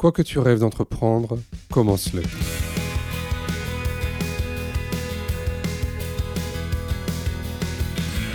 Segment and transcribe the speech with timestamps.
[0.00, 1.36] Quoi que tu rêves d'entreprendre,
[1.70, 2.22] commence-le.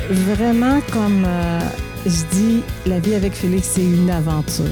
[0.09, 1.59] Vraiment, comme euh,
[2.05, 4.65] je dis, la vie avec Félix, c'est une aventure.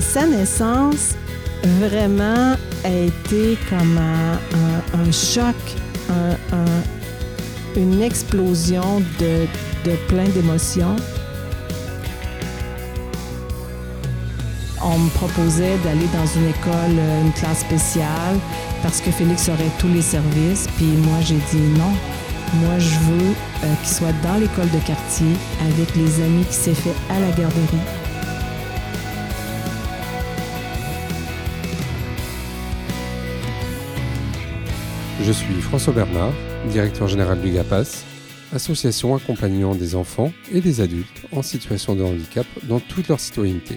[0.00, 1.14] Sa naissance,
[1.80, 5.54] vraiment, a été comme un, choc,
[6.10, 6.82] un- un-
[7.80, 9.46] une explosion de
[10.08, 10.96] plein d'émotions.
[14.90, 18.38] On me proposait d'aller dans une école, euh, une classe spéciale,
[18.82, 20.66] parce que Félix aurait tous les services.
[20.78, 21.92] Puis moi, j'ai dit non.
[22.54, 23.34] Moi, je veux
[23.64, 27.30] euh, qu'il soit dans l'école de quartier avec les amis qui s'est fait à la
[27.32, 27.84] garderie.
[35.22, 36.32] Je suis François Bernard,
[36.70, 38.04] directeur général du GAPAS,
[38.54, 43.76] association accompagnant des enfants et des adultes en situation de handicap dans toute leur citoyenneté.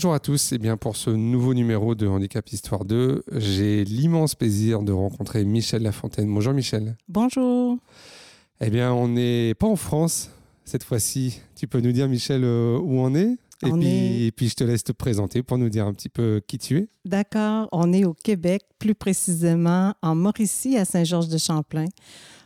[0.00, 4.34] Bonjour à tous, et bien pour ce nouveau numéro de Handicap Histoire 2, j'ai l'immense
[4.34, 6.32] plaisir de rencontrer Michel Lafontaine.
[6.32, 6.96] Bonjour Michel.
[7.06, 7.76] Bonjour.
[8.62, 10.30] Eh bien, on n'est pas en France
[10.64, 11.42] cette fois-ci.
[11.54, 13.36] Tu peux nous dire, Michel, euh, où on est?
[13.62, 15.92] Et On puis, est- et puis, je te laisse te présenter pour nous dire un
[15.92, 16.88] petit peu qui tu es.
[17.04, 17.68] D'accord.
[17.70, 21.84] On est au Québec, plus précisément en Mauricie, à Saint-Georges-de-Champlain.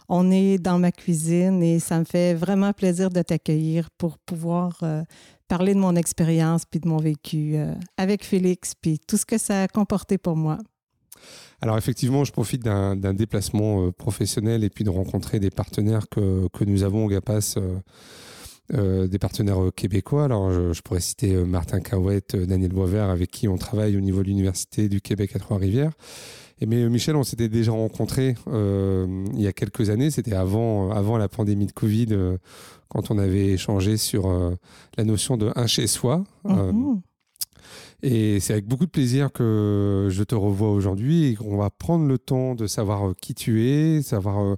[0.08, 4.78] On est dans ma cuisine et ça me fait vraiment plaisir de t'accueillir pour pouvoir
[4.83, 5.02] euh,
[5.48, 9.39] parler de mon expérience puis de mon vécu euh, avec Félix puis tout ce que
[9.39, 10.59] ça a comporté pour moi.
[11.61, 16.48] Alors, effectivement, je profite d'un déplacement euh, professionnel et puis de rencontrer des partenaires que,
[16.52, 17.57] que nous avons au GAPAS.
[18.73, 20.24] euh, des partenaires québécois.
[20.24, 24.23] Alors, je, je pourrais citer Martin Cahouette, Daniel Boisvert, avec qui on travaille au niveau
[24.23, 25.92] de l'Université du Québec à Trois-Rivières.
[26.61, 30.11] Et mais euh, Michel, on s'était déjà rencontrés euh, il y a quelques années.
[30.11, 32.39] C'était avant, avant la pandémie de Covid, euh,
[32.89, 34.55] quand on avait échangé sur euh,
[34.97, 36.23] la notion de un chez soi.
[36.47, 37.01] Euh, Mhm.
[38.03, 42.07] et c'est avec beaucoup de plaisir que je te revois aujourd'hui et qu'on va prendre
[42.07, 44.55] le temps de savoir euh, qui tu es, savoir euh,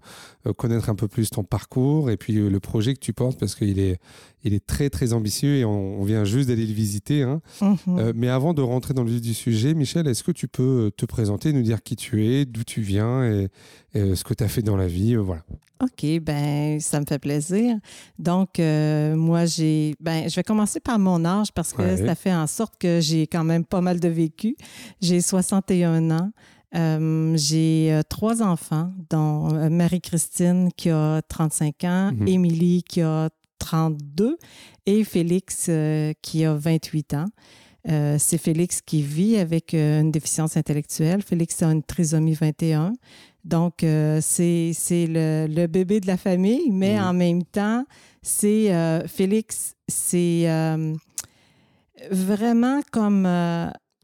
[0.47, 3.39] euh, connaître un peu plus ton parcours et puis euh, le projet que tu portes
[3.39, 3.99] parce qu'il est,
[4.47, 7.23] il est très très ambitieux et on, on vient juste d'aller le visiter.
[7.23, 7.41] hein.
[7.61, 7.77] Mhm.
[7.99, 10.87] Euh, mais avant de rentrer dans le vif du sujet, Michel, est-ce que tu peux
[10.87, 13.49] euh, te présenter, nous dire qui tu es, d'où tu viens et,
[13.95, 15.43] et, euh, ce que tu as fait dans la vie Voilà.
[15.83, 17.77] OK, ben ça me fait plaisir.
[18.19, 19.95] Donc, euh, moi, j'ai.
[20.01, 21.97] Ben, je vais commencer par mon âge parce que Ouais.
[22.07, 24.57] ça fait en sorte que j'ai quand même pas mal de vécu.
[25.03, 26.31] J'ai 61 ans.
[26.75, 32.29] Euh, j'ai euh, trois enfants, dont euh, Marie-Christine qui a 35 ans, Mhm.
[32.29, 33.29] Émilie qui a
[33.59, 34.39] 32
[34.87, 37.27] et Félix euh, qui a 28 ans.
[37.89, 41.23] Euh, c'est Félix qui vit avec euh, une déficience intellectuelle.
[41.23, 42.95] Félix a une trisomie 21.
[43.45, 47.85] Donc, c'est le, le bébé de la famille, mais en même temps,
[48.21, 48.73] c'est
[49.07, 50.49] Félix, c'est
[52.11, 53.25] vraiment comme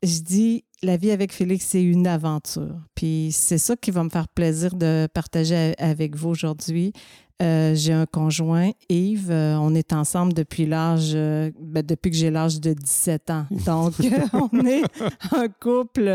[0.03, 2.77] je dis, la vie avec Félix, c'est une aventure.
[2.95, 6.93] Puis c'est ça qui va me faire plaisir de partager avec vous aujourd'hui.
[7.43, 9.31] Euh, j'ai un conjoint, Yves.
[9.31, 13.47] Euh, on est ensemble depuis l'âge, euh, ben, depuis que j'ai l'âge de 17 ans.
[13.67, 13.95] Donc,
[14.33, 14.83] on est
[15.33, 16.09] un couple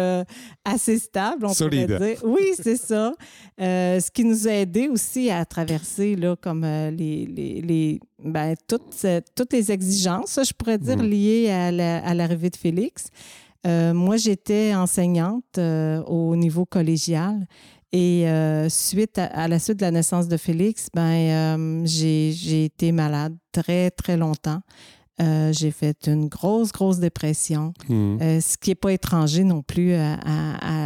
[0.64, 1.88] assez stable, on Solide.
[1.98, 2.24] pourrait dire.
[2.24, 3.14] Oui, c'est ça.
[3.60, 9.06] Ce qui nous a aidé aussi à traverser là, comme les, les, les- ben, toutes,
[9.36, 11.09] toutes les exigences, je pourrais dire, Mhm.
[11.09, 13.08] liées à la- à l'arrivée de Félix.
[13.66, 15.59] Moi, j'étais enseignante
[16.08, 17.46] au niveau collégial.
[17.94, 22.31] Et euh, suite à, à la suite de la naissance de Félix, ben, euh, j'ai
[22.34, 24.62] j'ai été malade très, très longtemps.
[25.20, 27.74] Euh, j'ai fait une grosse, grosse dépression.
[27.90, 28.20] Mhm.
[28.22, 30.14] Euh, ce qui n'est pas étranger non plus à,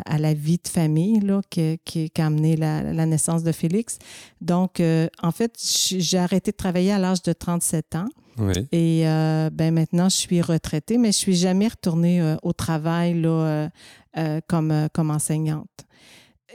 [0.06, 3.52] à- la vie de famille là, qui, qui- qui a amené la, la naissance de
[3.52, 3.98] Félix.
[4.40, 8.06] Donc, euh, en fait, j'ai arrêté de travailler à l'âge de 37 ans
[8.72, 9.04] et
[9.52, 13.70] ben, maintenant, je suis retraitée, mais je suis jamais retournée au travail là,
[14.48, 15.68] comme, comme enseignante.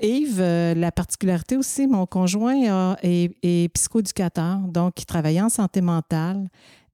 [0.02, 5.48] Yves, euh, la particularité aussi, mon conjoint a- est, est psychoéducateur, donc il travaillait en
[5.48, 6.48] santé mentale.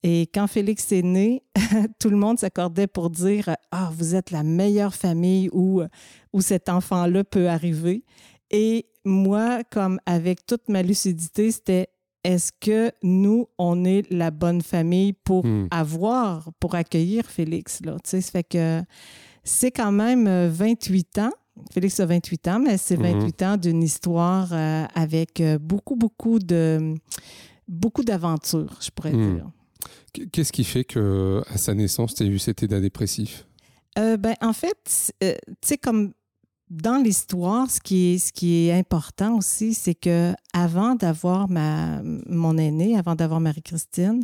[0.04, 1.43] Et quand Félix est né,
[2.00, 5.82] tout le monde s'accordait pour dire Ah, vous êtes la meilleure famille où,
[6.32, 8.04] où cet enfant-là peut arriver.
[8.50, 11.88] Et moi, comme avec toute ma lucidité, c'était
[12.25, 15.66] est-ce que nous, on est la bonne famille pour Hmm.
[15.72, 17.81] avoir, pour accueillir Félix?
[17.84, 18.82] Là, tu sais, ça fait que
[19.44, 21.32] c'est quand même euh, 28 ans.
[21.70, 23.12] Félix a 28 ans, mais c'est Mhm.
[23.20, 26.94] 28 ans d'une histoire euh, avec euh, beaucoup, beaucoup de
[27.69, 29.34] beaucoup d'aventures, je pourrais Hmm.
[29.34, 29.50] dire.
[30.32, 33.46] Qu'est-ce qui fait que à sa naissance, tu as eu cet état dépressif?
[33.99, 36.12] Euh, ben, en fait, euh, tu sais, comme
[36.70, 42.02] dans l'histoire, ce qui est, ce qui est important aussi, c'est que avant d'avoir ma,
[42.02, 44.22] mon aîné, avant d'avoir Marie-Christine,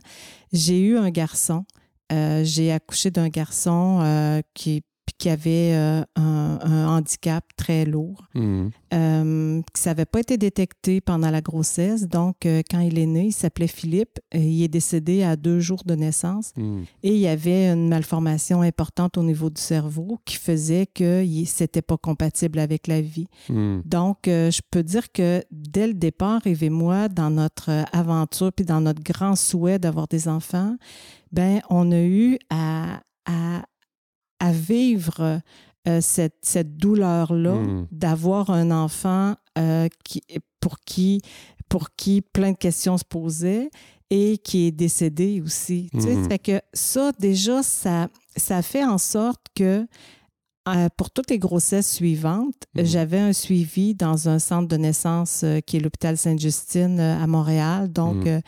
[0.53, 1.65] j'ai eu un garçon.
[2.13, 4.83] Euh, j'ai accouché d'un garçon qui,
[5.19, 8.29] qui avait euh, un, un handicap très lourd.
[8.35, 8.71] Mhm.
[8.95, 12.09] Euh, ça n'avait pas été détecté pendant la grossesse.
[12.09, 14.19] Donc, euh, quand il est né, il s'appelait Philippe.
[14.33, 16.53] Et il est décédé à deux jours de naissance.
[16.57, 16.85] Mhm.
[17.03, 21.83] Et il y avait une malformation importante au niveau du cerveau qui faisait que c'était
[21.83, 23.27] pas compatible avec la vie.
[23.49, 23.83] Mhm.
[23.85, 28.53] Donc, euh, je peux dire que dès le départ, Yves et moi, dans notre aventure
[28.53, 30.77] puis dans notre grand souhait d'avoir des enfants,
[31.33, 33.63] ben, on a eu à, à,
[34.41, 35.41] à vivre
[35.89, 37.87] euh, cette, cette douleur-là Mhm.
[37.91, 40.23] d'avoir un enfant euh, qui,
[40.61, 41.21] pour, qui,
[41.69, 43.71] pour qui plein de questions se posaient
[44.11, 45.89] et qui est décédé aussi.
[45.93, 49.87] Tu sais, ça fait que ça, déjà, ça, ça fait en sorte que
[50.77, 52.85] euh, pour toutes les grossesses suivantes, Mhm.
[52.85, 57.27] j'avais un suivi dans un centre de naissance euh, qui est l'hôpital Sainte-Justine euh, à
[57.27, 58.41] Montréal, donc Mhm.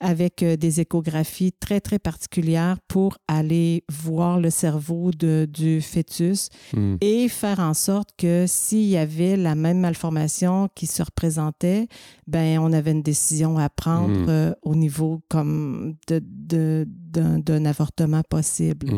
[0.00, 6.98] avec des échographies très, très particulières pour aller voir le cerveau de- du fœtus Mhm.
[7.00, 11.88] et faire en sorte que s'il y avait la même malformation qui se représentait,
[12.26, 18.22] ben on avait une décision à prendre au niveau comme de, de- d'un, d'un avortement
[18.28, 18.88] possible.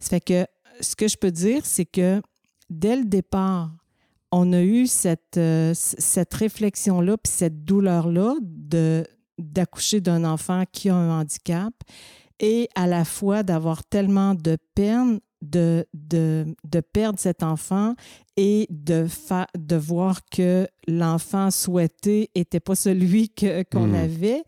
[0.00, 0.46] Ça fait que
[0.80, 2.20] ce que je peux dire, c'est que
[2.70, 3.70] dès le départ,
[4.30, 9.04] on a eu cette, euh, cette réflexion-là, puis cette douleur-là de,
[9.38, 11.72] d'accoucher d'un enfant qui a un handicap
[12.40, 17.94] et à la fois d'avoir tellement de peine de, de, de perdre cet enfant
[18.36, 23.94] et de, fa- de voir que l'enfant souhaité n'était pas celui que, qu'on Mhm.
[23.94, 24.42] avait,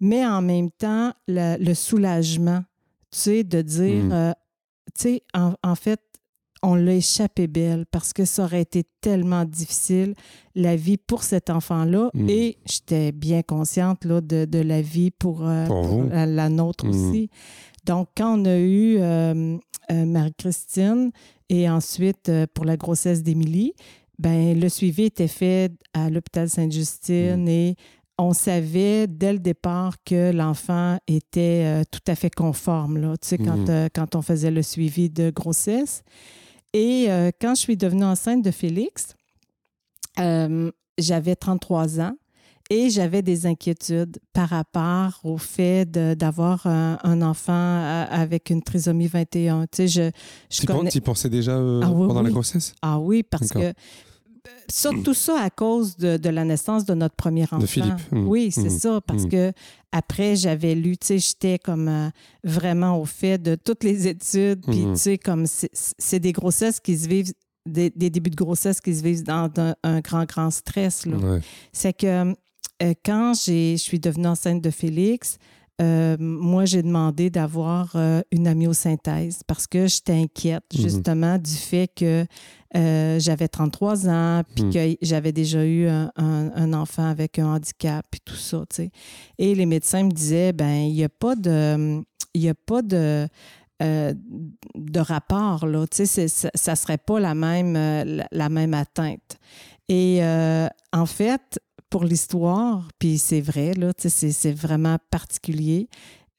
[0.00, 2.62] mais en même temps, le, le soulagement,
[3.10, 4.12] tu sais, de dire, Mhm.
[4.12, 4.32] euh,
[5.02, 6.00] sais, en, en fait,
[6.62, 10.14] on l'a échappé belle parce que ça aurait été tellement difficile,
[10.54, 12.08] la vie pour cet enfant-là.
[12.14, 12.28] Mhm.
[12.30, 16.86] Et j'étais bien consciente là, de, de la vie pour, euh, Pour la, la nôtre
[16.86, 16.90] Mhm.
[17.10, 17.28] aussi.
[17.84, 19.58] Donc, quand on a eu euh,
[19.92, 21.10] euh, Marie-Christine
[21.50, 23.74] et ensuite pour la grossesse d'Émilie,
[24.18, 27.74] ben, le suivi était fait à l'hôpital Sainte-Justine et
[28.18, 33.28] on savait dès le départ que l'enfant était euh, tout à fait conforme, là, tu
[33.28, 33.70] sais, quand, Mhm.
[33.70, 36.02] euh, quand on faisait le suivi de grossesse.
[36.72, 39.14] Et euh, quand je suis devenue enceinte de Félix,
[40.98, 42.14] j'avais 33 ans
[42.70, 49.06] et j'avais des inquiétudes par rapport au fait d'avoir un, un enfant avec une trisomie
[49.06, 49.62] 21.
[49.66, 50.10] Tu sais, je,
[50.50, 52.74] je Tu connais- y pensais déjà euh, Ah oui, pendant la grossesse?
[52.80, 53.72] Ah oui, parce que
[54.68, 57.60] ça, tout ça à cause de, de la naissance de notre premier enfant.
[57.60, 57.94] Philippe.
[58.12, 58.26] Mm.
[58.28, 58.78] Oui, c'est Mm.
[58.78, 59.28] ça, parce Mm.
[59.28, 59.52] que
[59.92, 62.08] après, j'avais lu, tu sais, j'étais comme euh,
[62.42, 64.92] vraiment au fait de toutes les études, puis Mm.
[64.94, 67.32] tu sais, comme c'est- des grossesses qui se vivent,
[67.66, 71.06] des, des débuts de grossesse qui se vivent dans un, un grand, grand stress.
[71.06, 71.40] Ouais.
[71.72, 72.34] C'est que
[72.82, 75.38] euh, quand je suis devenue enceinte de Félix,
[75.82, 80.80] euh, moi, j'ai demandé d'avoir euh, une amyosynthèse parce que j'étais inquiète Mhm.
[80.82, 82.26] justement du fait que
[82.76, 84.72] euh, j'avais 33 ans, puis Mhm.
[84.72, 88.76] que j'avais déjà eu un, un- un enfant avec un handicap, puis tout ça, tu
[88.76, 88.90] sais.
[89.38, 92.02] Et les médecins me disaient, ben il n'y a pas de...
[92.36, 93.28] Il y a pas de
[93.82, 94.14] euh,
[94.76, 95.84] de rapport, là.
[95.88, 99.38] Tu sais, ça, ça serait pas la même, euh, la, la même atteinte.
[99.88, 101.58] Et euh, en fait,
[101.94, 105.88] pour l'histoire, puis c'est vrai, là, c'est, vraiment particulier.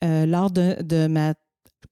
[0.04, 1.34] Euh, lors de, de ma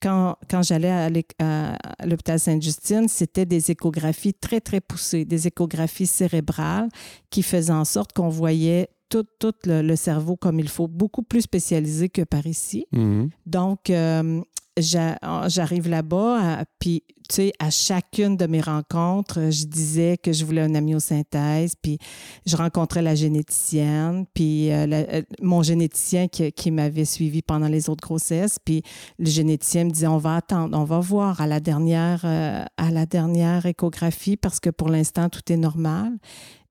[0.01, 6.89] quand, quand j'allais à l'hôpital Sainte-Justine, c'était des échographies très, très poussées, des échographies cérébrales
[7.29, 11.21] qui faisaient en sorte qu'on voyait tout, tout le, le cerveau comme il faut, beaucoup
[11.23, 12.85] plus spécialisé que par ici.
[12.91, 13.29] Mhm.
[13.45, 14.41] Donc, euh,
[14.77, 20.43] j'a- j'arrive là-bas, puis, tu sais, à chacune de mes rencontres, je disais que je
[20.43, 21.97] voulais une amyosynthèse, puis
[22.45, 27.67] je rencontrais la généticienne, puis euh, la- euh, mon généticien qui, qui m'avait suivi pendant
[27.67, 28.81] les autres grossesses, puis
[29.19, 32.89] le généticien me disait, on va attendre, on va voir à la dernière, euh, à
[32.91, 36.11] la dernière échographie, parce que pour l'instant, tout est normal.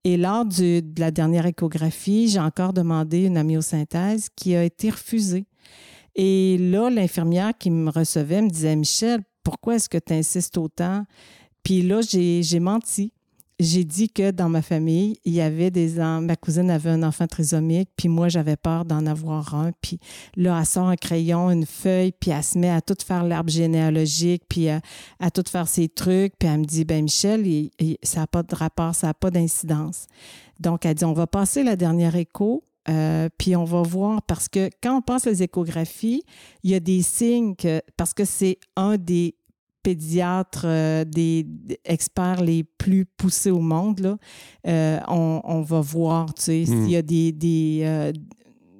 [0.04, 5.46] Et lors de la dernière échographie, j'ai encore demandé une amyosynthèse qui a été refusée.
[6.16, 11.04] Et là, l'infirmière qui me recevait me disait Michel, pourquoi est-ce que tu insistes autant?
[11.62, 13.12] Puis là, j'ai menti.
[13.62, 17.26] J'ai dit que dans ma famille, il y avait des ma cousine avait un enfant
[17.26, 19.98] trisomique, puis moi j'avais peur d'en avoir un, puis
[20.36, 23.50] là elle sort un crayon, une feuille, puis elle se met à tout faire l'arbre
[23.50, 24.80] généalogique, puis à,
[25.32, 27.44] tout faire ses trucs, puis elle me dit ben Michel,
[28.02, 30.06] ça n'a pas de rapport, ça n'a pas d'incidence.
[30.58, 32.64] Donc elle dit on va passer la dernière écho.
[32.88, 36.24] Euh, puis on va voir, parce que quand on passe les échographies,
[36.64, 39.36] il y a des signes que, parce que c'est un des
[39.82, 41.46] pédiatres, euh, des,
[41.84, 44.16] experts les plus poussés au monde, là,
[44.66, 48.12] euh, on, va voir, tu sais, s'il y a des, des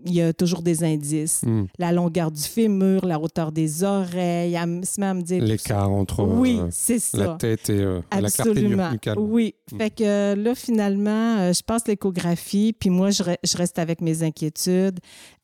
[0.05, 1.43] il y a toujours des indices.
[1.45, 1.65] Hmm.
[1.79, 4.59] La longueur du fémur, la hauteur des oreilles,
[4.99, 5.43] même dire...
[5.43, 9.19] L'écart entre oui, euh, la tête et euh, la nucléaire.
[9.19, 9.55] Oui.
[9.73, 9.79] Hmm.
[9.79, 13.23] Fait que euh, là, finalement, je passe l'échographie, puis moi, je,
[13.57, 14.99] reste avec mes inquiétudes.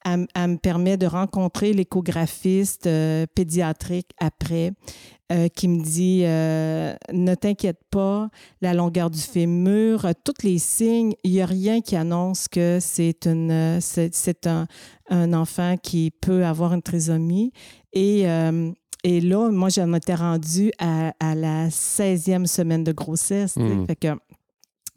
[0.05, 2.88] Elle, elle me permet de rencontrer l'échographiste
[3.35, 4.73] pédiatrique après.
[5.31, 8.31] Euh, qui me dit euh, ne t'inquiète pas,
[8.62, 12.78] la longueur du fémur, euh, tous les signes, il n'y a rien qui annonce que
[12.81, 14.67] c'est une c'est un,
[15.11, 17.52] un, enfant qui peut avoir une trisomie.
[17.93, 18.25] Et,
[19.05, 23.57] et là, moi, j'en étais rendue à, à, la 16e semaine de grossesse.
[23.57, 23.87] Mmh.
[23.87, 24.09] Fait que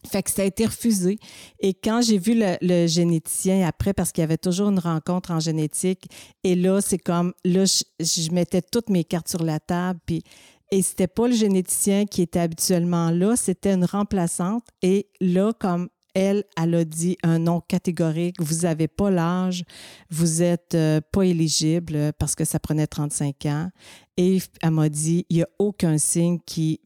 [0.09, 1.19] fait que ça a été refusé.
[1.59, 5.39] Et quand j'ai vu le, généticien après, parce qu'il y avait toujours une rencontre en
[5.39, 6.05] génétique,
[6.43, 10.23] et là, c'est comme, là, je, mettais toutes mes cartes sur la table, puis,
[10.71, 14.63] et c'était pas le généticien qui était habituellement là, c'était une remplaçante.
[14.81, 19.63] Et là, comme elle, elle a dit un nom catégorique, vous n'avez pas l'âge,
[20.09, 23.69] vous n'êtes euh, pas éligible parce que ça prenait 35 ans.
[24.17, 26.79] Et elle m'a dit, il n'y a aucun signe qui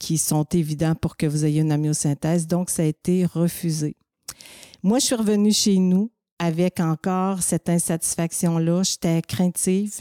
[0.00, 2.48] qui sont évidents pour que vous ayez une amyosynthèse.
[2.48, 3.94] Donc, ça a été refusé.
[4.82, 8.82] Moi, je suis revenue chez nous avec encore cette insatisfaction-là.
[8.82, 9.94] J'étais craintive.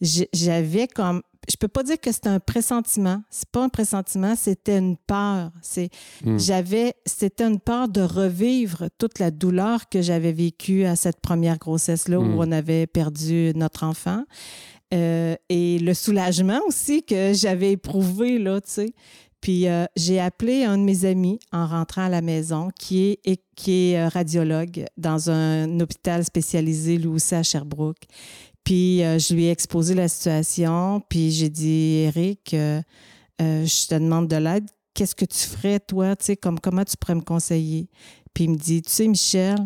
[0.00, 3.22] J'avais comme je peux pas dire que c'était un pressentiment.
[3.30, 5.50] C'est pas un pressentiment, c'était une peur.
[5.60, 5.90] C'est,
[6.24, 6.38] hmm.
[6.38, 11.58] j'avais, c'était une peur de revivre toute la douleur que j'avais vécue à cette première
[11.58, 12.38] grossesse-là où hmm.
[12.38, 14.24] on avait perdu notre enfant.
[14.92, 18.94] Euh, et le soulagement aussi que j'avais éprouvé, là, tu sais.
[19.40, 23.42] Puis euh, j'ai appelé un de mes amis en rentrant à la maison qui est,
[23.56, 28.04] qui est euh, radiologue dans un hôpital spécialisé, lui aussi, à Sherbrooke.
[28.62, 32.54] Puis je lui ai exposé la situation, puis j'ai dit, Eric,
[33.40, 34.70] je te demande de l'aide.
[34.94, 37.88] Qu'est-ce que tu ferais, toi, tu sais, comme, comment tu pourrais me conseiller?
[38.32, 39.56] Puis il me dit, tu sais, Michel,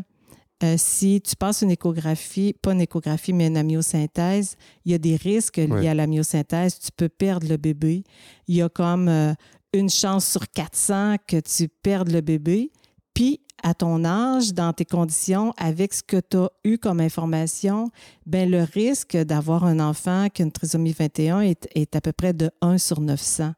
[0.62, 4.98] euh, si tu passes une échographie, pas une échographie, mais une amyosynthèse, il y a
[4.98, 6.78] des risques liés à la myosynthèse.
[6.78, 8.04] Tu peux perdre le bébé.
[8.48, 9.34] Il y a comme euh,
[9.74, 12.70] une chance sur 400 que tu perdes le bébé.
[13.12, 17.90] Puis, à ton âge, dans tes conditions, avec ce que tu as eu comme information,
[18.24, 22.12] ben le risque d'avoir un enfant qui a une trisomie 21 est, est, à peu
[22.12, 23.52] près de 1 sur 900.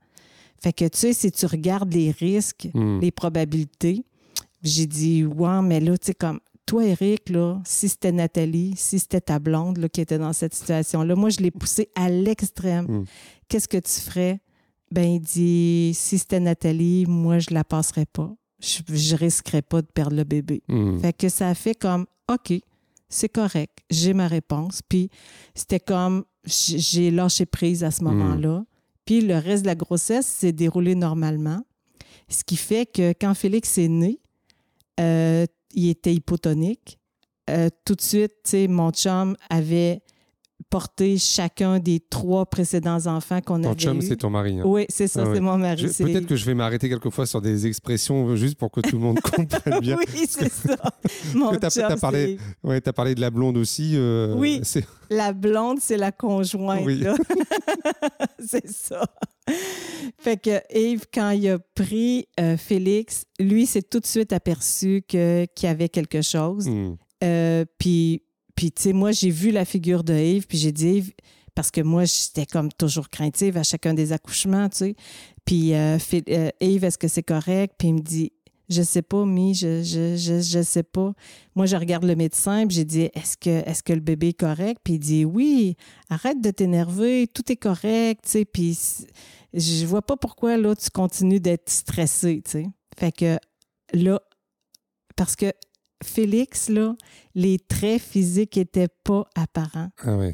[0.61, 3.01] Fait que, tu sais, si tu regardes les risques, hmm.
[3.01, 4.05] les probabilités,
[4.63, 8.99] j'ai dit, ouais, mais là, tu sais, comme toi, Eric, là, si c'était Nathalie, si
[8.99, 12.85] c'était ta blonde là, qui était dans cette situation-là, moi, je l'ai poussé à l'extrême.
[12.85, 13.05] Hmm.
[13.49, 14.39] Qu'est-ce que tu ferais?
[14.91, 18.31] Ben, il dit, si c'était Nathalie, moi, je la passerais pas.
[18.61, 20.63] Je, je risquerais pas de perdre le bébé.
[20.69, 20.99] Hmm.
[20.99, 22.53] Fait que ça a fait comme, OK,
[23.09, 24.83] c'est correct, j'ai ma réponse.
[24.87, 25.09] Puis
[25.55, 28.09] c'était comme, j'ai lâché prise à ce hmm.
[28.09, 28.65] moment-là.
[29.07, 31.65] Puis le reste de la grossesse s'est déroulé normalement.
[32.29, 34.21] Ce qui fait que quand Félix est né,
[35.01, 36.99] euh, il était hypotonique.
[37.51, 40.03] Euh, tout de suite, mon chum avait
[40.71, 43.75] porté chacun des trois précédents enfants qu'on avait.
[43.75, 44.59] Ton chum, c'est ton mari.
[44.61, 44.65] Hein?
[44.67, 45.87] Oui, c'est ça, ah c'est mon mari.
[45.87, 49.21] Peut-être que je vais m'arrêter quelquefois sur des expressions juste pour que tout le monde
[49.23, 49.97] comprenne bien.
[49.97, 50.77] oui, c'est ça.
[51.35, 53.93] Mon chum, as, parlé, ouais, as parlé de la blonde aussi.
[53.95, 54.61] Euh, oui,
[55.11, 56.83] la blonde, c'est la conjointe.
[56.85, 57.05] Oui.
[58.39, 59.05] c'est ça.
[60.19, 65.03] Fait que Yves, quand il a pris euh, Félix, lui s'est tout de suite aperçu
[65.07, 66.69] qu'il y avait quelque chose.
[66.69, 66.97] Hmm.
[67.25, 68.23] Euh, puis,
[68.59, 71.13] puis tu sais, moi, j'ai vu la figure de Yves, puis j'ai dit, Yves,
[71.55, 74.97] parce que moi, j'étais comme toujours craintive à chacun des accouchements, tu sais.
[75.45, 75.97] Puis, euh,
[76.61, 77.77] Yves, est-ce que c'est correct?
[77.79, 78.33] Puis il me dit,
[78.69, 81.13] je sais pas, Mi, je, je, je, je, sais pas.
[81.55, 84.41] Moi, je regarde le médecin, puis j'ai dit, est-ce que, est-ce que le bébé est
[84.41, 84.81] correct?
[84.83, 85.77] Puis il dit, oui,
[86.11, 88.45] arrête de t'énerver, tout est correct, tu sais.
[88.45, 88.77] Puis
[89.55, 92.67] je vois pas pourquoi là, tu continues d'être stressé, tu sais.
[92.99, 93.39] Fait que
[93.93, 94.21] là,
[95.15, 95.53] parce que
[96.03, 96.95] Félix, là,
[97.35, 99.91] les traits physiques n'étaient pas apparents.
[100.05, 100.33] Ah oui.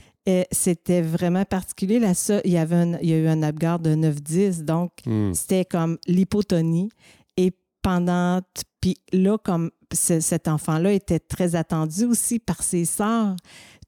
[0.52, 1.99] C'était vraiment particulier.
[1.99, 5.35] Là, ça, il, y avait il y a eu un Apgar de 9-10, donc hmm.
[5.35, 6.88] c'était comme l'hypotonie.
[7.37, 7.52] Et
[7.83, 8.40] pendant.
[8.80, 13.37] Puis là, comme cet enfant-là était très attendu aussi par ses sœurs,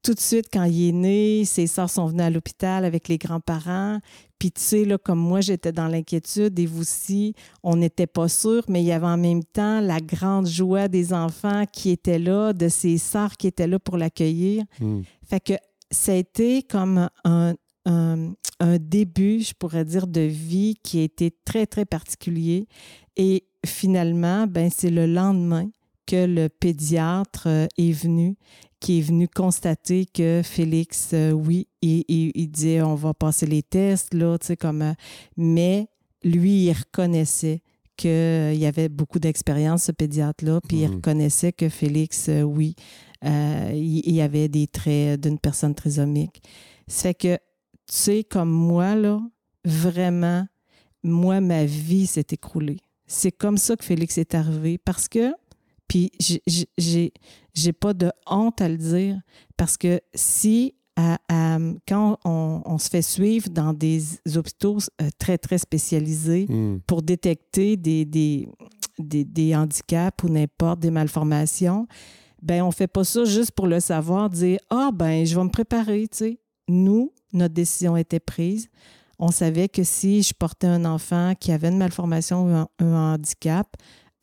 [0.06, 3.18] tout de suite, quand il est né, ses sœurs sont venues à l'hôpital avec les
[3.18, 3.98] grands-parents.
[4.38, 7.34] Puis, tu sais, là, comme moi, j'étais dans l'inquiétude et vous aussi,
[7.64, 11.12] on n'était pas sûrs, mais il y avait en même temps la grande joie des
[11.12, 14.62] enfants qui étaient là, de ses sœurs qui étaient là pour l'accueillir.
[14.78, 15.00] Hmm.
[15.24, 15.54] Fait que
[15.90, 21.02] ça a été comme un, un, un début, je pourrais dire, de vie qui a
[21.02, 22.68] été très, très particulier.
[23.16, 25.68] Et finalement, ben, c'est le lendemain
[26.06, 28.36] que le pédiatre euh, est venu,
[28.86, 33.44] qui est venu constater que Félix, euh, oui, il, il, il, disait on va passer
[33.44, 34.80] les tests, là, tu sais, comme.
[34.80, 34.92] euh,
[35.36, 35.88] mais
[36.22, 37.62] lui, il reconnaissait
[37.96, 40.94] qu'il y avait beaucoup d'expérience, ce pédiatre-là, puis il Mhm.
[40.94, 42.76] reconnaissait que Félix, euh, oui,
[43.24, 46.40] euh, il, y avait des traits d'une personne trisomique.
[46.88, 47.40] Fait que, tu
[47.88, 49.20] sais, comme moi, là,
[49.64, 50.46] vraiment,
[51.02, 52.78] moi, ma vie s'est écroulée.
[53.08, 55.32] C'est comme ça que Félix est arrivé parce que,
[55.88, 56.42] puis j'ai-
[57.54, 59.20] j'ai- pas de honte à le dire,
[59.56, 64.02] parce que si, à- à- quand on, on se fait suivre dans des
[64.36, 66.78] hôpitaux euh, très, très spécialisés Hmm.
[66.86, 68.48] pour détecter des, des,
[68.98, 71.86] des, des handicaps ou n'importe, des malformations,
[72.42, 75.50] ben on fait pas ça juste pour le savoir, dire «Ah, ben je vais me
[75.50, 78.68] préparer, tu sais.» Nous, notre décision était prise.
[79.18, 83.14] On savait que si je portais un enfant qui avait une malformation ou un, un
[83.14, 83.66] handicap,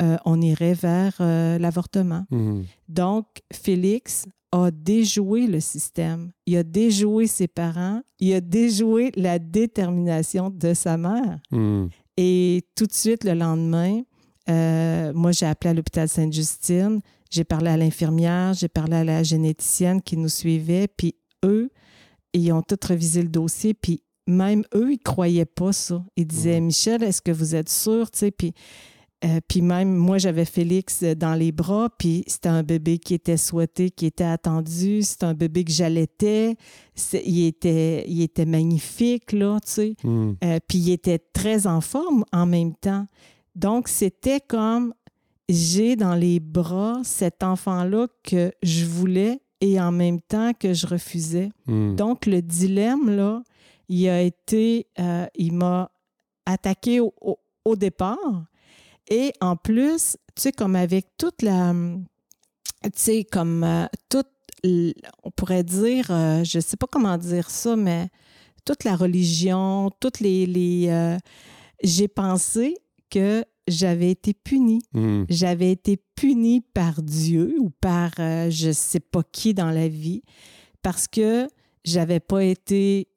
[0.02, 2.26] euh, on irait vers euh, l'avortement.
[2.32, 2.64] Hmm.
[2.90, 6.32] Donc, Félix a déjoué le système.
[6.46, 8.02] Il a déjoué ses parents.
[8.20, 11.40] Il a déjoué la détermination de sa mère.
[11.52, 11.88] Hmm.
[12.18, 14.02] Et tout de suite, le lendemain,
[14.50, 17.02] euh, moi, j'ai appelé à l'hôpital Sainte-Justine.
[17.32, 20.88] J'ai parlé à l'infirmière, j'ai parlé à la généticienne qui nous suivait.
[20.88, 21.72] Puis eux,
[22.34, 23.74] ils ont tous revisé le dossier.
[23.74, 26.04] Puis même eux, ils croyaient pas ça.
[26.16, 26.68] Ils disaient, Mhm.
[26.68, 28.12] Michel, est-ce que vous êtes sûr?
[28.12, 28.54] Tu sais, puis,
[29.26, 33.38] euh, puis même, moi, j'avais Félix dans les bras, puis c'était un bébé qui était
[33.38, 35.02] souhaité, qui était attendu.
[35.02, 36.56] C'était un bébé que j'allaitais.
[37.26, 39.96] Il était, il était magnifique, là, tu sais.
[40.44, 43.08] Euh, puis il était très en forme en même temps.
[43.56, 44.94] Donc, c'était comme
[45.50, 50.86] j'ai dans les bras cet enfant-là que je voulais et en même temps que je
[50.88, 51.50] refusais.
[51.68, 51.96] Hmm.
[51.96, 53.42] Donc, le dilemme, là,
[53.90, 55.92] il a été, euh, il m'a
[56.46, 58.46] attaqué au, au- au départ.
[59.14, 61.72] Et en plus, tu sais, comme avec toute la,
[62.84, 64.28] tu sais, comme euh, toute,
[65.24, 68.10] on pourrait dire, euh, je sais pas comment dire ça, mais
[68.66, 71.18] toute la religion, toutes les, les euh,
[71.84, 72.76] j'ai pensé
[73.12, 75.24] que j'avais été punie Hmm.
[75.30, 80.22] j'avais été punie par Dieu ou par euh, je sais pas qui dans la vie
[80.82, 81.48] parce que
[81.86, 83.08] j'avais pas été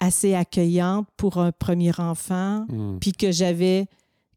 [0.00, 2.98] assez accueillante pour un premier enfant, Hmm.
[3.00, 3.86] puis que j'avais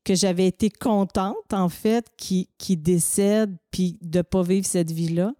[0.05, 5.33] que j'avais été contente en fait qui qui décède puis de pas vivre cette vie-là.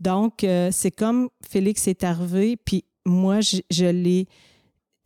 [0.00, 4.26] Donc euh, c'est comme Félix est arrivé puis moi je, je l'ai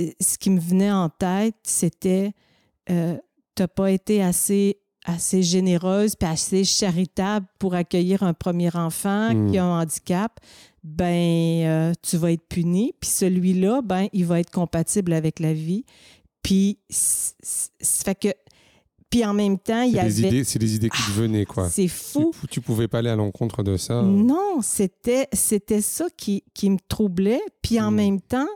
[0.01, 2.33] euh, ce qui me venait en tête c'était
[2.89, 3.17] euh,
[3.55, 9.51] t'as pas été assez assez généreuse puis assez charitable pour accueillir un premier enfant Mm.
[9.51, 10.39] qui a un handicap,
[10.85, 12.95] ben euh, tu vas être puni.
[13.01, 15.85] Puis celui-là, ben il va être compatible avec la vie.
[16.43, 18.29] Puis ça fait que
[19.11, 21.69] puis en même temps, il y avait idées, c'est des idées qui te venaient, quoi.
[21.69, 22.31] c'est fou.
[22.51, 24.03] tu pouvais pas aller à l'encontre de ça.
[24.03, 27.43] Non, c'était c'était ça qui, qui me troublait.
[27.61, 27.95] Puis en Mm.
[27.97, 28.49] même temps,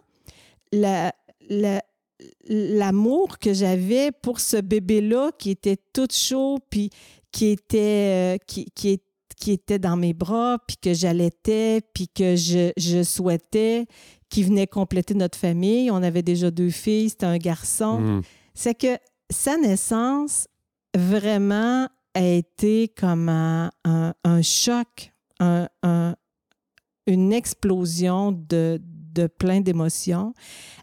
[0.73, 1.13] la-
[1.49, 1.83] la-
[2.49, 6.91] l'amour que j'avais pour ce bébé-là qui était tout chaud, puis
[7.33, 8.67] qui était, euh, qui,
[9.37, 13.87] qui était dans mes bras, puis que j'allaitais, puis que je, je souhaitais,
[14.31, 15.91] qui venait compléter notre famille.
[15.91, 18.23] On avait déjà deux filles, c'était un garçon Hmm.
[18.55, 18.97] c'est que
[19.31, 20.47] sa naissance
[20.97, 23.73] vraiment a été comme un,
[24.43, 26.15] choc, un- un-
[27.07, 30.33] une explosion de, de plein d'émotions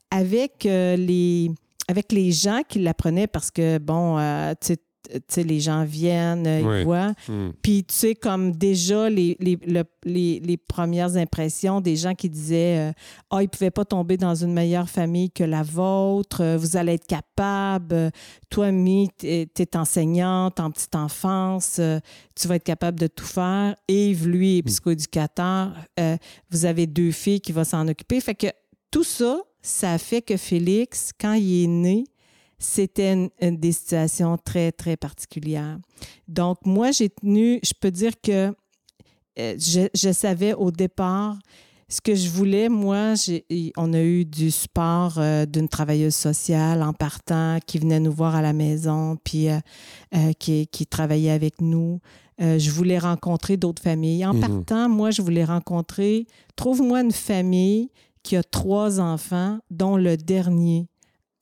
[0.09, 1.51] avec, euh, les,
[1.87, 4.53] avec les gens qui l'apprenaient parce que, bon, euh,
[5.37, 7.13] les gens viennent, euh, ils voient.
[7.27, 7.49] Hmm.
[7.61, 12.29] Puis, tu sais, comme déjà les, les, le- les, les premières impressions des gens qui
[12.29, 12.91] disaient euh,
[13.29, 16.77] Ah, il ne pouvait pas tomber dans une meilleure famille que la vôtre, euh, vous
[16.77, 18.11] allez être capable.
[18.49, 21.79] Toi, Mi, tu es enseignante en petite enfance,
[22.35, 23.75] tu vas être capable de tout faire.
[23.87, 25.73] Yves, lui, est psychoéducateur.
[25.99, 26.17] Euh,
[26.49, 28.19] vous avez deux filles qui vont s'en occuper.
[28.21, 28.47] Fait que
[28.91, 32.03] tout ça, ça a fait que Félix, quand il est né,
[32.63, 35.79] c'était une, une des situations très, très particulières.
[36.27, 38.53] Donc, moi, j'ai tenu, je peux dire que
[39.39, 41.37] euh, je, je savais au départ
[41.89, 42.69] ce que je voulais.
[42.69, 43.15] Moi,
[43.77, 48.35] on a eu du support euh, d'une travailleuse sociale en partant qui venait nous voir
[48.35, 49.59] à la maison, puis euh,
[50.39, 51.99] qui, qui travaillait avec nous.
[52.39, 54.25] Je voulais rencontrer d'autres familles.
[54.25, 54.39] En Mhm.
[54.41, 57.89] partant, moi, je voulais rencontrer, trouve-moi une famille
[58.23, 60.87] qui a trois enfants, dont le dernier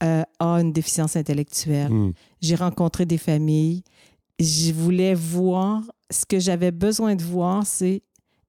[0.04, 1.92] euh, a une déficience intellectuelle.
[1.92, 2.14] Hmm.
[2.42, 3.84] J'ai rencontré des familles.
[4.40, 8.02] Je voulais voir, ce que j'avais besoin de voir, c'est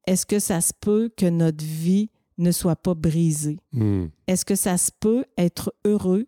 [0.06, 3.58] est-ce que ça se peut que notre vie ne soit pas brisée?
[3.72, 4.06] Hmm.
[4.26, 6.26] Est-ce que ça se peut être heureux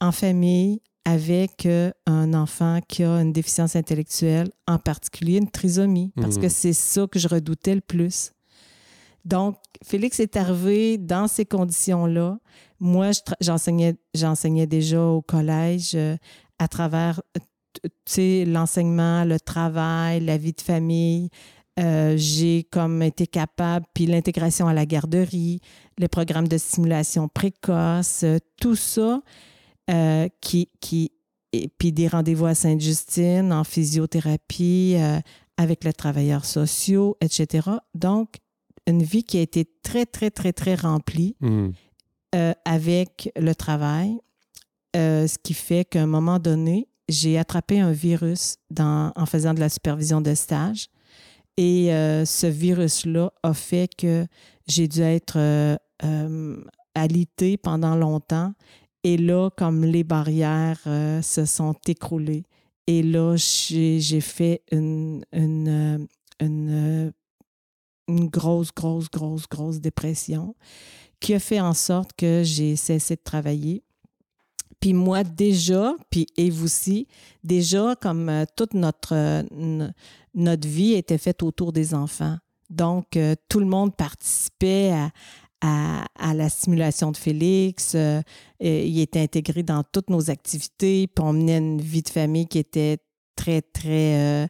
[0.00, 6.12] en famille avec euh, un enfant qui a une déficience intellectuelle, en particulier une trisomie?
[6.20, 8.32] Parce que c'est ça que je redoutais le plus.
[9.24, 12.38] Donc, Félix est arrivé dans ces conditions-là.
[12.84, 16.18] Moi, j'enseignais, déjà au collège euh,
[16.58, 17.22] à travers
[18.18, 21.30] euh, l'enseignement, le travail, la vie de famille.
[21.80, 25.60] Euh, j'ai comme été capable, puis l'intégration à la garderie,
[25.96, 28.22] les programmes de stimulation précoce,
[28.60, 29.22] tout ça,
[30.42, 31.12] qui, qui,
[31.78, 34.96] puis des rendez-vous à Sainte-Justine en physiothérapie,
[35.56, 37.70] avec les travailleurs sociaux, etc.
[37.94, 38.36] Donc,
[38.86, 41.70] une vie qui a été très, très, très, très remplie Hmm.
[42.34, 44.18] Euh, avec le travail,
[44.96, 49.60] euh, ce qui fait qu'à un moment donné, j'ai attrapé un virus en faisant de
[49.60, 50.88] la supervision de stage.
[51.56, 54.26] Et euh, ce virus-là a fait que
[54.66, 55.78] j'ai dû être
[56.94, 58.52] alitée pendant longtemps.
[59.04, 62.46] Et là, comme les barrières se sont écroulées,
[62.86, 66.06] et là, j'ai fait une, une
[68.08, 70.56] grosse, grosse, grosse, grosse dépression
[71.20, 73.82] qui a fait en sorte que j'ai cessé de travailler.
[74.80, 77.06] Puis moi, déjà, puis Eve aussi,
[77.42, 79.88] déjà, comme euh, toute notre, euh,
[80.34, 82.36] notre vie était faite autour des enfants.
[82.68, 85.10] Donc, euh, tout le monde participait à,
[85.62, 87.94] à, à la stimulation de Félix.
[87.94, 91.06] et il était intégré dans toutes nos activités.
[91.06, 92.98] Puis on menait une vie de famille qui était
[93.36, 94.48] très, très,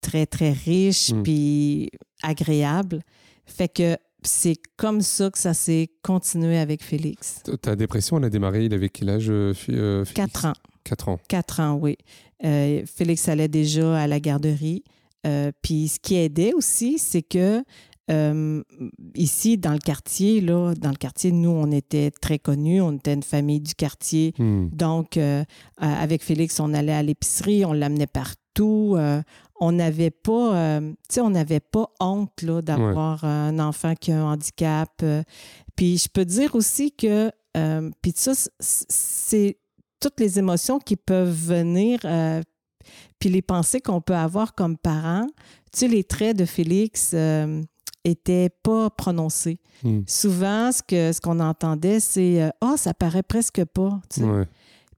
[0.00, 1.22] très, très riche, Mm.
[1.22, 1.90] puis
[2.22, 3.02] agréable.
[3.44, 7.42] Fait que c'est comme ça que ça s'est continué avec Félix.
[7.62, 10.14] Ta- dépression, elle a démarré, il avait quel âge euh, euh, Félix?
[10.14, 10.52] Quatre ans.
[10.84, 11.18] Quatre ans.
[11.28, 11.96] Quatre ans, oui.
[12.44, 14.84] Euh, Félix allait déjà à la garderie.
[15.26, 17.62] Euh, puis ce qui aidait aussi, c'est que
[18.08, 18.62] euh,
[19.16, 22.80] ici, dans le quartier, là, dans le quartier, nous, on était très connus.
[22.80, 24.32] On était une famille du quartier.
[24.38, 24.68] Hmm.
[24.72, 25.42] Donc, euh,
[25.78, 28.94] avec Félix, on allait à l'épicerie, on l'amenait partout.
[28.96, 29.20] euh,
[29.60, 34.32] on n'avait pas, euh, on n'avait pas honte là, d'avoir un enfant qui a un
[34.32, 34.90] handicap.
[35.02, 35.22] euh.
[35.76, 39.58] puis je peux dire aussi que, euh, puis ça, c'est
[40.00, 42.42] toutes les émotions qui peuvent venir, euh,
[43.18, 45.26] puis les pensées qu'on peut avoir comme parents.
[45.72, 47.62] Tu sais, les traits de Félix euh,
[48.04, 49.58] étaient pas prononcés.
[49.82, 50.02] Hmm.
[50.06, 54.00] Souvent, ce que ce qu'on entendait, c'est euh, ah, ça paraît presque pas.
[54.10, 54.26] tu sais.
[54.26, 54.44] Ouais.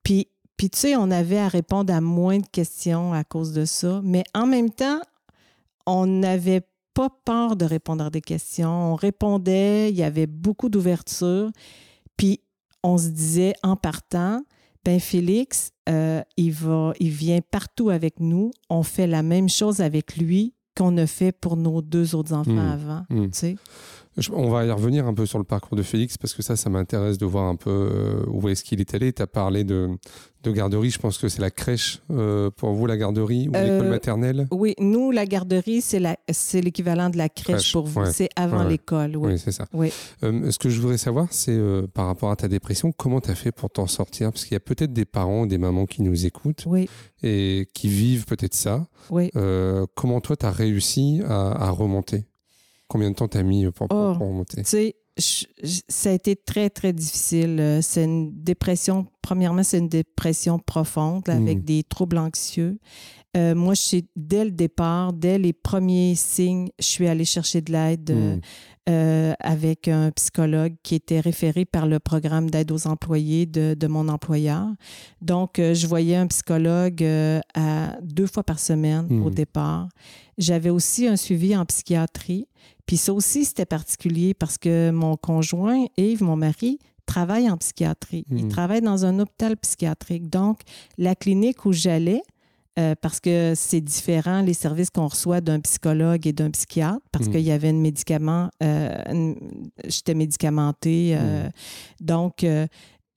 [0.03, 3.64] Puis, puis, tu sais, on avait à répondre à moins de questions à cause de
[3.64, 4.01] ça.
[4.05, 5.01] Mais en même temps,
[5.87, 6.62] on n'avait
[6.94, 8.92] pas peur de répondre à des questions.
[8.92, 11.51] On répondait, il y avait beaucoup d'ouverture.
[12.16, 12.40] Puis,
[12.83, 14.42] on se disait en partant,
[14.85, 18.51] ben Félix, euh, il, va, il vient partout avec nous.
[18.68, 22.53] On fait la même chose avec lui qu'on a fait pour nos deux autres enfants
[22.53, 22.59] Mm.
[22.59, 23.03] avant.
[23.11, 23.25] Mm.
[23.31, 23.57] Tu sais?
[24.20, 26.57] Je- on va y revenir un peu sur le parcours de Félix parce que ça,
[26.57, 29.12] ça m'intéresse de voir un peu euh, où est-ce qu'il est allé.
[29.12, 29.88] Tu as parlé de,
[30.42, 30.90] de garderie.
[30.90, 34.48] Je pense que c'est la crèche euh, pour vous, la garderie ou Euh, l'école maternelle?
[34.50, 38.00] Oui, nous, la garderie, c'est l'équivalent de la crèche, Crèche, pour vous.
[38.00, 38.12] ouais.
[38.12, 39.33] C'est avant Ouais, l'école, oui.
[39.35, 39.66] Oui, c'est ça.
[40.24, 41.59] Euh, ce que je voudrais savoir, c'est
[41.94, 44.33] par rapport à ta dépression, comment tu as fait pour t'en sortir?
[44.33, 46.88] Parce qu'il y a peut-être des parents, des mamans qui nous écoutent Oui,
[47.22, 48.87] et qui vivent peut-être ça.
[49.11, 49.31] oui.
[49.94, 52.24] Comment toi, tu as réussi à, à remonter?
[52.88, 54.14] Combien de temps tu as mis pour, Oh.
[54.16, 54.62] pour remonter?
[55.18, 57.57] je- je- ça a été très, très difficile.
[57.61, 61.64] Euh, C'est une dépression, premièrement, c'est une dépression profonde avec Mm.
[61.64, 62.79] des troubles anxieux.
[63.37, 67.61] Euh, moi, je suis, dès le départ, dès les premiers signes, je suis allée chercher
[67.61, 68.40] de l'aide euh, Mm.
[68.90, 73.87] euh, avec un psychologue qui était référé par le programme d'aide aux employés de, de
[73.88, 74.66] mon employeur.
[75.20, 77.05] Donc, euh, je voyais un psychologue
[77.55, 79.88] à deux fois par semaine au départ.
[80.38, 82.46] J'avais aussi un suivi en psychiatrie.
[82.88, 88.24] Puis ça aussi, c'était particulier parce que mon conjoint, Yves, mon mari, travaille en psychiatrie.
[88.31, 88.48] Il Mhm.
[88.51, 90.29] travaille dans un hôpital psychiatrique.
[90.29, 90.61] Donc,
[90.98, 92.22] la clinique où j'allais,
[92.79, 97.29] euh, parce que c'est différent les services qu'on reçoit d'un psychologue et d'un psychiatre, parce
[97.29, 99.35] qu'il y avait un médicament, euh,
[99.85, 101.14] j'étais médicamentée.
[101.18, 101.48] euh,
[102.01, 102.66] Donc, euh,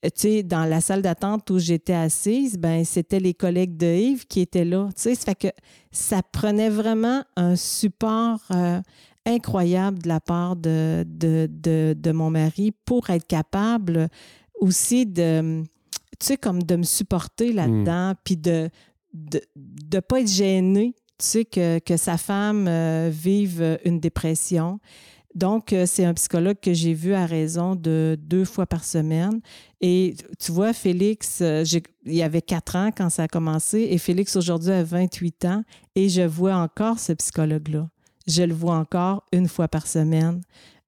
[0.02, 4.26] tu sais, dans la salle d'attente où j'étais assise, ben c'était les collègues de Yves
[4.26, 4.88] qui étaient là.
[4.96, 5.48] Tu sais, ça fait que
[5.92, 8.80] ça prenait vraiment un support euh,
[9.26, 14.08] incroyable de la part de, de, de, de mon mari pour être capable
[14.60, 15.62] aussi de,
[16.18, 18.68] tu sais, comme de me supporter là-dedans, puis de
[19.12, 19.40] de
[19.94, 24.80] ne pas être gêné, tu sais que, que sa femme euh, vive une dépression.
[25.34, 29.40] Donc, euh, c'est un psychologue que j'ai vu à raison de deux fois par semaine.
[29.80, 31.64] Et tu vois, Félix, euh,
[32.04, 35.62] il y avait quatre ans quand ça a commencé, et Félix aujourd'hui a 28 ans,
[35.94, 37.88] et je vois encore ce psychologue-là.
[38.26, 40.42] Je le vois encore une fois par semaine.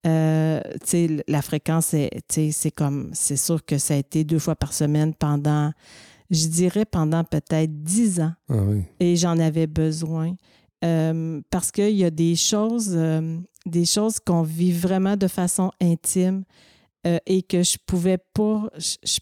[0.06, 0.60] Euh,
[1.28, 1.94] la fréquence,
[2.28, 5.72] c'est comme, c'est sûr que ça a été deux fois par semaine pendant,
[6.30, 8.34] je dirais pendant peut-être dix ans.
[8.48, 8.82] Ah oui.
[9.00, 10.34] Et j'en avais besoin.
[10.84, 15.70] Euh, parce qu'il y a des choses, euh, des choses qu'on vit vraiment de façon
[15.80, 16.44] intime
[17.26, 19.18] et que je pouvais pas, je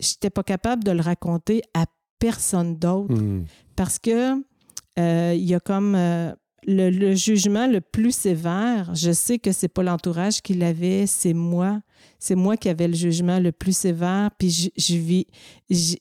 [0.00, 1.86] n'étais pas capable de le raconter à
[2.20, 3.44] personne d'autre Hmm.
[3.74, 4.36] parce que
[4.96, 5.96] il y a comme
[6.66, 8.94] le, le, jugement le plus sévère.
[8.94, 11.80] Je sais que c'est pas l'entourage qui l'avait, c'est moi.
[12.18, 14.30] C'est moi qui avais le jugement le plus sévère.
[14.38, 15.26] Puis je, je vis,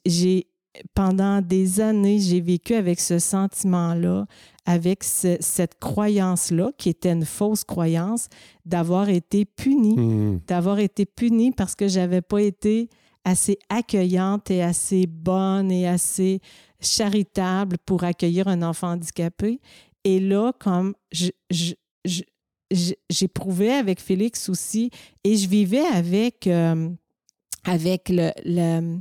[0.05, 0.47] j'ai
[0.93, 4.25] pendant des années, j'ai vécu avec ce sentiment-là,
[4.65, 8.27] avec ce, cette croyance-là, qui était une fausse croyance,
[8.65, 10.41] d'avoir été punie, Mmh.
[10.47, 12.89] d'avoir été punie parce que j'avais pas été
[13.23, 16.41] assez accueillante et assez bonne et assez
[16.79, 19.59] charitable pour accueillir un enfant handicapé.
[20.05, 21.73] Et là, comme je, je,
[22.05, 24.91] je, j'éprouvais avec Félix aussi,
[25.23, 26.89] et je vivais avec, euh,
[27.65, 28.99] avec le, le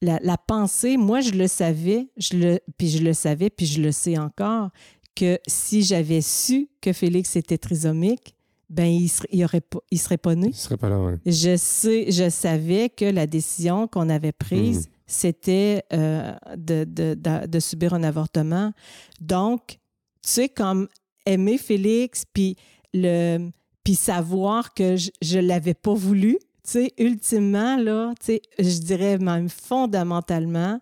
[0.00, 3.82] la, la, pensée, moi, je le savais, je le, puis je le savais, puis je
[3.82, 4.70] le sais encore,
[5.16, 8.36] que si j'avais su que Félix était trisomique,
[8.70, 10.48] ben il serait, il aurait pas, il serait pas né.
[10.48, 11.16] Il serait pas là, ouais.
[11.26, 14.90] Je sais, je savais que la décision qu'on avait prise, mmh.
[15.06, 18.72] c'était euh, de, de, de, de, subir un avortement.
[19.20, 19.80] Donc,
[20.22, 20.88] sais, comme
[21.26, 22.56] aimer Félix, puis
[22.94, 23.50] le,
[23.84, 28.78] puis savoir que je ne l'avais pas voulu, tu sais, ultimement, là, tu sais, je
[28.78, 30.80] dirais même fondamentalement,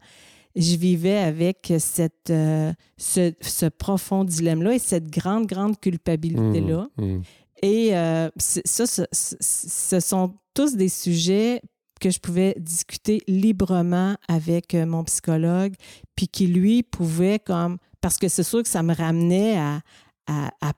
[0.57, 6.89] je vivais avec cette, euh, ce, ce, profond dilemme-là et cette grande, grande culpabilité-là.
[6.97, 7.23] Mmh, mmh.
[7.63, 11.61] Et euh, ça, ce, ce sont tous des sujets
[12.01, 15.75] que je pouvais discuter librement avec euh, mon psychologue,
[16.15, 17.79] puis qui, lui, pouvait comme...
[18.07, 19.81] Parce que c'est sûr que ça me ramenait à,
[20.29, 20.73] à, à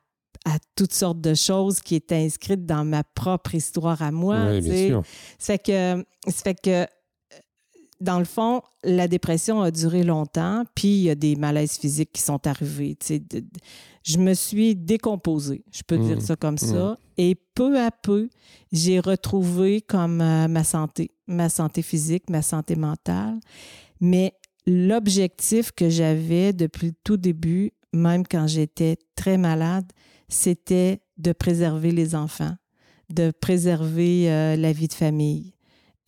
[0.47, 4.47] à toutes sortes de choses qui étaient inscrites dans ma propre histoire à moi.
[4.49, 5.03] Oui, bien sûr.
[5.39, 6.87] Ça fait que, ça fait que,
[8.01, 12.13] dans le fond, la dépression a duré longtemps, puis il y a des malaises physiques
[12.13, 12.97] qui sont arrivés.
[13.11, 13.47] De, de,
[14.05, 16.07] je me suis décomposée, je peux mmh.
[16.07, 16.59] dire ça comme mmh.
[16.59, 16.99] ça.
[17.19, 18.31] Et peu à peu,
[18.73, 23.39] j'ai retrouvé comme euh, ma santé, ma santé physique, ma santé mentale.
[24.01, 24.33] Mais
[24.69, 29.91] l'objectif que j'avais depuis le tout début, même quand j'étais très malade,
[30.29, 32.55] c'était de préserver les enfants,
[33.09, 35.55] de préserver euh, la vie de famille.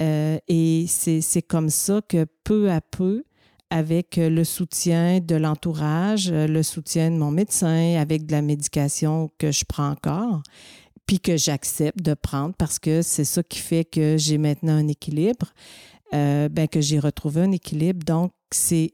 [0.03, 3.25] Euh, et c'est comme ça que peu à peu,
[3.71, 9.53] avec le soutien de l'entourage, le soutien de mon médecin, avec de la médication que
[9.53, 10.43] je prends encore,
[11.07, 14.89] puis que j'accepte de prendre parce que c'est ça qui fait que j'ai maintenant un
[14.89, 15.53] équilibre,
[16.15, 18.05] euh, ben que j'ai retrouvé un équilibre.
[18.05, 18.93] Donc, c'est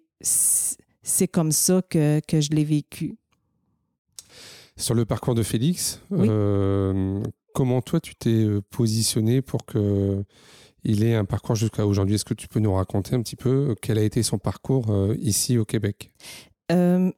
[1.32, 3.16] comme ça que, que je l'ai vécu.
[4.76, 6.28] Sur le parcours de Félix, oui.
[6.28, 7.22] euh,
[7.54, 10.22] comment toi tu t'es positionné pour que
[10.84, 12.14] il ait un parcours jusqu'à aujourd'hui?
[12.14, 15.16] Est-ce que tu peux nous raconter un petit peu quel a été son parcours euh,
[15.18, 16.12] ici au Québec?
[16.70, 17.10] Euh,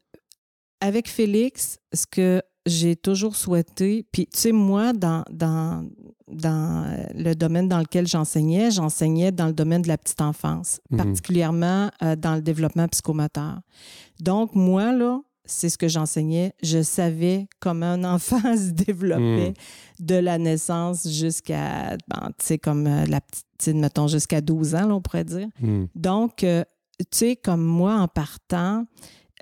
[0.80, 5.88] Avec Félix, ce que j'ai toujours souhaité, puis tu sais, moi, dans, dans,
[6.38, 10.98] dans le domaine dans lequel j'enseignais, j'enseignais dans le domaine de la petite enfance, Mhm.
[10.98, 11.05] mmh.
[11.05, 13.61] particulièrement euh, dans le développement psychomoteur.
[14.20, 16.53] Donc, moi, là, c'est ce que j'enseignais.
[16.62, 19.55] Je savais comment un enfant se développait
[20.01, 20.05] mmh.
[20.05, 24.87] de la naissance jusqu'à, ben, tu sais, comme euh, la petite, mettons, jusqu'à 12 ans,
[24.88, 25.48] là, on pourrait dire.
[25.61, 25.85] Mmh.
[25.94, 26.64] Donc, euh,
[26.98, 28.85] tu sais, comme moi, en partant,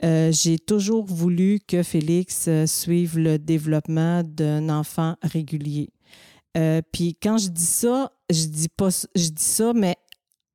[0.04, 5.88] euh, j'ai toujours voulu que Félix euh, suive le développement d'un enfant régulier.
[6.56, 9.96] Euh, Puis quand je dis ça, je dis pas, je dis ça, mais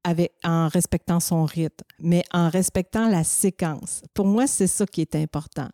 [0.03, 4.01] avec, en respectant son rythme, mais en respectant la séquence.
[4.13, 5.69] Pour moi, c'est ça qui est important.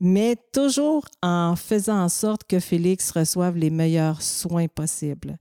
[0.00, 5.36] Mais toujours en faisant en sorte que Félix reçoive les meilleurs soins possibles.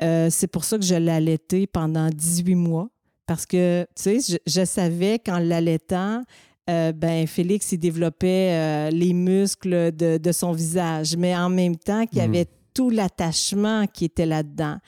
[0.00, 2.88] Euh, c'est pour ça que je l'ai allaité pendant 18 mois,
[3.26, 6.22] parce que, tu sais, je, je savais qu'en l'allaitant,
[6.70, 11.76] euh, ben, Félix, il développait euh, les muscles de, de, son visage, mais en même
[11.76, 12.57] temps qu'il y avait mmh.
[12.78, 14.78] Tout l'attachement qui était là-dedans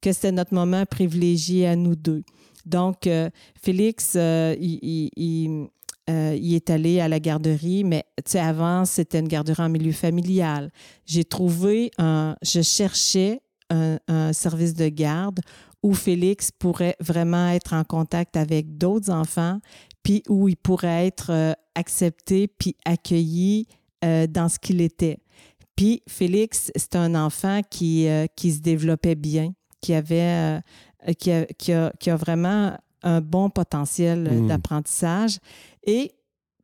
[0.00, 2.22] que c'était notre moment privilégié à nous deux.
[2.64, 3.28] Donc, euh,
[3.60, 9.26] Félix, euh, euh, il, est allé à la garderie, mais tu sais, avant, c'était une
[9.26, 10.70] garderie en milieu familial.
[11.06, 12.36] J'ai trouvé un.
[12.40, 15.40] Je cherchais un, service de garde
[15.82, 19.58] où Félix pourrait vraiment être en contact avec d'autres enfants,
[20.04, 23.66] puis où il pourrait être accepté puis accueilli
[24.02, 25.18] dans ce qu'il était.
[25.80, 30.60] Puis Félix, c'est un enfant qui, qui se développait bien, qui avait,
[31.18, 34.48] qui a, qui, a, qui, a, vraiment un bon potentiel hmm.
[34.48, 35.38] d'apprentissage.
[35.84, 36.12] Et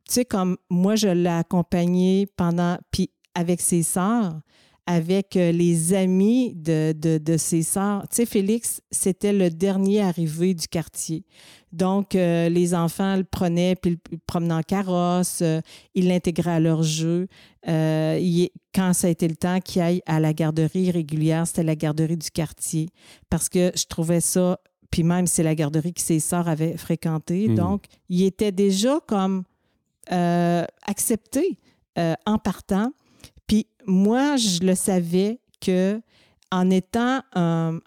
[0.06, 4.38] tu sais, comme moi, je l'ai accompagné pendant, puis avec ses sœurs,
[4.86, 8.02] avec euh, les amis de, de, ses sœurs.
[8.08, 11.24] Tu sais, Félix, c'était le dernier arrivé du quartier.
[11.72, 15.60] Donc, euh, les enfants le prenaient, puis le promenaient en carrosse, euh,
[15.94, 17.28] ils l'intégraient à leur jeu.
[17.64, 22.16] quand ça a été le temps qu'il aille à la garderie régulière, c'était la garderie
[22.16, 22.88] du quartier,
[23.28, 27.48] parce que je trouvais ça, puis même c'est la garderie que ses sœurs avaient fréquentée.
[27.48, 27.54] Mmh.
[27.56, 29.42] Donc, il était déjà comme
[30.86, 31.58] accepté
[31.96, 32.92] en partant.
[33.46, 36.00] Puis moi, je le savais que
[36.52, 37.78] en étant, euh,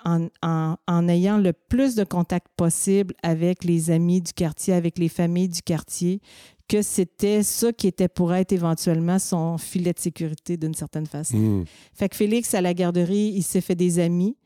[0.41, 5.49] en, ayant le plus de contact possible avec les amis du quartier, avec les familles
[5.49, 6.21] du quartier,
[6.67, 11.37] que c'était ça qui était pour être éventuellement son filet de sécurité d'une certaine façon.
[11.37, 11.65] Hmm.
[11.93, 14.37] Fait que Félix, à la garderie, il s'est fait des amis,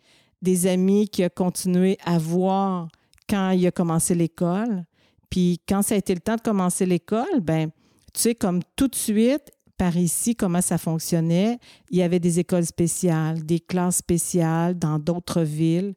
[0.41, 2.87] des amis qu'il a continué à voir
[3.27, 4.85] quand il a commencé l'école.
[5.29, 7.71] Puis quand ça a été le temps de commencer l'école, ben
[8.13, 9.51] tu sais, comme tout de suite,
[9.83, 11.59] par ici, comment ça fonctionnait.
[11.91, 15.93] Il y avait des écoles spéciales, des classes spéciales dans d'autres villes.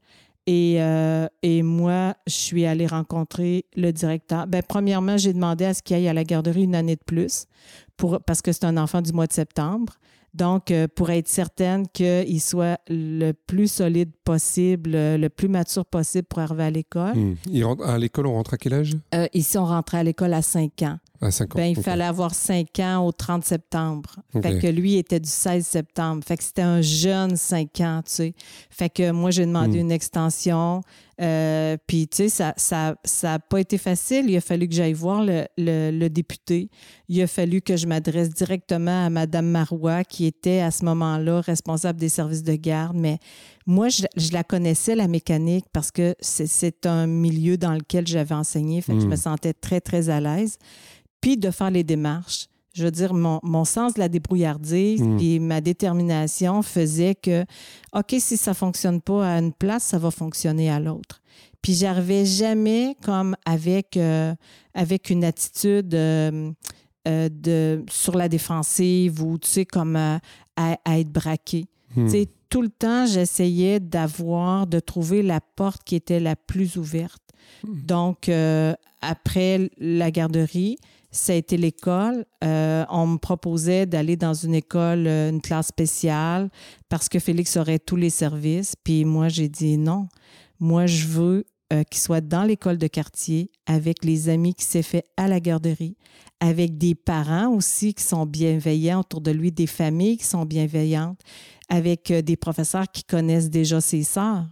[0.48, 4.48] Et, euh, et, moi, je suis allée rencontrer le directeur.
[4.48, 7.46] Bien, premièrement, j'ai demandé à ce qu'il aille à la garderie une année de plus
[7.96, 9.92] pour, parce que c'est un enfant du mois de septembre.
[10.34, 16.26] Donc, euh, pour être certaine qu'il soit le plus solide possible, le plus mature possible
[16.26, 17.16] pour arriver à l'école.
[17.16, 17.36] Hmm.
[17.84, 18.96] À l'école, on rentre à quel âge?
[19.14, 20.98] Euh, ici, on rentrait à l'école à 5 ans.
[21.20, 21.58] À 5 ans.
[21.58, 24.16] Ben, il fallait avoir 5 ans au 30 septembre.
[24.32, 26.22] Fait que lui était du 16 septembre.
[26.26, 28.34] Fait que c'était un jeune 5 ans, tu sais.
[28.70, 29.82] Fait que moi, j'ai demandé hmm.
[29.82, 30.82] une extension.
[31.20, 34.28] Euh, puis, tu sais, ça n'a ça, pas été facile.
[34.28, 36.70] Il a fallu que j'aille voir le, député.
[37.08, 41.40] Il a fallu que je m'adresse directement à Mme Marois, qui était à ce moment-là
[41.40, 42.96] responsable des services de garde.
[42.96, 43.18] Mais
[43.66, 48.80] moi, je, la connaissais, la mécanique, parce que c'est un milieu dans lequel j'avais enseigné.
[48.82, 49.16] Fait que je me hmm.
[49.16, 50.58] sentais très, très à l'aise.
[51.20, 52.46] Puis de faire les démarches
[52.76, 55.18] je veux dire, mon, sens de la débrouillardise hmm.
[55.18, 57.44] et ma détermination faisait que,
[57.94, 61.22] OK, si ça ne fonctionne pas à une place, ça va fonctionner à l'autre.
[61.62, 64.34] Puis j'arrivais jamais comme avec, euh,
[64.74, 66.52] avec une attitude euh,
[67.08, 70.20] euh, de, sur la défensive ou, tu sais, comme à,
[70.86, 71.64] être braqué.
[71.96, 72.04] Hmm.
[72.04, 76.76] Tu sais, tout le temps, j'essayais d'avoir, de trouver la porte qui était la plus
[76.76, 77.22] ouverte.
[77.64, 77.80] Hmm.
[77.86, 78.30] Donc,
[79.00, 80.76] après la garderie,
[81.10, 82.24] ça a été l'école.
[82.44, 86.50] Euh, on me proposait d'aller dans une école, euh, une classe spéciale,
[86.88, 88.74] parce que Félix aurait tous les services.
[88.82, 90.08] Puis moi, j'ai dit non.
[90.60, 94.82] Moi, je veux euh, qu'il soit dans l'école de quartier, avec les amis qui s'est
[94.82, 95.96] fait à la garderie,
[96.40, 101.20] avec des parents aussi qui sont bienveillants autour de lui, des familles qui sont bienveillantes,
[101.68, 104.46] avec des professeurs qui connaissent déjà ses sœurs.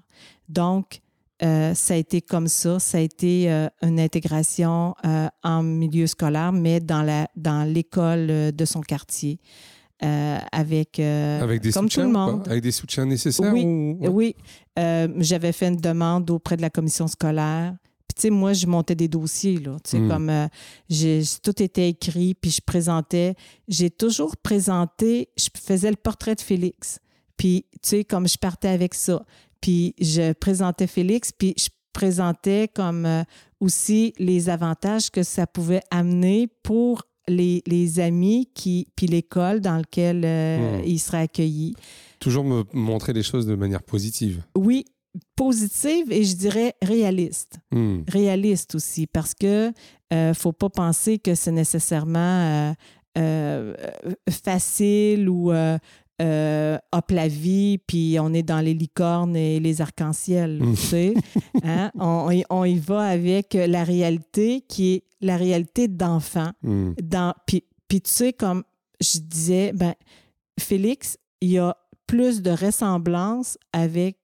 [0.49, 1.01] Donc,
[1.43, 2.79] euh, ça a été comme ça.
[2.79, 8.53] Ça a été euh, une intégration euh, en milieu scolaire, mais dans, la, dans l'école
[8.53, 9.41] de son quartier.
[10.01, 12.49] avec, avec des comme soutiens, tout le monde.
[12.49, 13.53] Avec des soutiens nécessaires?
[13.53, 14.37] Oui, oui.
[14.77, 17.75] j'avais fait une demande auprès de la commission scolaire.
[18.07, 19.79] Puis, tu sais, moi, je montais des dossiers, là.
[19.83, 20.09] Tu sais, hmm.
[20.09, 20.49] comme
[20.91, 23.35] j'ai, tout était écrit, puis je présentais.
[23.67, 27.01] J'ai toujours présenté, je faisais le portrait de Félix.
[27.37, 29.25] Puis, tu sais, comme je partais avec ça.
[29.65, 33.23] Puis je présentais Félix, puis je présentais comme euh,
[33.61, 39.79] aussi les avantages que ça pouvait amener pour les, les amis qui, puis l'école dans
[39.79, 40.85] laquelle euh, hmm.
[40.85, 41.75] il serait accueilli.
[42.21, 44.43] Toujours me montrer les choses de manière positive.
[44.55, 44.85] Oui,
[45.35, 47.57] positive et je dirais réaliste.
[47.73, 48.03] Hmm.
[48.07, 49.73] Réaliste aussi, parce que ne
[50.15, 52.75] euh, faut pas penser que c'est nécessairement
[54.29, 55.53] facile ou
[56.23, 60.63] euh, hop la vie, puis on est dans les licornes et les arcs-en-ciel.
[60.63, 60.75] Mm.
[60.75, 61.15] tu sais.
[61.65, 61.91] Hein?
[61.99, 66.51] On, y va avec la réalité qui est la réalité d'enfant.
[66.63, 66.93] Mm.
[67.47, 68.63] Puis, puis tu sais, comme
[69.01, 69.95] je disais, ben,
[70.61, 74.19] Félix, il y a plus de ressemblance avec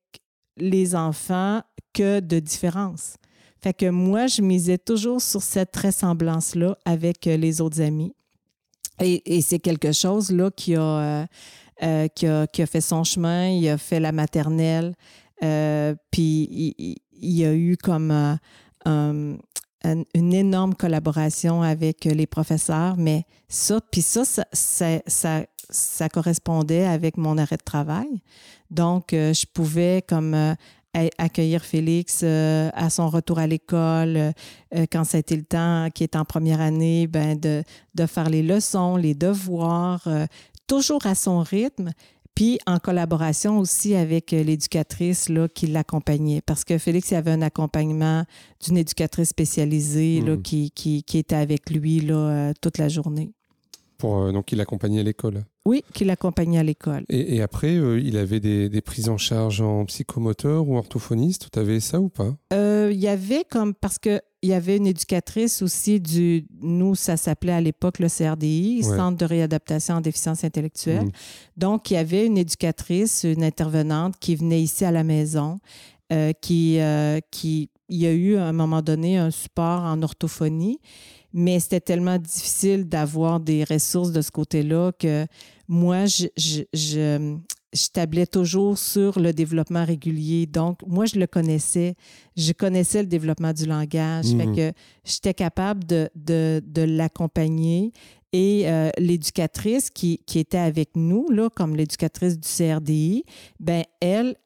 [0.57, 3.17] les enfants que de différence.
[3.63, 8.15] Fait que moi, je misais toujours sur cette ressemblance-là avec les autres amis.
[9.03, 11.27] Et, et c'est quelque chose là qui a, euh,
[11.83, 14.95] euh, qui, a, fait son chemin, il a fait la maternelle,
[15.43, 18.11] euh, puis il, y a eu comme
[18.87, 19.37] euh,
[20.15, 27.57] une énorme collaboration avec les professeurs, mais ça, puis ça ça, correspondait avec mon arrêt
[27.57, 28.21] de travail.
[28.71, 30.57] Donc, je pouvais comme
[31.17, 34.33] accueillir Félix à son retour à l'école,
[34.91, 39.15] quand été le temps, qui est en première année, ben de faire les leçons, les
[39.15, 40.07] devoirs,
[40.71, 41.91] toujours à son rythme,
[42.37, 46.43] puis en collaboration aussi avec euh, l'éducatrice là, qui l'accompagnait.
[46.47, 48.25] Parce que Félix avait un accompagnement
[48.65, 50.43] d'une éducatrice spécialisée là, hmm.
[50.43, 53.33] qui, qui, qui, était avec lui là, euh, toute la journée.
[53.99, 57.03] Pour, euh, donc, il l'accompagnait à l'école Oui, qui l'accompagnait à l'école.
[57.09, 61.49] Et, après, il avait des, des, prises en charge en psychomoteur ou orthophoniste.
[61.53, 62.37] Tu avais ça ou pas?
[62.53, 63.75] Il y avait comme.
[63.75, 68.09] Parce que il y avait une éducatrice aussi du, nous, ça s'appelait à l'époque le
[68.09, 71.07] CRDI, Centre de réadaptation en déficience intellectuelle.
[71.07, 71.13] Mm.
[71.59, 75.59] Donc, il y avait une éducatrice, une intervenante qui venait ici à la maison,
[76.13, 80.03] euh, qui, euh, qui, il y a eu à un moment donné un support en
[80.03, 80.81] orthophonie,
[81.35, 85.27] mais c'était tellement difficile d'avoir des ressources de ce côté-là que
[85.69, 87.37] moi, je, je je
[87.93, 90.47] tablais toujours sur le développement régulier.
[90.47, 91.95] Donc, moi, je le connaissais.
[92.37, 94.27] Je connaissais le développement du langage.
[94.27, 94.57] Fait mhm.
[94.57, 94.73] que
[95.05, 97.93] j'étais capable de, de, l'accompagner.
[98.33, 103.25] Et euh, l'éducatrice qui, qui, était avec nous, là, comme l'éducatrice du CRDI,
[103.59, 104.37] ben elle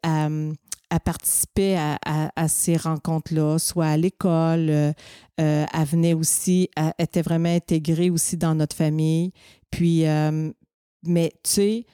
[1.04, 1.98] participé à,
[2.36, 4.92] à, ces rencontres-là, soit à l'école, euh,
[5.40, 9.32] euh, elle venait aussi, elle était vraiment intégrée aussi dans notre famille.
[9.70, 10.04] Puis,
[11.06, 11.86] mais tu sais,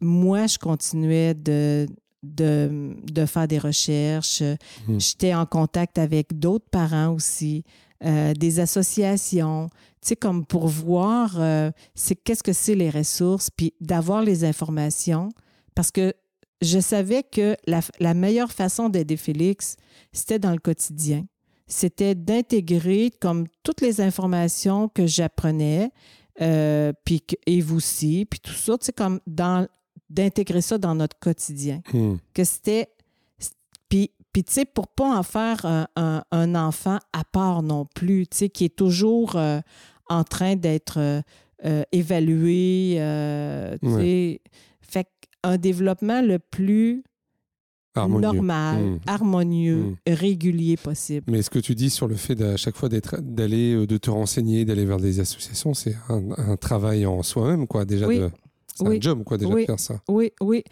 [0.00, 1.86] moi, je continuais de,
[2.22, 4.42] de, faire des recherches.
[4.42, 4.98] Mmh.
[4.98, 7.64] J'étais en contact avec d'autres parents aussi,
[8.04, 9.68] euh, des associations,
[10.00, 14.44] tu sais, comme pour voir euh, c'est qu'est-ce que c'est les ressources, puis d'avoir les
[14.44, 15.30] informations,
[15.74, 16.14] parce que
[16.62, 19.76] je savais que la, la meilleure façon d'aider Félix,
[20.12, 21.24] c'était dans le quotidien.
[21.66, 25.90] C'était d'intégrer comme toutes les informations que j'apprenais,
[26.40, 29.66] euh, puis et vous aussi, puis tout ça, tu comme dans
[30.08, 31.82] d'intégrer ça dans notre quotidien.
[31.92, 32.16] Hmm.
[32.32, 32.88] Que c'était.
[33.88, 38.26] Puis, puis tu sais, pour pas en faire un, un, enfant à part non plus,
[38.26, 39.60] tu sais, qui est toujours euh,
[40.08, 40.98] en train d'être
[41.64, 42.94] euh, évalué,
[43.82, 44.40] tu sais.
[44.80, 45.06] Fait
[45.42, 47.02] qu'un développement le plus
[48.06, 49.00] normal, mmh.
[49.06, 49.96] harmonieux, mmh.
[50.08, 51.24] régulier possible.
[51.28, 54.10] Mais ce que tu dis sur le fait à chaque fois d'aller, euh, de te
[54.10, 58.06] renseigner, d'aller vers des associations, c'est un, travail en soi-même, quoi, déjà.
[58.74, 60.00] c'est un job, quoi, déjà, de faire ça.
[60.08, 60.62] Oui, oui.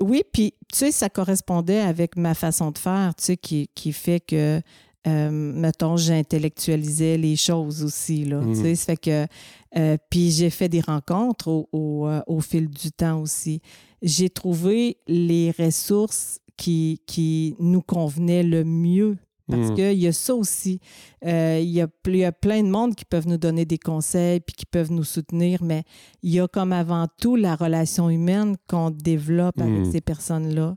[0.00, 3.92] Oui, puis, tu sais, ça correspondait avec ma façon de faire, tu sais, qui, qui
[3.92, 4.60] fait que,
[5.06, 8.54] euh, mettons, j'intellectualisais les choses aussi, là, tu mmh.
[8.54, 9.26] sais, ça fait que...
[9.74, 13.62] Euh, puis j'ai fait des rencontres au, au, au fil du temps aussi.
[14.02, 19.16] J'ai trouvé les ressources qui, qui nous convenait le mieux.
[19.50, 19.74] Parce hmm.
[19.74, 20.80] qu'il y a ça aussi.
[21.24, 24.40] Euh, il, y a, y a, plein de monde qui peuvent nous donner des conseils
[24.40, 25.82] puis qui peuvent nous soutenir, mais
[26.22, 29.92] il y a comme avant tout la relation humaine qu'on développe avec hmm.
[29.92, 30.76] ces personnes-là.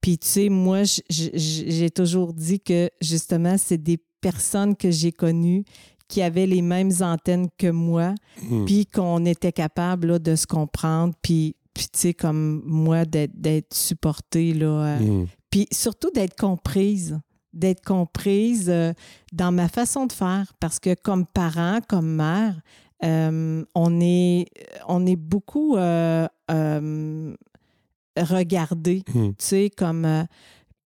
[0.00, 5.64] Puis tu sais, moi, j'ai toujours dit que justement, c'est des personnes que j'ai connues
[6.08, 8.64] qui avaient les mêmes antennes que moi, hmm.
[8.64, 14.54] puis qu'on était capable de se comprendre, puis puis, tu sais, comme moi, d'être supportée,
[14.54, 14.66] là.
[14.66, 15.26] Euh, mm.
[15.50, 17.18] Puis surtout d'être comprise
[17.52, 18.92] d'être comprise euh,
[19.32, 22.60] dans ma façon de faire parce que comme parent, comme mère,
[23.02, 24.46] euh, on, est,
[24.88, 25.76] on est beaucoup
[28.16, 29.28] regardé, mm.
[29.28, 30.26] tu sais, comme...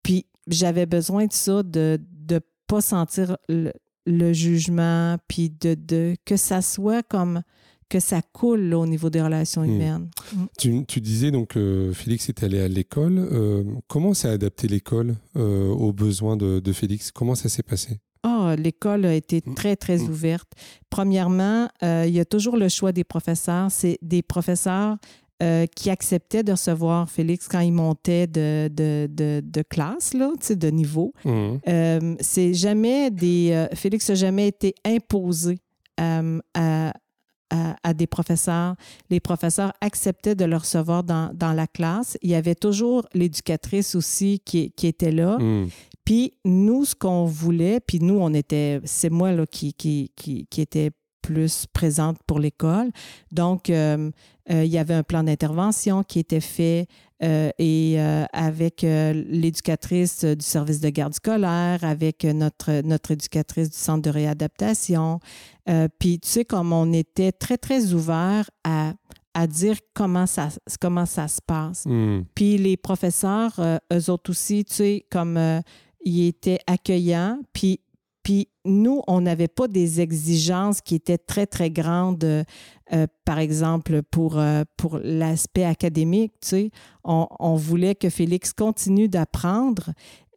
[0.02, 1.98] puis j'avais besoin de ça, de
[2.30, 7.42] ne pas sentir le, jugement, puis de, de, que ça soit comme
[7.94, 9.70] que ça coule au niveau des relations hmm.
[9.70, 10.10] humaines.
[10.64, 10.82] Mm.
[10.88, 13.18] Tu, disais donc que Félix est allé à l'école.
[13.18, 17.12] Euh, comment s'est adapté l'école euh, aux besoins de, Félix?
[17.12, 18.00] Comment ça s'est passé?
[18.26, 19.54] Oh, l'école a été hmm.
[19.54, 20.08] très, très hmm.
[20.08, 20.50] ouverte.
[20.90, 23.70] Premièrement, euh, il y a toujours le choix des professeurs.
[23.70, 24.96] C'est des professeurs
[25.76, 29.06] qui acceptaient de recevoir Félix quand il montait de, de,
[29.44, 31.12] de, classe, là, de niveau.
[32.20, 33.66] c'est jamais des.
[33.74, 35.58] Félix n'a jamais été imposé
[35.98, 36.92] à,
[37.82, 38.74] à, des professeurs.
[39.10, 42.18] Les professeurs acceptaient de le recevoir dans, dans la classe.
[42.22, 45.38] Il y avait toujours l'éducatrice aussi qui, qui, était là.
[45.38, 45.68] Hmm.
[46.04, 50.46] Puis nous, ce qu'on voulait, puis nous, on était, c'est moi là, qui, qui, qui,
[50.50, 50.90] qui était
[51.24, 52.90] plus présente pour l'école.
[53.32, 54.10] Donc, euh,
[54.50, 56.86] euh, il y avait un plan d'intervention qui était fait
[57.22, 57.98] euh, et
[58.34, 65.20] avec l'éducatrice du service de garde scolaire, avec notre, notre éducatrice du centre de réadaptation.
[65.98, 68.92] Puis, tu sais, comme on était très, très ouvert à,
[69.32, 70.48] à dire comment ça,
[70.78, 71.86] comment ça se passe.
[71.86, 72.24] Hmm.
[72.34, 73.58] Puis les professeurs,
[73.90, 75.40] eux autres aussi, tu sais, comme
[76.04, 77.80] ils étaient accueillants, puis
[78.24, 84.02] puis nous, on n'avait pas des exigences qui étaient très, très grandes, euh, par exemple,
[84.02, 86.32] pour, euh, pour l'aspect académique.
[86.40, 86.70] Tu sais.
[87.04, 89.92] on, voulait que Félix continue d'apprendre,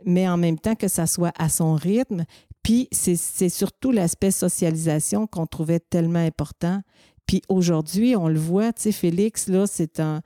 [0.05, 2.25] mais en même temps que ça soit à son rythme.
[2.63, 6.81] Puis c'est surtout l'aspect socialisation qu'on trouvait tellement important.
[7.25, 10.21] Puis aujourd'hui, on le voit, tu sais, Félix, là, c'est un,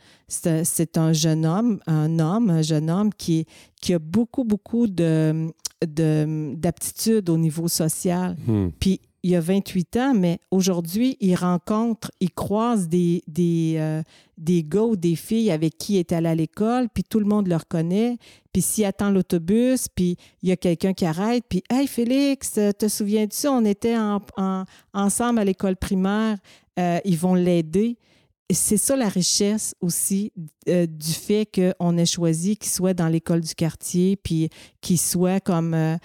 [0.96, 3.46] un jeune homme, un homme, un jeune homme qui,
[3.82, 5.52] qui a beaucoup, beaucoup de,
[5.86, 8.36] d'aptitudes au niveau social.
[8.48, 8.70] Hmm.
[8.80, 14.02] Puis il a 28 ans, mais aujourd'hui, il rencontre, il croise des, des, euh,
[14.38, 17.26] des gars ou des filles avec qui il est allé à l'école, puis tout le
[17.26, 18.18] monde le reconnaît.
[18.52, 22.88] Puis s'il attend l'autobus, puis il y a quelqu'un qui arrête, puis Hey Félix, te
[22.88, 23.96] souviens-tu, on était
[24.94, 26.38] ensemble à l'école primaire,
[26.80, 27.98] euh, ils vont l'aider.
[28.54, 30.32] C'est ça la richesse aussi
[30.68, 34.50] euh, du fait qu'on ait choisi qu'il soit dans l'école du quartier, puis
[34.82, 35.98] qu'il soit comme euh,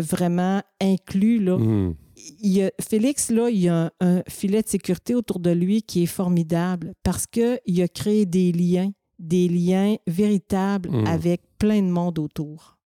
[0.00, 1.38] vraiment inclus.
[1.38, 1.58] Là.
[1.58, 1.94] Hmm.
[2.40, 6.02] Il a, Félix, là, il y a un, filet de sécurité autour de lui qui
[6.02, 11.06] est formidable parce qu'il a créé des liens, des liens véritables hmm.
[11.06, 12.78] avec plein de monde autour.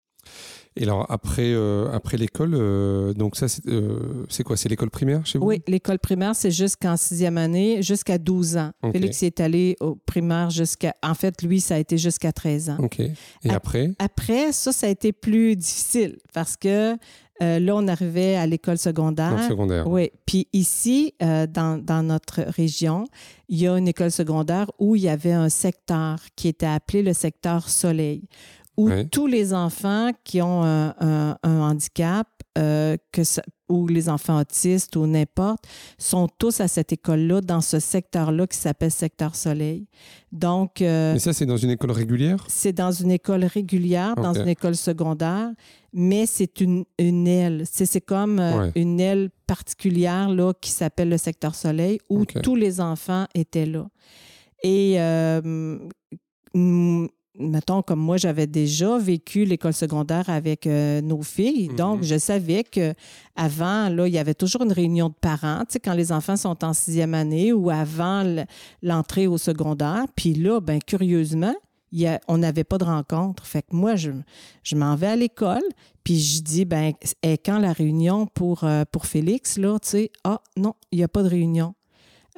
[0.75, 4.55] Et alors, après, euh, après l'école, euh, donc ça, euh, c'est quoi?
[4.55, 5.45] C'est l'école primaire chez vous?
[5.45, 8.71] Oui, l'école primaire, c'est jusqu'en sixième année, jusqu'à 12 ans.
[8.91, 10.95] Félix est allé au primaire jusqu'à...
[11.03, 12.77] En fait, lui, ça a été jusqu'à 13 ans.
[12.79, 12.99] OK.
[12.99, 13.91] Et après?
[13.99, 16.95] Après, ça, ça a été plus difficile parce que
[17.41, 19.41] là, on arrivait à l'école secondaire.
[19.47, 19.87] secondaire.
[19.87, 20.11] Oui.
[20.25, 23.05] Puis ici, dans, dans, notre région,
[23.47, 27.01] il y a une école secondaire où il y avait un secteur qui était appelé
[27.01, 28.23] le secteur Soleil
[28.79, 32.27] où tous les enfants qui ont un, handicap,
[32.57, 33.21] euh, que
[33.67, 35.65] ou les enfants autistes ou n'importe,
[35.99, 39.85] sont tous à cette école-là, dans ce secteur-là qui s'appelle Secteur Soleil.
[40.31, 40.81] Donc.
[40.81, 42.43] Euh, mais ça, c'est dans une école régulière?
[42.47, 45.51] C'est dans une école régulière, dans une école secondaire,
[45.93, 47.63] mais c'est une, une aile.
[47.69, 52.81] C'est comme euh, une aile particulière là, qui s'appelle le Secteur Soleil, où tous les
[52.81, 53.87] enfants étaient là.
[54.63, 54.97] Et
[57.37, 61.69] mettons, comme moi, j'avais déjà vécu l'école secondaire avec euh, nos filles.
[61.69, 62.03] Donc, mhm.
[62.03, 65.93] je savais qu'avant, là, il y avait toujours une réunion de parents, tu sais, quand
[65.93, 68.23] les enfants sont en sixième année ou avant
[68.81, 70.05] l'entrée au secondaire.
[70.15, 71.55] Puis là, ben curieusement,
[71.91, 73.45] il y a, on n'avait pas de rencontre.
[73.45, 74.11] Fait que moi, je,
[74.63, 75.63] je m'en vais à l'école,
[76.03, 80.11] puis je dis, ben, et quand la réunion pour, euh, pour Félix, là, tu sais,
[80.23, 81.73] ah, non, il n'y a pas de réunion.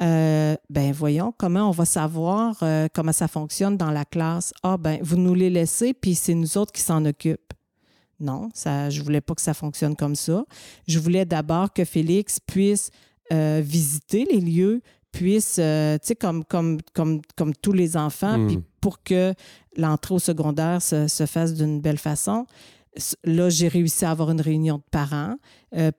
[0.02, 4.52] Euh, ben voyons, comment on va savoir euh, comment ça fonctionne dans la classe?
[4.64, 7.54] Ah, ben, vous nous les laissez, puis c'est nous autres qui s'en occupent.
[8.20, 10.44] Non, ça, je voulais pas que ça fonctionne comme ça.
[10.88, 12.90] Je voulais d'abord que Félix puisse
[13.32, 14.82] euh, visiter les lieux,
[15.12, 18.48] puisse, tu sais, comme, comme, comme, comme tous les enfants, hmm.
[18.48, 19.34] puis pour que
[19.78, 22.46] l'entrée au secondaire se, se fasse d'une belle façon.
[23.24, 25.38] Là, j'ai réussi à avoir une réunion de parents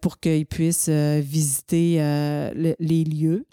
[0.01, 1.97] pour qu'ils puissent visiter
[2.55, 3.47] les lieux.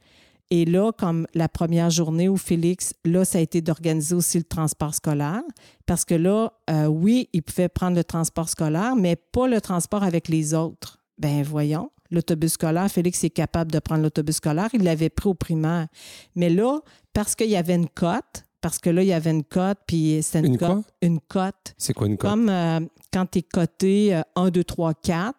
[0.51, 4.43] Et là, comme la première journée où Félix, là, ça a été d'organiser aussi le
[4.43, 5.43] transport scolaire,
[5.85, 10.03] parce que là, euh, oui, il pouvait prendre le transport scolaire, mais pas le transport
[10.03, 10.99] avec les autres.
[11.19, 15.35] Ben voyons, l'autobus scolaire, Félix est capable de prendre l'autobus scolaire, il l'avait pris au
[15.35, 15.87] primaire.
[16.35, 16.79] Mais là,
[17.13, 20.19] parce qu'il y avait une cote, parce que là, il y avait une cote, puis
[20.21, 20.85] c'était une, cote.
[21.01, 21.73] Une cote.
[21.77, 22.29] C'est quoi une cote?
[22.29, 22.79] Comme euh,
[23.11, 25.35] quand tu es coté 1, 2, 3, 4.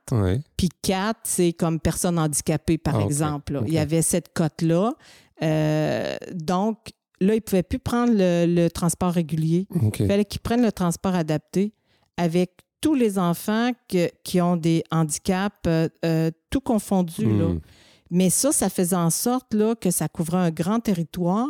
[0.57, 3.63] Puis 4, c'est comme personne handicapée, par ah, exemple.
[3.67, 4.95] Il y avait cette cote-là.
[5.43, 6.79] Euh, donc,
[7.21, 9.67] là, il ne pouvait plus prendre le, transport régulier.
[9.99, 11.73] Il fallait qu'il prenne le transport adapté
[12.17, 13.73] avec tous les enfants
[14.25, 17.27] qui ont des handicaps, euh, tout confondu.
[17.27, 17.49] Là.
[17.49, 17.61] Hmm.
[18.11, 21.49] Mais ça, ça faisait en sorte là, que ça couvrait un grand territoire.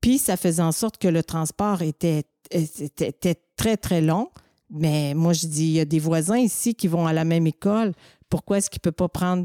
[0.00, 4.28] Puis ça faisait en sorte que le transport était, était, très, très long.
[4.72, 7.46] Mais moi, je dis, il y a des voisins ici qui vont à la même
[7.46, 7.92] école.
[8.30, 9.44] Pourquoi est-ce qu'il ne peut pas prendre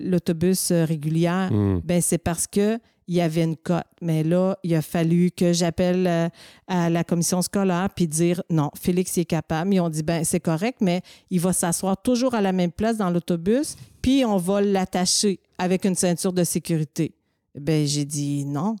[0.00, 1.48] l'autobus euh, régulier?
[1.50, 1.80] Hmm.
[1.84, 2.78] Ben, c'est parce que
[3.08, 3.84] il y avait une cote.
[4.00, 6.28] Mais là, il a fallu que j'appelle euh,
[6.66, 9.74] à la commission scolaire puis dire non, Félix est capable.
[9.74, 12.96] Ils ont dit ben c'est correct, mais il va s'asseoir toujours à la même place
[12.96, 17.14] dans l'autobus, puis on va l'attacher avec une ceinture de sécurité.
[17.54, 18.76] Ben j'ai dit non.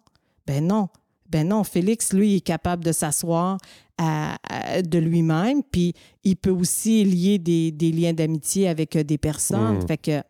[0.46, 0.88] Ben non.
[1.28, 3.58] Ben non, Félix, lui, est capable de s'asseoir
[3.98, 9.78] de lui-même, puis il peut aussi lier des, liens d'amitié avec euh, des personnes.
[9.78, 9.86] Mm.
[9.86, 10.22] Fait, que,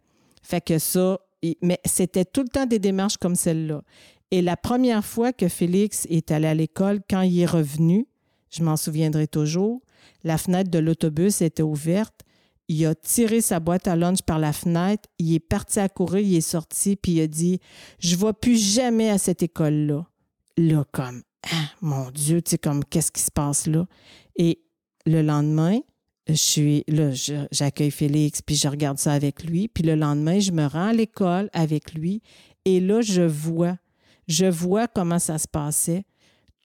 [0.43, 1.19] fait que ça,
[1.63, 3.83] mais c'était tout le temps des démarches comme celle-là.
[4.31, 8.07] Et la première fois que Félix est allé à l'école, quand il est revenu,
[8.51, 9.81] je m'en souviendrai toujours,
[10.25, 12.23] la fenêtre de l'autobus était ouverte.
[12.69, 16.21] Il a tiré sa boîte à lunch par la fenêtre, il est parti à courir,
[16.21, 17.61] il est sorti, puis il a dit
[18.01, 20.05] Je ne vais plus jamais à cette école-là
[20.57, 23.87] là, comme, ah, mon Dieu, tu sais, comme, qu'est-ce qui se passe là?
[24.37, 24.61] Et
[25.07, 25.79] le lendemain,
[26.29, 27.11] je suis là,
[27.53, 29.69] j'accueille Félix, puis je regarde ça avec lui.
[29.69, 32.23] Puis le lendemain, je me rends à l'école avec lui.
[32.65, 33.77] Et là, je vois,
[34.27, 36.05] je vois comment ça se passait.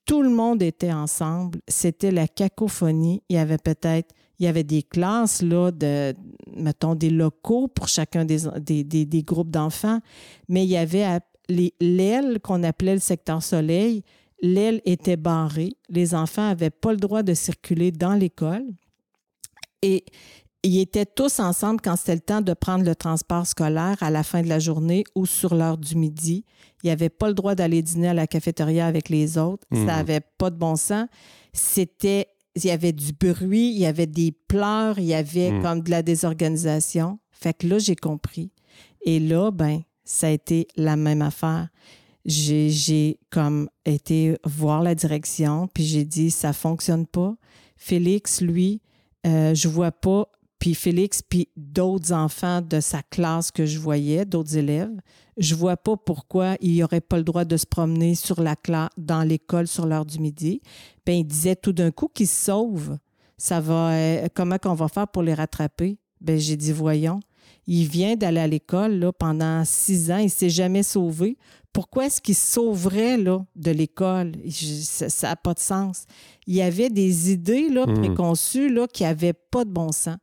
[0.06, 1.60] Tout le monde était ensemble.
[1.68, 3.22] C'était la cacophonie.
[3.30, 6.16] Il y avait peut-être, il y avait des classes, là, de,
[6.56, 10.00] mettons, des locaux pour chacun des, des, groupes d'enfants.
[10.50, 11.20] Mais il y avait à-
[11.80, 14.04] l'aile qu'on appelait le secteur soleil.
[14.42, 15.74] L'aile était barrée.
[15.90, 18.66] Les enfants n'avaient pas le droit de circuler dans l'école.
[19.82, 20.04] Et
[20.64, 24.24] ils étaient tous ensemble quand c'était le temps de prendre le transport scolaire à la
[24.24, 26.46] fin de la journée ou sur l'heure du midi.
[26.84, 29.66] Ils n'avaient pas le droit d'aller dîner à la cafétéria avec les autres.
[29.72, 29.88] Mhm.
[29.88, 31.08] Ça n'avait pas de bon sens.
[31.54, 35.62] C'était, il y avait du bruit, il y avait des pleurs, il y avait Mhm.
[35.64, 37.20] comme de la désorganisation.
[37.32, 38.52] Fait que là, j'ai compris.
[39.04, 39.82] Et là, ben,
[40.12, 41.70] ça a été la même affaire.
[42.26, 47.36] J'ai, comme été voir la direction, puis j'ai dit, ça fonctionne pas.
[47.78, 48.82] Félix, lui,
[49.26, 50.28] euh, je vois pas,
[50.60, 54.92] puis Félix, puis d'autres enfants de sa classe que je voyais, d'autres élèves,
[55.38, 58.56] je vois pas pourquoi il n'y aurait pas le droit de se promener sur la
[58.98, 60.62] dans l'école sur l'heure du midi.
[61.06, 62.98] Ben, il disait tout d'un coup qu'ils se sauvent.
[63.38, 65.98] Ça va, euh, comment qu'on va faire pour les rattraper?
[66.20, 67.22] Ben, j'ai dit, voyons.
[67.68, 71.38] Il vient d'aller à l'école là, pendant six ans, il ne s'est jamais sauvé.
[71.74, 74.34] Pourquoi est-ce qu'il se sauverait là, de l'école?
[74.50, 76.04] Ça n'a pas de sens.
[76.48, 77.96] Il y avait des idées là, Mhm.
[78.00, 80.18] préconçues là, qui n'avaient pas de bon sens.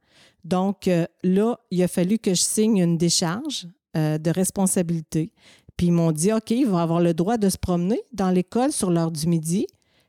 [0.45, 3.66] Donc euh, là, il a fallu que je signe une décharge
[3.97, 5.32] euh, de responsabilité.
[5.76, 8.72] Puis ils m'ont dit, OK, il va avoir le droit de se promener dans l'école
[8.72, 9.66] sur l'heure du midi,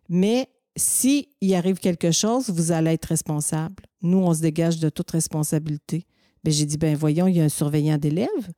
[0.10, 3.84] mais si il arrive quelque chose, vous allez être responsable.
[4.02, 6.06] Nous, on se dégage de toute responsabilité.
[6.44, 8.50] Ben, j'ai dit, ben voyons, il y a un surveillant d'élèves.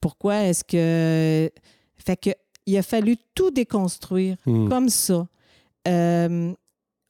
[0.00, 1.50] Pourquoi est-ce que...
[1.96, 2.30] Fait que
[2.66, 4.68] il a fallu tout déconstruire Mhm.
[4.68, 5.28] comme ça.
[5.86, 6.52] Euh,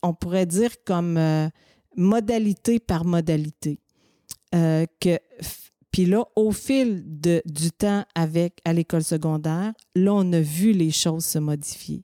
[0.02, 1.48] on pourrait dire comme euh,
[1.96, 3.78] modalité par modalité.
[4.54, 5.18] Euh, que,
[5.90, 10.72] puis là, au fil de, du temps avec à l'école secondaire, là, on a vu
[10.72, 12.02] les choses se modifier.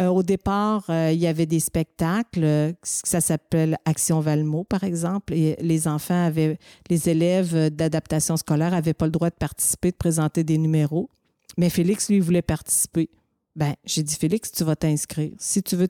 [0.00, 4.84] Euh, au départ, euh, il y avait des spectacles, euh, ça s'appelle Action Valmo, par
[4.84, 9.90] exemple, et les enfants avaient, les élèves d'adaptation scolaire n'avaient pas le droit de participer,
[9.90, 11.10] de présenter des numéros.
[11.58, 13.10] Mais Félix, lui, voulait participer.
[13.56, 15.32] Ben, j'ai dit, Félix, tu vas t'inscrire.
[15.38, 15.88] Si tu veux.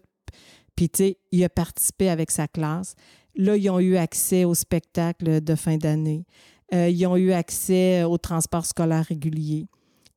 [0.75, 2.95] Puis, tu il a participé avec sa classe.
[3.37, 6.25] Là, ils ont eu accès au spectacle de fin d'année.
[6.73, 9.67] Ils ont eu accès au transport scolaire régulier.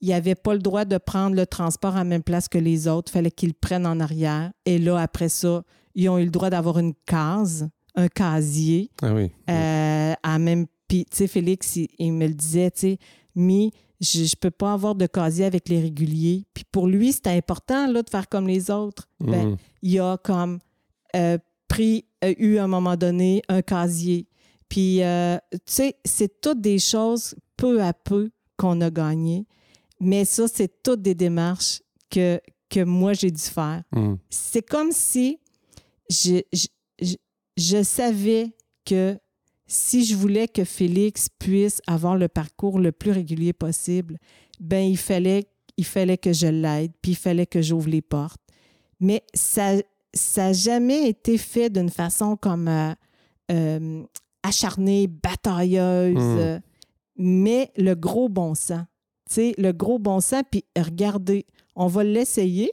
[0.03, 2.89] Ils n'avaient pas le droit de prendre le transport à la même place que les
[2.89, 3.09] autres.
[3.11, 4.51] Il fallait qu'ils le prennent en arrière.
[4.65, 5.63] Et là, après ça,
[5.95, 8.91] ils ont eu le droit d'avoir une case, un casier.
[9.01, 9.31] Ah oui.
[9.49, 10.65] Euh, à même.
[10.89, 12.97] Puis, tu sais, Félix, il, il me le disait, tu sais,
[13.35, 16.45] Mi, je ne peux pas avoir de casier avec les réguliers.
[16.53, 19.07] Puis pour lui, c'était important là, de faire comme les autres.
[19.21, 19.57] Ben, Mhm.
[19.83, 20.59] il a comme
[21.15, 21.37] euh,
[21.69, 24.27] pris, euh, eu à un moment donné un casier.
[24.67, 29.45] Puis, euh, tu sais, c'est toutes des choses peu à peu qu'on a gagnées.
[30.03, 32.39] Mais ça, c'est toutes des démarches que,
[32.69, 34.17] que moi, j'ai dû faire Mhm.
[34.29, 35.39] c'est comme si
[36.09, 36.67] je, je,
[37.01, 37.15] je-
[37.57, 38.51] je savais
[38.85, 39.17] que
[39.67, 44.17] si je voulais que Félix puisse avoir le parcours le plus régulier possible,
[44.59, 45.45] ben il fallait,
[45.77, 48.41] il fallait que je l'aide, puis il fallait que j'ouvre les portes.
[48.99, 49.75] Mais ça
[50.15, 52.93] ça n'a jamais été fait d'une façon comme euh,
[53.51, 54.03] euh,
[54.43, 56.37] acharnée, batailleuse, Mm.
[56.39, 56.59] euh,
[57.17, 58.85] mais le gros bon sens.
[59.29, 61.45] Sais, le gros bon sens, puis regardez,
[61.75, 62.71] on va l'essayer,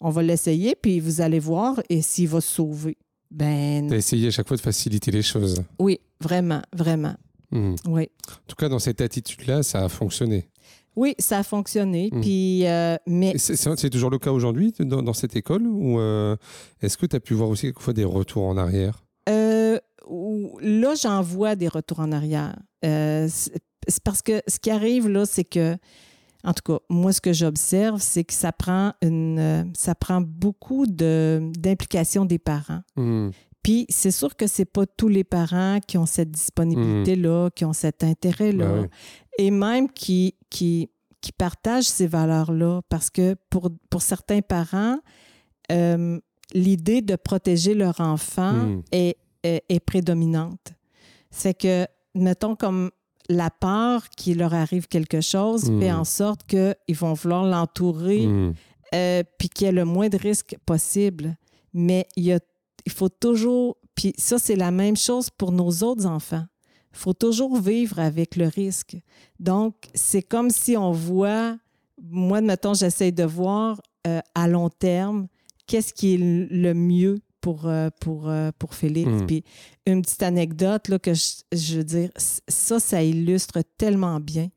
[0.00, 2.96] on va l'essayer, puis vous allez voir, et s'il va sauver.
[3.30, 5.62] Ben T'as essayé à chaque fois de faciliter les choses.
[5.78, 7.14] oui, vraiment, vraiment.
[7.52, 7.76] Mhm.
[7.86, 8.08] Oui.
[8.28, 10.48] En tout cas, dans cette attitude-là, ça a fonctionné.
[10.96, 12.10] Oui, ça a fonctionné.
[12.12, 12.20] Mm.
[12.20, 16.36] Puis, euh, mais C'est toujours le cas aujourd'hui dans, dans cette école ou euh,
[16.82, 19.04] est-ce que tu as pu voir aussi quelquefois des retours en arrière?
[19.28, 19.78] Euh,
[20.60, 22.56] là, j'en vois des retours en arrière.
[23.90, 25.76] C'est parce que ce qui arrive là, c'est que,
[26.44, 30.20] en tout cas, moi, ce que j'observe, c'est que ça prend une, euh, ça prend
[30.20, 32.82] beaucoup de d'implication des parents.
[32.96, 33.32] Mhm.
[33.62, 37.74] Puis c'est sûr que c'est pas tous les parents qui ont cette disponibilité-là, qui ont
[37.74, 38.88] cet intérêt-là, oui.
[39.38, 40.88] et même qui, qui,
[41.20, 42.80] qui partagent ces valeurs-là.
[42.88, 44.98] Parce que pour, pour certains parents,
[45.70, 46.18] euh,
[46.54, 50.72] l'idée de protéger leur enfant est, est, est prédominante.
[51.30, 52.90] C'est que, mettons, comme
[53.32, 55.80] la peur qu'il leur arrive quelque chose Mhm.
[55.80, 58.26] fait en sorte qu'ils vont vouloir l'entourer
[58.94, 61.36] euh, puis qu'il y ait le moins de risques possible.
[61.72, 62.40] Mais il, y a-
[62.84, 66.44] il faut toujours, puis ça, c'est la même chose pour nos autres enfants.
[66.92, 68.96] Il faut toujours vivre avec le risque.
[69.38, 71.56] Donc, c'est comme si on voit,
[72.02, 75.28] moi, mettons, j'essaie de voir euh, à long terme
[75.68, 79.10] qu'est-ce qui est le mieux pour, euh, pour, euh, pour Félix.
[79.10, 79.26] Mm.
[79.26, 79.44] Puis
[79.86, 84.48] une petite anecdote là, que je, je veux dire, ça, ça illustre tellement bien.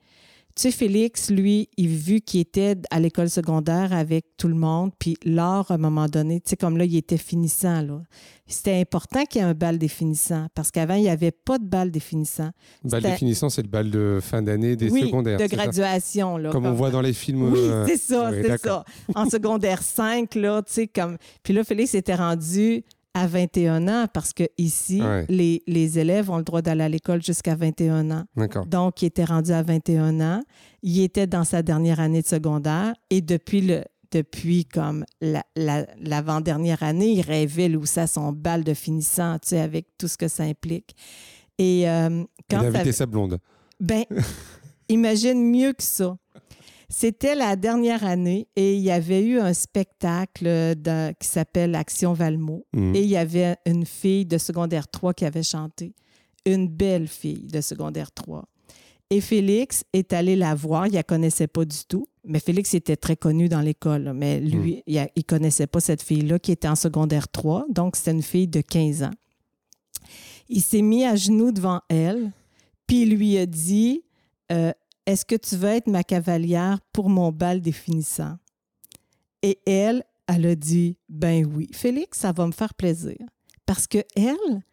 [0.55, 4.91] Tu sais, Félix, lui, il vu qu'il était à l'école secondaire avec tout le monde,
[4.99, 8.01] puis l'art, à un moment donné, tu sais, comme là, il était finissant, là.
[8.45, 11.57] C'était important qu'il y ait un bal des finissants, parce qu'avant, il n'y avait pas
[11.57, 12.51] de bal des finissants.
[12.83, 15.39] Bal définissant, c'est le bal de fin d'année des oui, secondaires.
[15.39, 16.51] de graduation, là.
[16.51, 17.51] Comme on voit dans les films.
[17.51, 18.85] oui, euh, c'est ça, oui, c'est ça.
[19.15, 21.17] En secondaire 5, là, tu sais, comme.
[21.41, 22.83] Puis là, Félix était rendu
[23.13, 25.25] à 21 ans parce que ici, Ouais.
[25.29, 28.25] les, les élèves ont le droit d'aller à l'école jusqu'à 21 ans.
[28.67, 30.41] Donc, il était rendu à 21 ans.
[30.81, 35.87] Il était dans sa dernière année de secondaire et depuis le depuis comme la- la-
[35.99, 40.17] l'avant-dernière année, il rêvait lui à son bal de finissant, tu sais, avec tout ce
[40.17, 40.95] que ça implique.
[41.57, 43.39] Et euh, Il quand a ça- invité sa blonde.
[43.79, 44.03] ben,
[44.89, 46.15] imagine mieux que ça.
[46.95, 52.13] C'était la dernière année et il y avait eu un spectacle de- qui s'appelle Action
[52.13, 52.63] Valmont.
[52.73, 52.95] Mhm.
[52.95, 55.93] Et il y avait une fille de secondaire 3 qui avait chanté.
[56.45, 58.45] Une belle fille de secondaire 3.
[59.09, 60.85] Et Félix est allé la voir.
[60.85, 62.07] Il ne la connaissait pas du tout.
[62.25, 64.13] Mais Félix était très connu dans l'école.
[64.15, 67.65] Mais lui, il ne connaissait pas cette fille-là qui était en secondaire 3.
[67.69, 69.11] Donc, c'était une fille de 15 ans.
[70.47, 72.31] Il s'est mis à genoux devant elle.
[72.85, 74.03] Puis il lui a dit
[74.51, 74.71] euh,
[75.05, 78.37] Est-ce que tu veux être ma cavalière pour mon bal définissant
[79.41, 83.17] Et elle, elle a dit Ben oui, Félix, ça va me faire plaisir.
[83.65, 84.63] Parce que elle,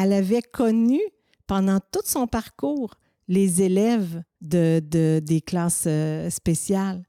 [0.00, 1.00] elle avait connu
[1.46, 2.94] pendant tout son parcours
[3.28, 7.02] les élèves de, de- des classes euh, spéciales.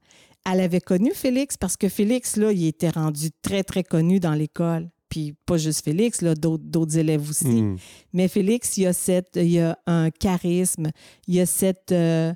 [0.50, 4.34] Elle avait connu Félix parce que Félix, là, il était rendu très, très connu dans
[4.34, 4.88] l'école.
[5.08, 7.44] Puis pas juste Félix, là, d'autres, d'autres élèves aussi.
[7.62, 7.76] Mhm.
[8.14, 10.90] Mais Félix, il y a, cette, il y a un charisme,
[11.28, 11.92] il y a cette.
[11.92, 12.32] euh,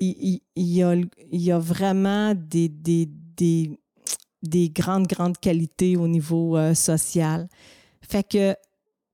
[0.00, 3.78] il, y a, il y a vraiment des, des, des,
[4.42, 7.48] des grandes, grandes qualités au niveau euh, social.
[8.02, 8.54] Fait que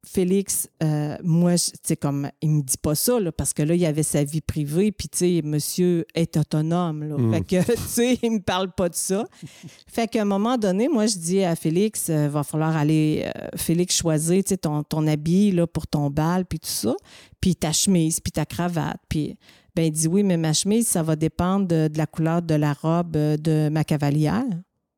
[0.06, 3.84] Félix, euh, moi, sais, comme, il me dit pas ça, là, parce que là, il
[3.84, 7.16] avait sa vie privée, puis, tu sais, monsieur est autonome, là.
[7.18, 7.32] Mm.
[7.32, 9.24] Fait que, tu sais, il me parle pas de ça.
[9.88, 13.48] Fait qu'à un moment donné, moi, je dis à Félix, euh, va falloir aller, euh,
[13.56, 16.94] Félix, choisir, tu sais, ton, ton habit, là, pour ton bal, puis tout ça,
[17.40, 19.36] puis ta chemise, puis ta cravate, puis...
[19.76, 22.54] Ben, il dit oui, mais ma chemise, ça va dépendre de, de la couleur de
[22.54, 24.42] la robe euh, de ma cavalière.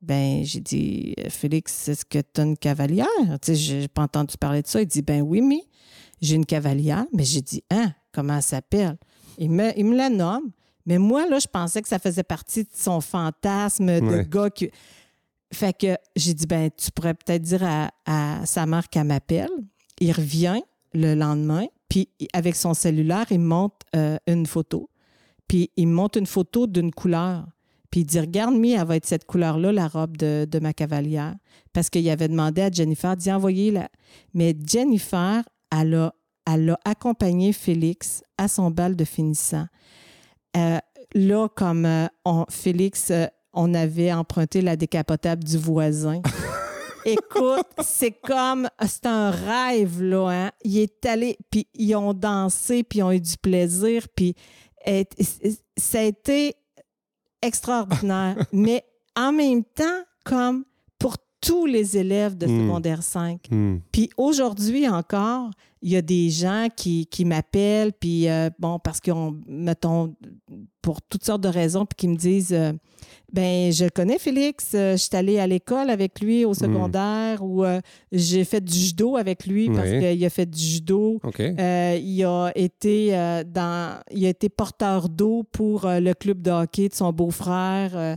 [0.00, 3.06] Ben, j'ai dit, Félix, est-ce que tu as une cavalière?
[3.42, 4.80] Tu sais, j'ai pas entendu parler de ça.
[4.80, 5.62] Il dit, ben oui, mais
[6.22, 7.04] j'ai une cavalière.
[7.12, 8.96] Mais j'ai dit, hein, comment elle s'appelle?
[9.38, 10.52] Il me, il me la nomme.
[10.86, 14.26] Mais moi, là, je pensais que ça faisait partie de son fantasme de Ouais.
[14.30, 14.70] gars qui.
[15.52, 19.50] Fait que j'ai dit, ben, tu pourrais peut-être dire à, à sa mère qu'elle m'appelle.
[20.00, 20.60] Il revient
[20.94, 24.90] le lendemain, puis avec son cellulaire, il me montre euh, une photo.
[25.46, 27.46] Puis il me montre une photo d'une couleur.
[27.90, 30.74] Puis il dit Regarde, Mi, elle va être cette couleur-là, la robe de, de ma
[30.74, 31.34] cavalière.
[31.72, 33.88] Parce qu'il avait demandé à Jennifer d'y envoyer la.
[34.34, 35.42] Mais Jennifer,
[35.74, 36.14] elle a,
[36.46, 39.66] elle a accompagné Félix à son bal de finissant.
[40.56, 40.78] Euh,
[41.14, 46.20] là, comme euh, on- Félix, euh, on avait emprunté la décapotable du voisin.
[47.12, 50.28] Écoute, c'est comme, c'est un rêve, là.
[50.28, 50.50] Hein?
[50.64, 54.34] Il est allé, puis ils ont dansé, puis ils ont eu du plaisir, puis
[54.86, 56.54] et- et- ça a été
[57.42, 58.36] extraordinaire.
[58.52, 58.84] Mais
[59.16, 60.64] en même temps, comme
[60.98, 62.60] pour tous les élèves de Mm.
[62.66, 63.48] secondaire 5.
[63.50, 63.80] Mhm.
[63.92, 65.50] Puis aujourd'hui encore,
[65.82, 70.14] il y a des gens qui, qui m'appellent, puis euh, bon, parce qu'on, mettons,
[70.82, 72.72] pour toutes sortes de raisons, puis qui me disent euh,
[73.32, 77.62] ben je connais, Félix, euh, je suis allée à l'école avec lui au secondaire, ou
[77.64, 80.00] euh, j'ai fait du judo avec lui parce Oui.
[80.00, 81.20] qu'il a fait du judo.
[81.38, 86.50] Euh, il a été euh, dans, il a été porteur d'eau pour le club de
[86.50, 88.16] hockey de son beau-frère.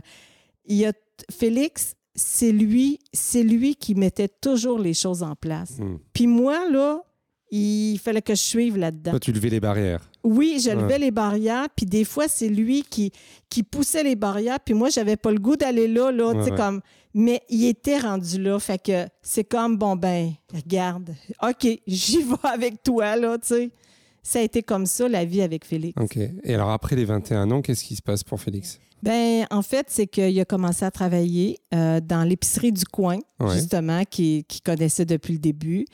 [0.66, 0.92] Il a
[1.30, 5.78] Félix, c'est lui, c'est lui qui mettait toujours les choses en place.
[5.78, 5.98] Mhm.
[6.12, 7.02] Puis moi là,
[7.52, 9.10] il fallait que je suive là-dedans.
[9.12, 10.00] Toi, tu levais les barrières.
[10.24, 10.98] Oui, je levais Ouais.
[10.98, 13.12] les barrières, puis des fois c'est lui qui
[13.50, 16.56] qui poussait les barrières, puis moi j'avais pas le goût d'aller là là, Ouais, ouais.
[16.56, 16.80] comme
[17.14, 22.34] mais il était rendu là, fait que c'est comme bon ben regarde, OK, j'y vais
[22.44, 23.70] avec toi là, tu sais.
[24.24, 26.00] Ça a été comme ça la vie avec Félix.
[26.00, 26.16] OK.
[26.16, 28.78] Et alors, après les 21 ans, qu'est-ce qui se passe pour Félix?
[29.02, 33.52] Ben, en fait, c'est qu'il a commencé à travailler euh, dans l'épicerie du coin, Ouais.
[33.56, 35.86] justement, qu'il qui connaissait depuis le début.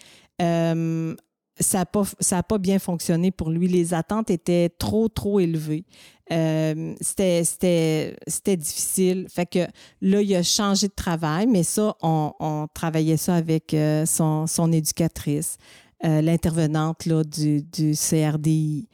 [0.43, 1.15] Euh,
[1.61, 2.05] ça n'a pas,
[2.49, 3.69] pas bien fonctionné pour lui.
[3.69, 5.85] Les attentes étaient trop, trop élevées.
[6.31, 8.15] Euh, c'était,
[8.57, 9.27] difficile.
[9.31, 9.67] Fait que
[10.03, 14.47] là, il a changé de travail, mais ça, on, on travaillait ça avec euh, son,
[14.47, 15.57] son éducatrice,
[16.05, 18.89] euh, l'intervenante du, du CRDI.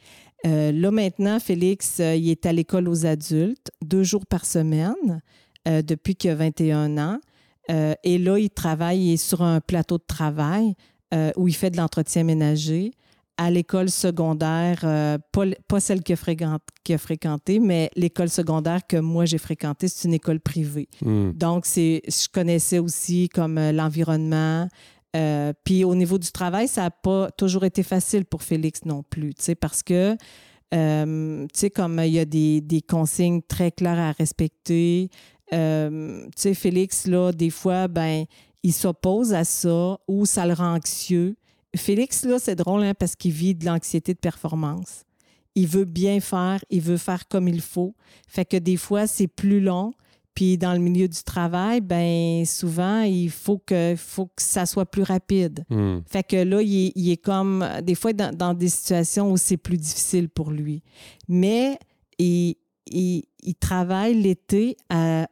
[0.45, 5.21] Euh, là, maintenant, Félix, euh, il est à l'école aux adultes deux jours par semaine
[5.67, 7.19] depuis qu'il a 21 ans.
[7.69, 10.75] et là, il travaille, il est sur un plateau de travail
[11.37, 12.91] où il fait de l'entretien ménager
[13.37, 14.79] à l'école secondaire,
[15.31, 20.39] pas, celle qu'il a, fréquentée, mais l'école secondaire que moi j'ai fréquentée, c'est une école
[20.39, 20.87] privée.
[21.01, 21.31] Hmm.
[21.31, 24.67] Donc, c'est, je connaissais aussi comme l'environnement,
[25.15, 29.03] euh, puis au niveau du travail, ça n'a pas toujours été facile pour Félix non
[29.03, 30.17] plus, parce que,
[30.73, 35.09] euh, tu sais, comme il y a des, consignes très claires à respecter,
[35.53, 38.25] euh, tu sais, Félix, là, des fois, ben,
[38.65, 41.35] il s'oppose à ça ou ça le rend anxieux.
[41.75, 45.03] Félix, là, c'est drôle hein, parce qu'il vit de l'anxiété de performance.
[45.53, 47.93] Il veut bien faire, il veut faire comme il faut.
[48.27, 49.93] Fait que des fois, c'est plus long.
[50.33, 54.87] Puis dans le milieu du travail, ben souvent, il faut que, faut que ça soit
[54.87, 55.63] plus rapide.
[55.69, 55.99] Hmm.
[56.07, 60.27] Fait que là, il est, comme, des fois, dans, des situations où c'est plus difficile
[60.27, 60.81] pour lui.
[61.27, 61.77] Mais
[62.17, 62.55] il,
[62.87, 64.75] il, travaille l'été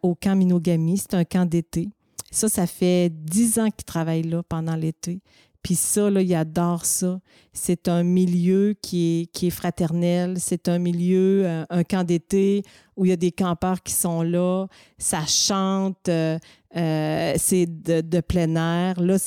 [0.03, 0.99] au camp Minogami.
[0.99, 1.89] C'est un camp d'été.
[2.33, 5.21] Ça, ça fait dix ans qu'il travaille là pendant l'été.
[5.61, 7.21] Puis ça, là, il adore ça.
[7.53, 10.37] C'est un milieu qui est, fraternel.
[10.39, 12.63] C'est un milieu, euh, un camp d'été
[12.97, 14.65] où il y a des campeurs qui sont là.
[14.97, 16.09] Ça chante.
[16.09, 16.39] Euh,
[16.75, 18.99] euh, c'est de, de, plein air.
[18.99, 19.17] Là,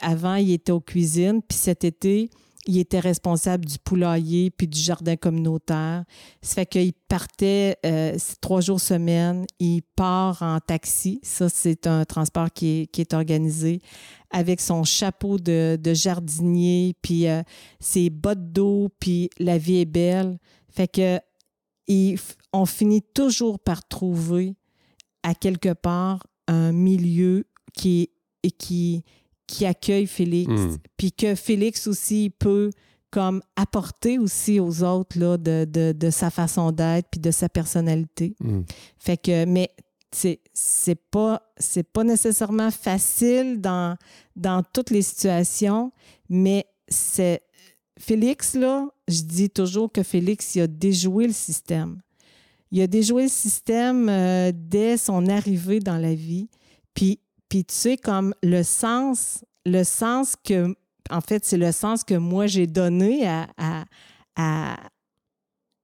[0.00, 1.42] avant, il était aux cuisines.
[1.46, 2.30] Puis cet été,
[2.66, 6.04] il était responsable du poulailler puis du jardin communautaire.
[6.40, 9.44] Ça fait qu'il partait euh, trois jours semaine.
[9.58, 11.20] Il part en taxi.
[11.22, 13.80] Ça, c'est un transport qui est, organisé
[14.30, 17.42] avec son chapeau de, jardinier, puis euh,
[17.80, 20.38] ses bottes d'eau, puis la vie est belle.
[20.70, 21.20] Fait que
[22.52, 24.56] on finit toujours par trouver
[25.22, 28.10] à quelque part un milieu qui,
[28.58, 29.04] qui,
[29.46, 30.76] qui accueille Félix, hmm.
[30.96, 32.70] puis que Félix aussi peut
[33.10, 38.34] comme apporter aussi aux autres là, de, de, sa façon d'être puis de sa personnalité.
[38.40, 38.62] Hmm.
[38.98, 39.70] Fait que, mais
[40.10, 43.96] c'est, c'est pas c'est pas nécessairement facile dans,
[44.34, 45.92] dans toutes les situations,
[46.28, 47.42] mais c'est
[47.98, 52.00] Félix, là, je dis toujours que Félix, il a déjoué le système.
[52.70, 56.48] Il a déjoué le système euh, dès son arrivée dans la vie.
[56.94, 57.20] Puis
[57.54, 60.74] puis tu sais, comme le sens, le sens que,
[61.08, 63.46] en fait, c'est le sens que moi j'ai donné à,
[64.34, 64.76] à,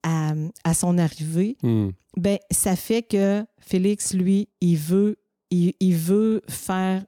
[0.02, 1.90] à, son arrivée, hmm.
[2.16, 5.18] ben, ça fait que Félix, lui, il veut,
[5.52, 7.04] il, veut faire,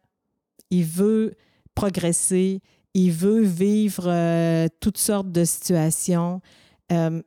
[0.71, 1.35] il veut
[1.75, 2.61] progresser,
[2.95, 6.41] il veut vivre euh, toutes sortes de situations.
[6.93, 7.21] Euh,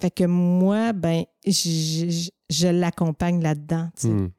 [0.00, 2.30] fait que moi, ben, je,
[2.68, 3.90] l'accompagne là-dedans.
[3.96, 4.08] Tu sais.
[4.12, 4.30] Hmm.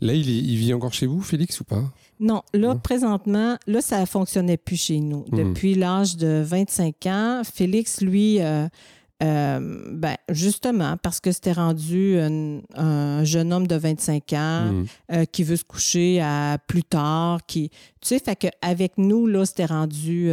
[0.00, 1.82] Là, il, vit encore chez vous, Félix, ou pas?
[2.20, 5.24] Non, là, présentement, là, ça ne fonctionnait plus chez nous.
[5.30, 5.36] Hmm.
[5.36, 8.68] Depuis l'âge de 25 ans, Félix, lui, euh,
[9.24, 14.86] euh, ben, justement, parce que c'était rendu un, jeune homme de 25 ans hmm.
[15.12, 19.46] euh, qui veut se coucher à plus tard, qui, tu sais, fait qu'avec nous, là,
[19.46, 20.30] c'était rendu,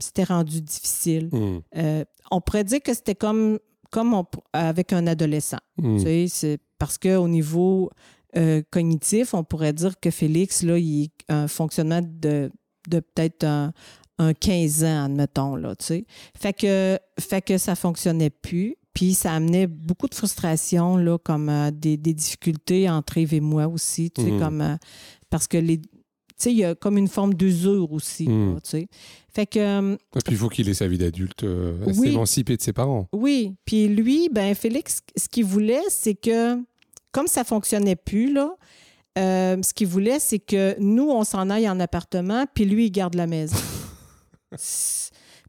[0.00, 1.30] c'était rendu difficile.
[1.32, 1.60] Hmm.
[2.30, 3.58] on pourrait dire que c'était comme,
[3.90, 5.60] comme avec un adolescent.
[5.82, 7.90] Tu sais, c'est parce qu'au niveau
[8.36, 12.50] euh, cognitif, on pourrait dire que Félix, là, il a un fonctionnement de,
[12.88, 13.72] de peut-être un,
[14.18, 16.06] 15 ans, admettons, là, tu sais.
[16.38, 18.76] Fait que, fait que ça fonctionnait plus.
[18.94, 23.68] Puis ça amenait beaucoup de frustration, là, comme euh, des, difficultés entre Yves et moi
[23.68, 24.40] aussi, tu sais, mmh.
[24.40, 24.60] comme...
[24.62, 24.76] Euh,
[25.28, 25.78] parce que les...
[25.78, 25.88] Tu
[26.38, 28.60] sais, il y a comme une forme d'usure aussi, mmh.
[28.62, 28.88] tu sais.
[29.28, 29.94] Fait que...
[29.94, 31.44] Et puis il faut qu'il ait sa vie d'adulte,
[31.92, 33.06] s'émanciper de ses parents.
[33.12, 33.54] Oui.
[33.66, 36.58] Puis lui, ben Félix, ce qu'il voulait, c'est que
[37.16, 38.54] comme ça fonctionnait plus, là,
[39.16, 42.90] euh, ce qu'il voulait, c'est que nous, on s'en aille en appartement, puis lui, il
[42.90, 43.56] garde la maison.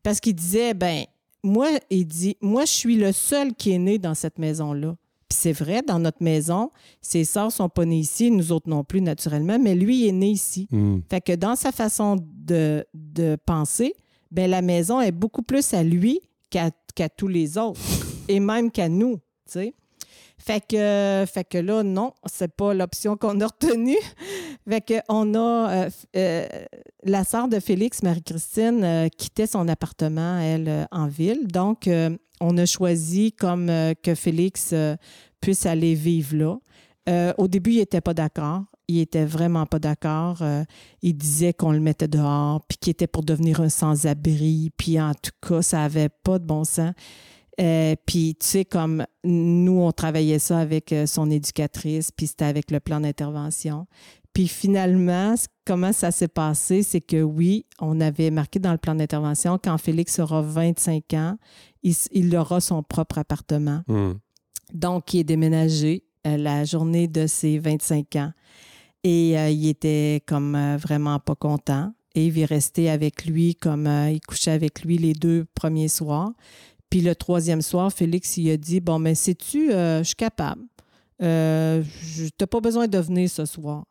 [0.01, 1.03] Parce qu'il disait, ben,
[1.43, 4.95] moi, il dit, moi, je suis le seul qui est né dans cette maison-là.
[5.28, 8.86] Puis c'est vrai, dans notre maison, ses sœurs sont pas nées ici, nous autres non
[8.86, 10.70] plus, naturellement, mais lui, il est né ici.
[10.72, 10.99] Hmm.
[11.09, 12.86] Fait que dans sa façon de,
[13.45, 13.93] penser,
[14.32, 17.82] ben, la maison est beaucoup plus à lui qu'à tous les autres,
[18.30, 19.74] et même qu'à nous, tu sais.
[20.40, 23.98] Fait que, fait là, non, c'est pas l'option qu'on a retenue.
[24.70, 26.48] fait que on a euh, euh,
[27.04, 31.48] la sœur de Félix, Marie-Christine, euh, quittait son appartement, elle, en ville.
[31.48, 31.90] Donc,
[32.40, 33.68] on a choisi comme
[34.04, 34.74] que Félix
[35.42, 36.60] puisse aller vivre
[37.08, 37.34] là.
[37.38, 38.64] au début, il n'était pas d'accord.
[38.88, 40.44] Il était vraiment pas d'accord.
[41.02, 44.72] il disait qu'on le mettait dehors, puis qu'il était pour devenir un sans-abri.
[44.78, 46.94] Puis en tout cas, ça n'avait pas de bon sens.
[47.60, 52.45] Euh, puis, tu sais, comme nous, on travaillait ça avec euh, son éducatrice, puis c'était
[52.45, 53.88] avec le plan d'intervention.
[54.34, 55.34] Puis finalement,
[55.66, 59.76] comment ça s'est passé, c'est que oui, on avait marqué dans le plan d'intervention, quand
[59.80, 61.38] Félix aura 25 ans,
[61.82, 63.82] il, aura son propre appartement.
[63.88, 64.14] Hmm.
[64.74, 68.32] Donc, il est déménagé euh, la journée de ses 25 ans.
[69.03, 71.93] Et il était comme vraiment pas content.
[72.14, 76.34] Et il est resté avec lui comme il couchait avec lui les deux premiers soirs.
[76.90, 80.64] Puis le troisième soir, Félix, il a dit Bon, mais sais-tu, je suis capable.
[81.22, 81.84] Euh,
[82.16, 83.86] tu n'as pas besoin de venir ce soir.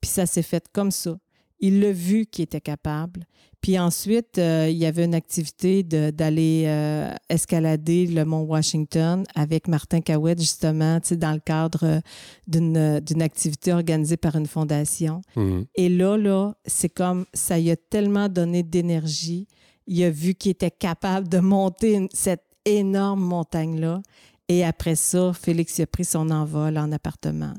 [0.00, 1.16] Puis ça s'est fait comme ça.
[1.58, 3.24] Il l'a vu qu'il était capable.
[3.62, 9.66] Puis ensuite, euh, il y avait une activité d'aller euh, escalader le mont Washington avec
[9.66, 12.02] Martin Cahouette, justement, dans le cadre
[12.46, 15.22] d'une activité organisée par une fondation.
[15.34, 15.62] Mmh.
[15.74, 19.48] Et là, là, c'est comme ça lui a tellement donné d'énergie.
[19.86, 24.02] Il a vu qu'il était capable de monter cette énorme montagne-là.
[24.48, 27.54] Et après ça, Félix a pris son envol en appartement.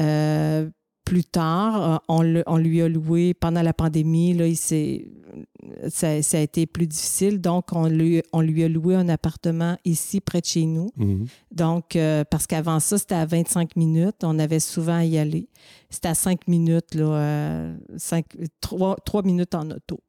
[0.00, 0.68] Euh,
[1.04, 4.34] plus tard, euh, on, lui a loué pendant la pandémie.
[4.34, 7.40] Là, il ça, a été plus difficile.
[7.40, 10.90] Donc, on lui, on lui a loué un appartement ici, près de chez nous.
[10.96, 11.26] Mhm.
[11.50, 14.22] Donc, euh, parce qu'avant ça, c'était à 25 minutes.
[14.22, 15.48] On avait souvent à y aller.
[15.90, 18.24] C'était à 5 minutes, là, 5,
[18.60, 20.00] 3, 3 minutes en auto.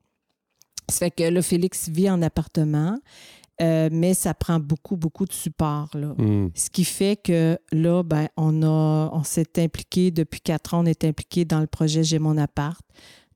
[0.90, 3.00] Ça fait que là, Félix vit en appartement.
[3.62, 5.90] Euh, mais ça prend beaucoup, beaucoup de support.
[5.94, 6.16] Là.
[6.18, 6.50] Hmm.
[6.56, 10.86] Ce qui fait que là, ben, on, a, on s'est impliqué, depuis quatre ans, on
[10.86, 12.82] est impliqué dans le projet J'ai mon appart,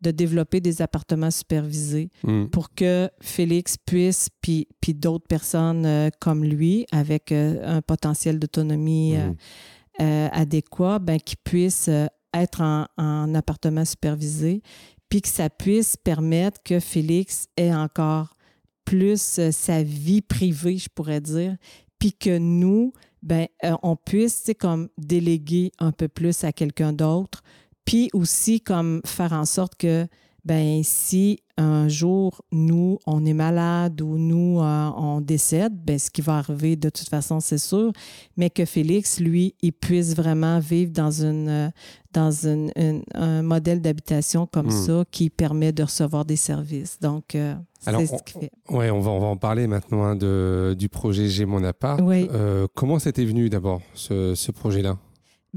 [0.02, 2.48] de développer des appartements supervisés hmm.
[2.48, 8.40] pour que Félix puisse, puis, puis d'autres personnes euh, comme lui, avec euh, un potentiel
[8.40, 10.30] d'autonomie hmm.
[10.32, 11.90] adéquat, ben, qui puissent
[12.34, 14.62] être en, en appartement supervisé,
[15.10, 18.36] puis que ça puisse permettre que Félix ait encore
[18.86, 21.58] plus euh, sa vie privée, je pourrais dire,
[22.00, 27.44] puis que nous, ben, euh, on puisse, comme déléguer un peu plus à quelqu'un d'autre,
[27.86, 30.08] puis aussi comme faire en sorte que,
[30.48, 36.10] ben, si un jour, nous, on est malade ou nous, euh, on décède, ben, ce
[36.10, 37.92] qui va arriver de toute façon, c'est sûr,
[38.38, 41.74] mais que Félix, lui, il puisse vraiment vivre dans, une,
[42.14, 44.86] dans un modèle d'habitation comme hmm.
[44.86, 46.98] ça qui permet de recevoir des services.
[47.02, 47.36] Donc,
[47.86, 48.02] alors,
[48.70, 51.64] on, Ouais, on va, on va en parler maintenant hein, de, du projet J'ai mon
[51.64, 52.00] appart.
[52.02, 54.98] Euh, comment c'était venu d'abord, ce, ce projet-là?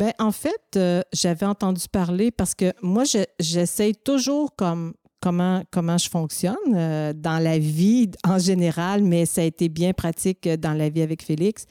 [0.01, 3.05] Ben, en fait, euh, j'avais entendu parler parce que moi,
[3.39, 9.43] j'essaye toujours comme comment, comment je fonctionne euh, dans la vie en général, mais ça
[9.43, 11.67] a été bien pratique dans la vie avec Félix.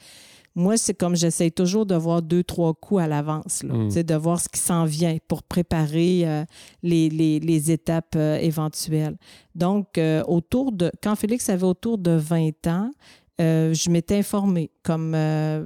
[0.56, 4.02] Moi, c'est comme j'essaie toujours de voir deux, trois coups à l'avance, mm.
[4.02, 6.44] de voir ce qui s'en vient pour préparer euh,
[6.82, 9.16] les, les, étapes euh, éventuelles.
[9.54, 12.90] Donc, euh, autour de, quand Félix avait autour de 20 ans,
[13.40, 15.16] je m'étais informée, comme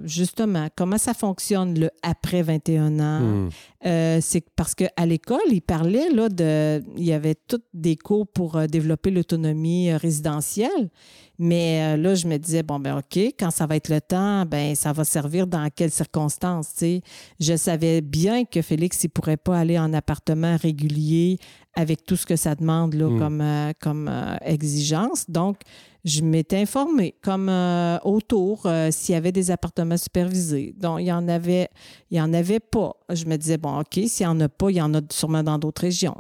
[0.05, 3.20] justement, comment ça fonctionne le après 21 ans.
[3.20, 4.20] Mm.
[4.20, 6.83] c'est parce qu'à l'école, il parlait là, de.
[6.97, 10.91] Il y avait toutes des cours pour développer l'autonomie résidentielle.
[11.39, 14.47] Mais euh, là, je me disais, bon, ben OK, quand ça va être le temps,
[14.47, 17.03] ben ça va servir dans quelles circonstances, tu sais.
[17.41, 21.39] Je savais bien que Félix, il pourrait pas aller en appartement régulier
[21.75, 23.18] avec tout ce que ça demande là, mm.
[23.18, 25.29] comme, euh, comme euh, exigence.
[25.29, 25.59] Donc,
[26.05, 30.74] je m'étais informée comme euh, autour s'il y avait des appartements supervisés.
[30.78, 31.68] Donc, il y en avait,
[32.11, 32.92] il y en avait pas.
[33.11, 35.42] Je me disais, bon, OK, s'il n'y en a pas, il y en a sûrement
[35.42, 36.16] dans d'autres régions.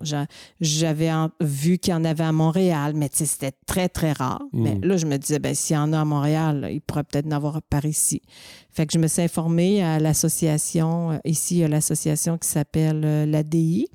[0.60, 1.10] J'avais
[1.40, 4.42] vu qu'il y en avait à Montréal, mais c'était très, très rare.
[4.52, 4.62] Mm.
[4.62, 7.26] Mais là, je me disais, ben s'il y en a à Montréal, il pourrait peut-être
[7.26, 8.22] en avoir par ici.
[8.70, 13.30] Fait que je me suis informée à l'association, ici, il y a l'association qui s'appelle
[13.30, 13.88] l'ADI.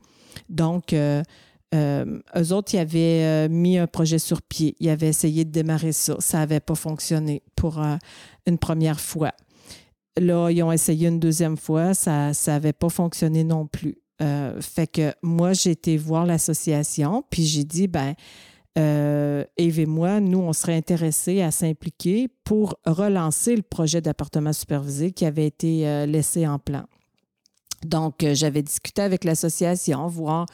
[0.49, 1.21] Donc, euh,
[1.75, 4.75] eux autres, ils avaient euh, mis un projet sur pied.
[4.79, 6.15] Ils avaient essayé de démarrer ça.
[6.19, 7.95] Ça n'avait pas fonctionné pour euh,
[8.47, 9.31] une première fois.
[10.17, 11.93] Là, ils ont essayé une deuxième fois.
[11.93, 13.97] Ça n'avait pas fonctionné non plus.
[14.59, 18.15] fait que moi, j'ai été voir l'association, puis j'ai dit, ben,
[18.75, 25.11] Eve et moi, nous, on serait intéressés à s'impliquer pour relancer le projet d'appartement supervisé
[25.11, 26.83] qui avait été laissé en plan.
[27.85, 30.47] Donc, j'avais discuté avec l'association, voir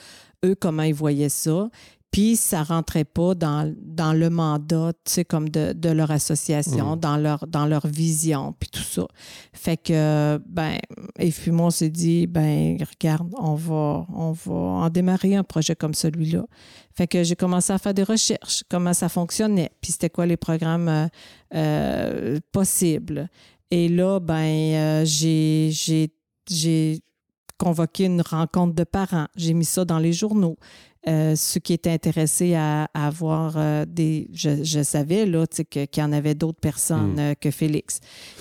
[0.46, 1.70] eux, comment ils voyaient ça.
[2.16, 7.00] Puis ça rentrait pas dans, dans le mandat, tu sais, comme de, leur association, mm.
[7.02, 9.06] dans, leur, dans leur vision, puis tout ça.
[9.52, 10.78] Fait que, ben,
[11.20, 15.44] et puis moi, on s'est dit, ben, regarde, on va, on va en démarrer un
[15.44, 16.46] projet comme celui-là.
[16.94, 20.38] Fait que j'ai commencé à faire des recherches, comment ça fonctionnait, puis c'était quoi les
[20.38, 21.08] programmes euh,
[21.54, 23.28] euh, possibles.
[23.72, 25.70] Et là, ben, euh, j'ai,
[26.50, 27.02] j'ai
[27.58, 29.28] convoqué une rencontre de parents.
[29.36, 30.58] J'ai mis ça dans les journaux.
[31.08, 34.28] Euh, ceux qui étaient intéressés à, avoir euh, des.
[34.34, 37.20] Je, savais là, qu'il y en avait d'autres personnes hmm.
[37.20, 38.00] euh, que Félix.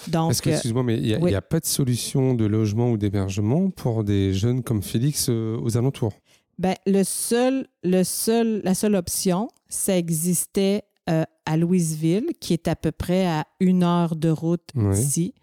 [0.08, 3.68] Donc, Parce que, excuse-moi, mais il n'y a, pas de solution de logement ou d'hébergement
[3.68, 6.14] pour des jeunes comme Félix aux alentours?
[6.58, 12.76] Ben, le seul, le seul, la seule option, ça existait à Louisville, qui est à
[12.76, 15.34] peu près à une heure de route d'ici.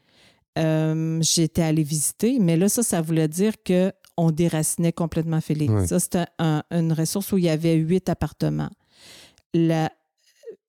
[0.57, 5.71] Euh, j'étais allée visiter, mais là, ça, ça voulait dire que on déracinait complètement Félix.
[5.73, 5.87] Ouais.
[5.87, 8.69] Ça, c'était un- une ressource où il y avait huit appartements.
[9.53, 9.91] La,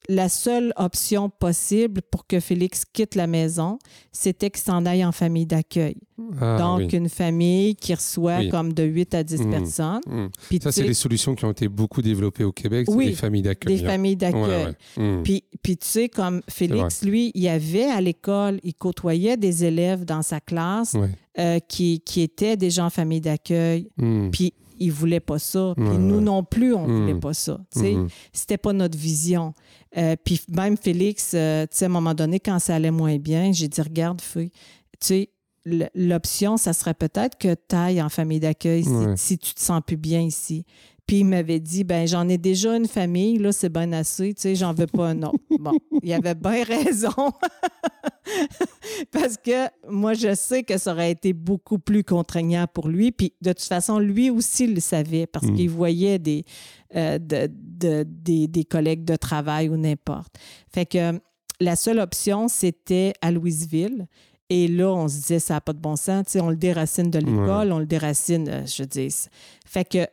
[0.09, 3.79] la seule option possible pour que Félix quitte la maison,
[4.11, 5.97] c'était qu'il s'en aille en famille d'accueil.
[6.41, 6.89] Ah, Donc, oui.
[6.97, 8.49] une famille qui reçoit Oui.
[8.49, 9.51] comme de 8 à 10 Mhm.
[9.51, 10.01] personnes.
[10.07, 10.27] Mm.
[10.49, 13.43] Puis, Ça, c'est des solutions qui ont été beaucoup développées au Québec, Oui, des familles
[13.43, 13.77] d'accueil.
[13.77, 13.89] des hein.
[13.91, 14.43] familles d'accueil.
[14.43, 15.03] Ouais, ouais.
[15.19, 15.23] Mm.
[15.23, 19.65] Puis, puis tu sais, comme Félix, lui, il y avait à l'école, il côtoyait des
[19.65, 21.11] élèves dans sa classe Ouais.
[21.39, 23.89] euh, qui, qui étaient déjà en famille d'accueil,
[24.33, 24.53] puis
[24.85, 25.73] il voulait pas ça.
[25.77, 27.01] Puis Ouais, nous non plus, on Mm.
[27.01, 27.61] voulait pas ça.
[27.77, 28.09] Mhm.
[28.33, 29.55] c'était pas notre vision.
[29.97, 33.69] Euh, puis même Félix, euh, à un moment donné, quand ça allait moins bien, j'ai
[33.69, 35.29] dit, regarde, fille, tu sais,
[35.95, 39.17] l'option, ça serait peut-être que tu ailles en famille d'accueil si, Ouais.
[39.17, 40.65] si tu te sens plus bien ici.
[41.07, 44.43] Puis il m'avait dit, ben j'en ai déjà une famille, là, c'est bien assez, tu
[44.43, 45.39] sais, j'en veux pas un autre.
[45.61, 45.73] Bon,
[46.03, 47.11] il avait bien raison.
[49.13, 53.13] Parce que moi, je sais que ça aurait été beaucoup plus contraignant pour lui.
[53.13, 55.55] Puis de toute façon, lui aussi le savait parce Mm.
[55.57, 56.45] qu'il voyait des,
[56.95, 60.35] euh, de- de- des, des collègues de travail ou n'importe.
[60.73, 61.21] Fait que
[61.61, 64.07] la seule option, c'était à Louisville.
[64.51, 66.25] Et là, on se disait, ça n'a pas de bon sens.
[66.27, 69.15] Tu sais, on le déracine de l'école, on le déracine, euh, je dis.
[69.67, 70.07] Fait que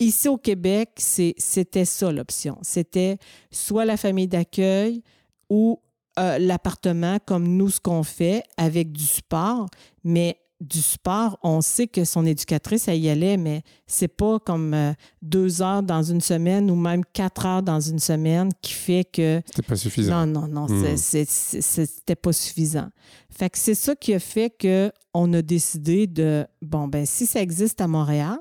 [0.00, 2.58] ici au Québec, c'était ça l'option.
[2.62, 3.18] C'était
[3.50, 5.02] soit la famille d'accueil
[5.50, 5.80] ou
[6.18, 9.66] euh, l'appartement, comme nous, ce qu'on fait, avec du sport.
[10.04, 14.72] Mais du sport, on sait que son éducatrice, elle y allait, mais c'est pas comme
[14.72, 19.04] euh, deux heures dans une semaine ou même quatre heures dans une semaine qui fait
[19.04, 20.24] que C'était pas suffisant.
[20.26, 20.96] non, non, non, Hmm.
[20.96, 22.88] c'était pas suffisant.
[23.30, 27.40] Fait que c'est ça qui a fait qu'on a décidé de, bon, ben si ça
[27.42, 28.38] existe à Montréal,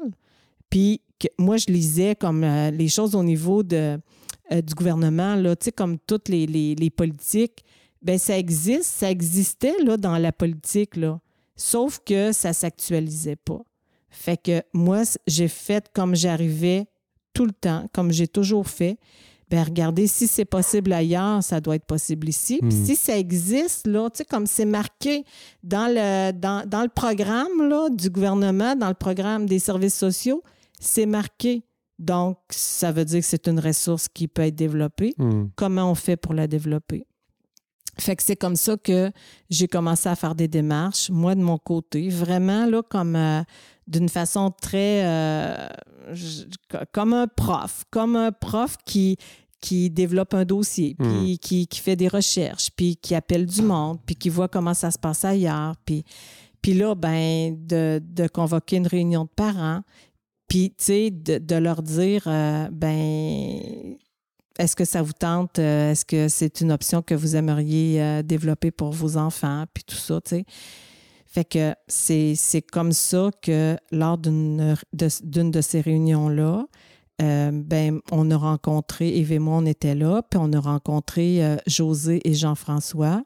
[0.69, 3.99] puis que moi, je lisais comme euh, les choses au niveau de,
[4.51, 7.64] euh, du gouvernement, là, comme toutes les, les- les politiques,
[8.01, 11.20] ben ça existe, ça existait là, dans la politique, là,
[11.55, 13.61] sauf que ça s'actualisait pas.
[14.09, 16.86] Fait que moi, j'ai fait comme j'arrivais
[17.34, 18.97] tout le temps, comme j'ai toujours fait.
[19.49, 22.59] Ben regardez, si c'est possible ailleurs, ça doit être possible ici.
[22.61, 22.86] Puis Hmm.
[22.86, 25.24] si ça existe, là, tu sais, comme c'est marqué
[25.64, 30.43] dans le, dans, dans le programme là, du gouvernement, dans le programme des services sociaux,
[30.84, 31.63] c'est marqué.
[31.99, 35.13] Donc, ça veut dire que c'est une ressource qui peut être développée.
[35.17, 35.45] Mm.
[35.55, 37.05] Comment on fait pour la développer?
[37.99, 39.11] Fait que c'est comme ça que
[39.51, 43.43] j'ai commencé à faire des démarches, moi de mon côté, vraiment là comme euh,
[43.88, 45.67] d'une façon très euh,
[46.11, 46.45] je-
[46.91, 49.17] comme un prof, comme un prof qui
[49.61, 53.99] qui développe un dossier, puis qui, qui fait des recherches, puis qui appelle du monde,
[54.05, 56.03] puis qui voit comment ça se passe ailleurs, puis
[56.63, 59.81] puis là ben de, de convoquer une réunion de parents,
[60.47, 63.97] puis tu sais de, leur dire euh, ben
[64.59, 65.57] est-ce que ça vous tente?
[65.57, 69.65] Euh, Est-ce que c'est une option que vous aimeriez euh, développer pour vos enfants?
[69.73, 70.45] Puis tout ça, tu sais.
[71.25, 76.67] Fait que c'est comme ça que lors d'une de, ces réunions-là,
[77.17, 82.21] ben, on a rencontré, Yves et moi, on était là, puis on a rencontré José
[82.23, 83.23] et Jean-François.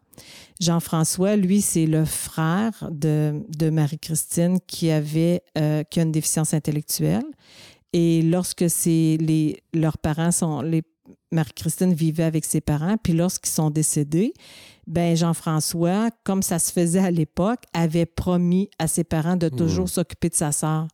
[0.59, 6.53] Jean-François, lui, c'est le frère de, de Marie-Christine qui avait euh, qui a une déficience
[6.53, 7.25] intellectuelle.
[7.93, 10.83] Et lorsque c'est les, leurs parents sont, les
[11.31, 14.33] Marie-Christine vivait avec ses parents, puis lorsqu'ils sont décédés,
[14.87, 19.89] ben Jean-François, comme ça se faisait à l'époque, avait promis à ses parents de toujours
[19.89, 20.87] s'occuper de sa sœur.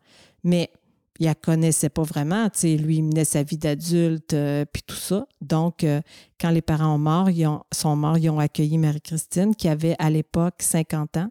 [0.44, 0.72] Mais
[1.20, 4.82] il la connaissait pas vraiment, tu sais, lui, il menait sa vie d'adulte, euh, puis
[4.86, 5.28] tout ça.
[5.42, 6.02] Donc, euh,
[6.40, 9.96] quand les parents ont mort, ils ont, sont morts, ils ont accueilli Marie-Christine, qui avait
[10.00, 11.30] à l'époque 50 ans.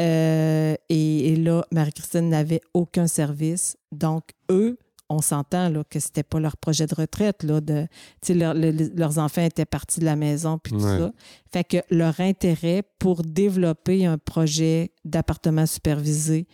[0.00, 3.76] Euh, et, et là, Marie-Christine n'avait aucun service.
[3.92, 4.78] Donc, eux,
[5.08, 7.42] on s'entend là, que c'était pas leur projet de retraite.
[7.44, 7.86] Là, de,
[8.20, 10.98] tu sais, leur- le- le- leurs enfants étaient partis de la maison, puis tout Ouais.
[10.98, 11.12] ça.
[11.52, 16.46] Fait que leur intérêt pour développer un projet d'appartement supervisé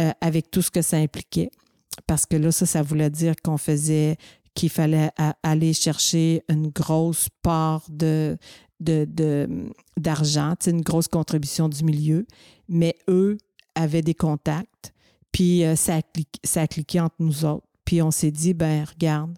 [0.00, 1.50] euh, avec tout ce que ça impliquait,
[2.12, 4.18] parce que là, ça, ça voulait dire qu'on faisait
[4.52, 5.08] qu'il fallait
[5.42, 8.36] aller chercher une grosse part de,
[9.96, 12.26] d'argent, une grosse contribution du milieu,
[12.68, 13.38] mais eux
[13.74, 14.92] avaient des contacts,
[15.32, 17.66] puis euh, ça, a cliqué, ça a cliqué entre nous autres.
[17.86, 19.34] Puis on s'est dit, ben regarde,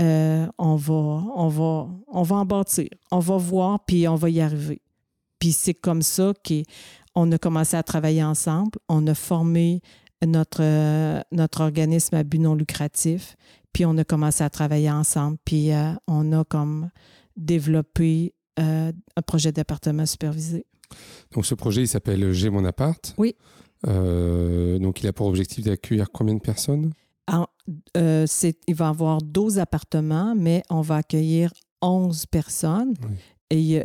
[0.00, 4.30] euh, on, va, on, va, on va en bâtir, on va voir, puis on va
[4.30, 4.80] y arriver.
[5.40, 8.78] Puis c'est comme ça qu'on a commencé à travailler ensemble.
[8.88, 9.80] On a formé
[10.26, 13.36] notre, euh, notre organisme à but non lucratif,
[13.72, 16.90] puis on a commencé à travailler ensemble, puis euh, on a comme
[17.36, 20.64] développé euh, un projet d'appartement supervisé.
[21.32, 23.14] Donc ce projet, il s'appelle J'ai mon appart.
[23.18, 23.34] Oui.
[23.86, 26.92] Euh, donc il a pour objectif d'accueillir combien de personnes?
[27.30, 27.46] En-
[27.96, 28.26] euh,
[28.66, 32.94] il va avoir 12 appartements, mais on va accueillir 11 personnes.
[33.02, 33.16] Oui.
[33.50, 33.82] Et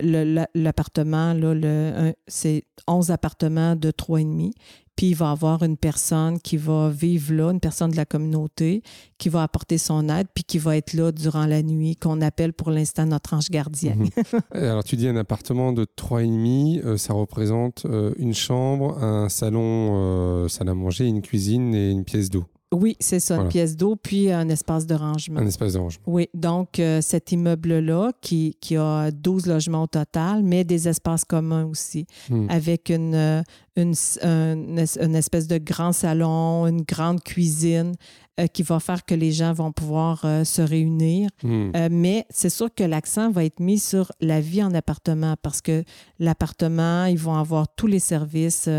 [0.55, 4.51] l'appartement, là, le, c'est 11 appartements de 3,5.
[4.99, 8.03] Puis il va y avoir une personne qui va vivre là, une personne de la
[8.03, 8.83] communauté,
[9.17, 12.51] qui va apporter son aide, puis qui va être là durant la nuit, qu'on appelle
[12.51, 13.95] pour l'instant notre ange gardien.
[13.95, 14.09] Mhm.
[14.51, 19.91] Alors tu dis un appartement de 3,5, euh, ça représente euh, une chambre, un salon,
[19.93, 22.43] euh, salle à manger, une cuisine et une pièce d'eau.
[22.71, 23.45] Oui, c'est ça, Voilà.
[23.47, 25.39] une pièce d'eau, puis un espace de rangement.
[25.39, 26.03] Un espace de rangement.
[26.05, 31.25] Oui, donc euh, cet immeuble-là, qui, qui a 12 logements au total, mais des espaces
[31.25, 32.45] communs aussi, Hmm.
[32.49, 33.43] avec une,
[33.79, 37.93] une, un- une espèce de grand salon, une grande cuisine
[38.39, 41.29] euh, qui va faire que les gens vont pouvoir euh, se réunir.
[41.43, 41.71] Hmm.
[41.75, 45.61] Euh, mais c'est sûr que l'accent va être mis sur la vie en appartement parce
[45.61, 45.83] que
[46.19, 48.69] l'appartement, ils vont avoir tous les services,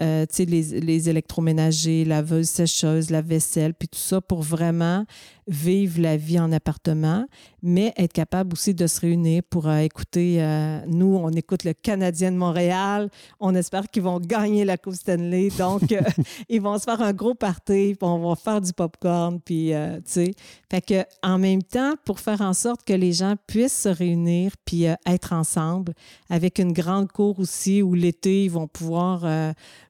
[0.00, 5.04] les, les électroménagers, laveuse, sécheuse, la vaisselle, puis tout ça pour vraiment
[5.46, 7.26] vivre la vie en appartement,
[7.62, 10.42] mais être capable aussi de se réunir pour euh, écouter.
[10.42, 13.10] euh, nous, on écoute le Canadien de Montréal.
[13.38, 15.48] On espère qu'ils vont gagner la Coupe Stanley.
[15.58, 16.00] Donc, euh,
[16.48, 20.02] ils vont se faire un gros party, puis on va faire du popcorn, puis, tu
[20.04, 20.34] sais.
[20.70, 24.52] Fait que, en même temps, pour faire en sorte que les gens puissent se réunir
[24.64, 25.94] puis être ensemble,
[26.28, 29.24] avec une grande cour aussi où l'été, ils vont pouvoir,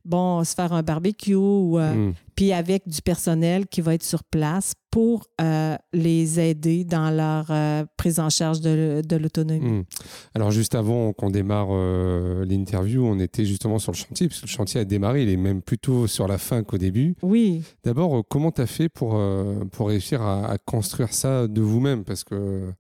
[0.05, 1.79] bon, se faire un barbecue ou.
[1.79, 2.13] Hmm.
[2.41, 7.51] Puis avec du personnel qui va être sur place pour euh, les aider dans leur
[7.51, 9.81] euh, prise en charge de, de l'autonomie.
[9.81, 9.85] Hmm.
[10.35, 14.49] Alors juste avant qu'on démarre euh, l'interview, on était justement sur le chantier, puisque le
[14.49, 17.15] chantier a démarré, il est même plutôt sur la fin qu'au début.
[17.23, 19.21] Oui, D'abord, comment tu as fait pour,
[19.73, 22.05] pour réussir à, à construire ça de vous-même?
[22.05, 22.73] Parce que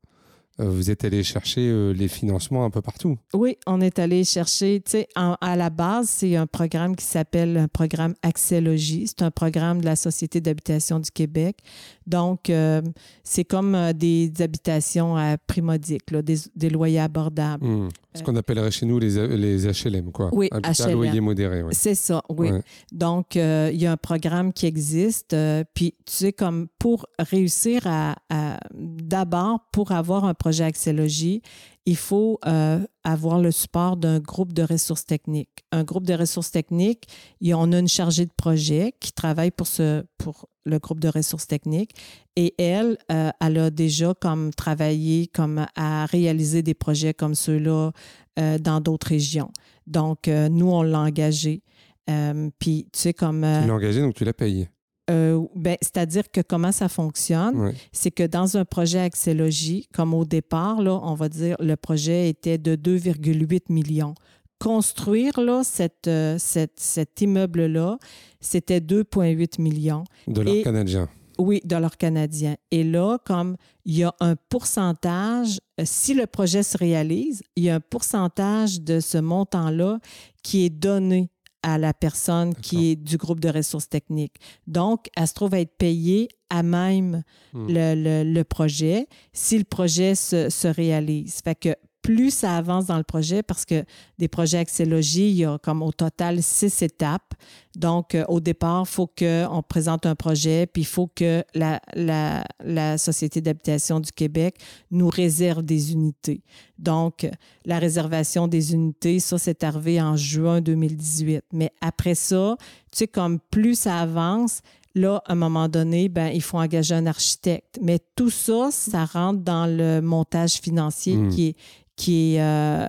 [0.68, 3.16] vous êtes allé chercher euh, les financements un peu partout.
[3.34, 7.56] oui, on est allé chercher, tu sais, à la base, c'est un programme qui s'appelle
[7.56, 9.08] un programme Accès-Logis.
[9.08, 11.58] C'est un programme de la Société d'habitation du Québec.
[12.06, 12.82] Donc, euh,
[13.22, 17.66] c'est comme euh, des habitations à prix modique, là, des, des loyers abordables.
[17.66, 17.88] Hmm.
[18.14, 20.30] Ce qu'on appellerait chez nous les, les HLM, quoi.
[20.32, 20.92] Oui, Habitat HLM.
[20.94, 21.62] loyer modéré.
[21.62, 21.72] ouais.
[21.72, 22.50] C'est ça, oui.
[22.50, 22.62] Ouais.
[22.90, 25.32] Donc, euh, il y a un programme qui existe.
[25.32, 31.40] euh, puis, tu sais, comme pour réussir à, à- d'abord, pour avoir un projet Axélogie,
[31.86, 35.64] il faut euh, avoir le support d'un groupe de ressources techniques.
[35.72, 37.04] Un groupe de ressources techniques,
[37.42, 41.46] on a une chargée de projet qui travaille pour, ce, pour le groupe de ressources
[41.46, 41.90] techniques
[42.36, 47.90] et elle, euh, elle a déjà comme travaillé comme à réaliser des projets comme ceux-là
[48.38, 49.50] euh, dans d'autres régions.
[49.86, 51.62] Donc, euh, nous, on l'a engagé.
[52.08, 53.40] Euh, Puis, tu sais, comme.
[53.40, 54.68] Tu l'as engagé, donc tu la payes.
[55.10, 57.74] euh, ben, C'est-à-dire que comment ça fonctionne, Ouais.
[57.92, 62.28] c'est que dans un projet Axélogie, comme au départ, là, on va dire le projet
[62.28, 64.14] était de 2,8 millions.
[64.60, 67.98] Construire là, cette, euh, cette- cet immeuble-là,
[68.40, 70.04] c'était 2,8 millions.
[70.28, 71.08] Dollars canadiens.
[71.38, 72.56] Oui, dollars canadiens.
[72.70, 73.56] Et là, comme
[73.86, 77.80] il y a un pourcentage, euh, si le projet se réalise, il y a un
[77.80, 79.98] pourcentage de ce montant-là
[80.42, 81.30] qui est donné
[81.62, 84.36] à la personne qui est du groupe de ressources techniques.
[84.66, 87.22] Donc, Astro va être payé à même
[87.54, 87.66] Hmm.
[87.68, 91.40] le, le- le projet si le projet se, se réalise.
[91.44, 93.84] Fait que plus ça avance dans le projet, parce que
[94.18, 97.34] des projets Axélogie, il y a comme au total six étapes.
[97.76, 101.80] Donc, euh, au départ, il faut qu'on présente un projet, puis il faut que la,
[101.94, 104.56] la, la Société d'habitation du Québec
[104.90, 106.42] nous réserve des unités.
[106.78, 107.28] Donc,
[107.64, 111.44] la réservation des unités, ça, c'est arrivé en juin 2018.
[111.52, 112.56] Mais après ça,
[112.90, 114.62] tu sais, comme plus ça avance,
[114.96, 117.78] Là, à un moment donné, ben, il faut engager un architecte.
[117.80, 121.28] Mais tout ça, ça rentre dans le montage financier Mm.
[121.28, 121.56] qui, est,
[122.00, 122.86] qui, est, euh,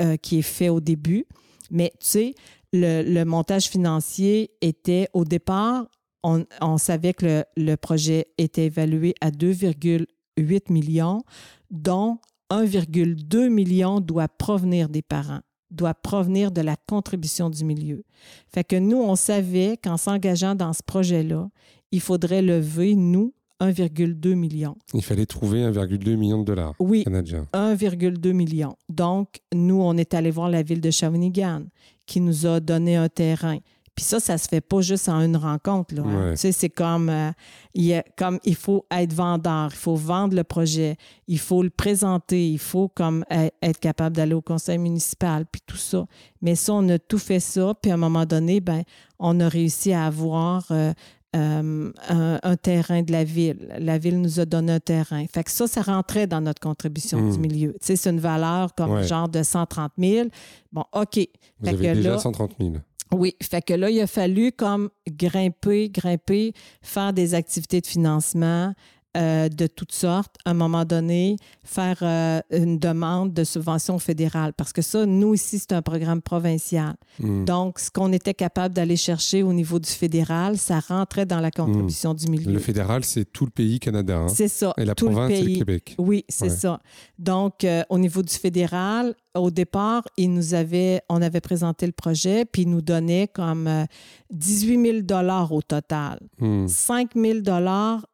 [0.00, 1.26] euh, qui est fait au début.
[1.70, 2.34] Mais tu sais,
[2.72, 5.86] le, le montage financier était au départ,
[6.24, 11.22] on, on savait que le, le projet était évalué à 2,8 millions,
[11.70, 12.18] dont
[12.50, 15.40] 1,2 million doit provenir des parents
[15.70, 18.04] doit provenir de la contribution du milieu.
[18.52, 21.48] Fait que nous, on savait qu'en s'engageant dans ce projet-là,
[21.92, 23.32] il faudrait lever, nous,
[23.70, 24.76] 1,2 million.
[24.94, 27.46] Il fallait trouver 1,2 million de dollars Oui, canadiens.
[27.54, 28.76] 1,2 million.
[28.88, 31.62] Donc, nous, on est allé voir la ville de Shawinigan
[32.06, 33.58] qui nous a donné un terrain.
[33.94, 35.94] Puis ça, ça se fait pas juste en une rencontre.
[35.94, 36.24] Là, hein.
[36.28, 36.30] Ouais.
[36.32, 37.30] Tu sais, c'est comme, euh,
[37.74, 40.96] il a- comme il faut être vendeur, il faut vendre le projet,
[41.28, 45.60] il faut le présenter, il faut comme e- être capable d'aller au conseil municipal, puis
[45.66, 46.06] tout ça.
[46.40, 48.82] Mais ça, on a tout fait ça, puis à un moment donné, ben,
[49.18, 50.94] on a réussi à avoir euh,
[51.34, 53.68] euh, un, un terrain de la ville.
[53.78, 55.24] La ville nous a donné un terrain.
[55.32, 57.32] Fait que ça, ça rentrait dans notre contribution Mm.
[57.32, 57.72] du milieu.
[57.72, 59.04] Tu sais, c'est une valeur comme Ouais.
[59.04, 60.28] genre de 130 000.
[60.72, 61.18] Bon, OK.
[61.60, 62.74] Vous avez que déjà là- 130 000.
[63.14, 68.72] Oui, fait que là, il a fallu comme grimper, grimper, faire des activités de financement,
[69.16, 74.52] euh, de toutes sortes, à un moment donné, faire euh, une demande de subvention fédérale.
[74.54, 76.94] Parce que ça, nous ici, c'est un programme provincial.
[77.18, 77.44] Hmm.
[77.44, 81.50] Donc, ce qu'on était capable d'aller chercher au niveau du fédéral, ça rentrait dans la
[81.50, 82.52] contribution du milieu.
[82.52, 84.16] Le fédéral, c'est tout le pays Canada.
[84.16, 84.28] hein.
[84.28, 84.72] C'est ça.
[84.78, 85.58] Et la tout province, c'est le.
[85.58, 85.94] Québec.
[85.98, 86.50] Oui, c'est Ouais.
[86.50, 86.80] ça.
[87.18, 91.92] Donc, euh, au niveau du fédéral, au départ, il nous avait, on avait présenté le
[91.92, 93.84] projet, puis il nous donnait comme euh,
[94.30, 96.20] 18 000 au total.
[96.38, 96.66] Hmm.
[96.66, 97.38] 5 000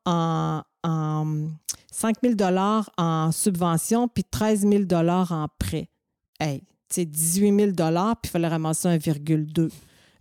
[0.04, 1.48] en, en
[1.92, 2.34] 5 000
[2.96, 5.88] en subvention, puis 13 000 en prêt.
[6.40, 7.84] Hey, c'est 18 000 puis
[8.24, 9.70] il fallait ramasser 1,2.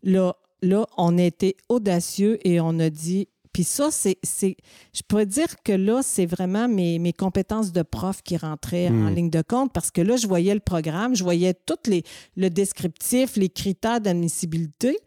[0.03, 3.27] Là, là, on a été audacieux et on a dit.
[3.53, 4.55] Puis ça, c'est, c'est-
[4.93, 8.91] je pourrais dire que là, c'est vraiment mes, mes compétences de prof qui rentraient en
[9.09, 9.15] Hmm.
[9.15, 12.03] ligne de compte parce que là, je voyais le programme, je voyais tout les,
[12.35, 14.97] le descriptif, les critères d'admissibilité.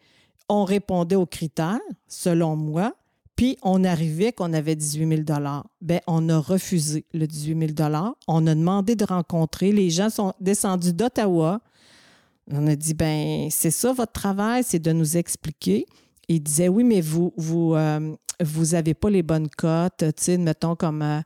[0.49, 2.93] On répondait aux critères, selon moi,
[3.35, 5.39] puis on arrivait qu'on avait 18 000
[5.81, 7.89] Bien, on a refusé le 18 000
[8.27, 9.71] On a demandé de rencontrer.
[9.71, 11.61] Les gens sont descendus d'Ottawa.
[12.51, 15.85] On a dit, ben c'est ça votre travail, c'est de nous expliquer.
[16.27, 20.37] Ils disaient, oui, mais vous vous euh, vous avez pas les bonnes cotes, tu sais,
[20.37, 21.21] mettons comme euh,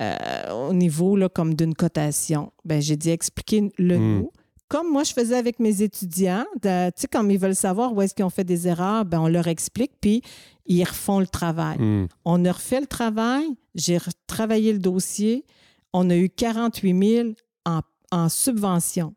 [0.00, 2.52] euh, au niveau là, comme d'une cotation.
[2.64, 4.26] Ben j'ai dit, expliquez-le Mm.
[4.68, 8.14] Comme moi, je faisais avec mes étudiants, tu sais, comme ils veulent savoir où est-ce
[8.14, 10.22] qu'ils ont fait des erreurs, ben on leur explique, puis
[10.66, 11.78] ils refont le travail.
[11.78, 12.06] Hmm.
[12.26, 15.46] On a refait le travail, j'ai retravaillé le dossier,
[15.94, 17.28] on a eu 48 000
[17.64, 17.80] en,
[18.12, 19.14] en subvention.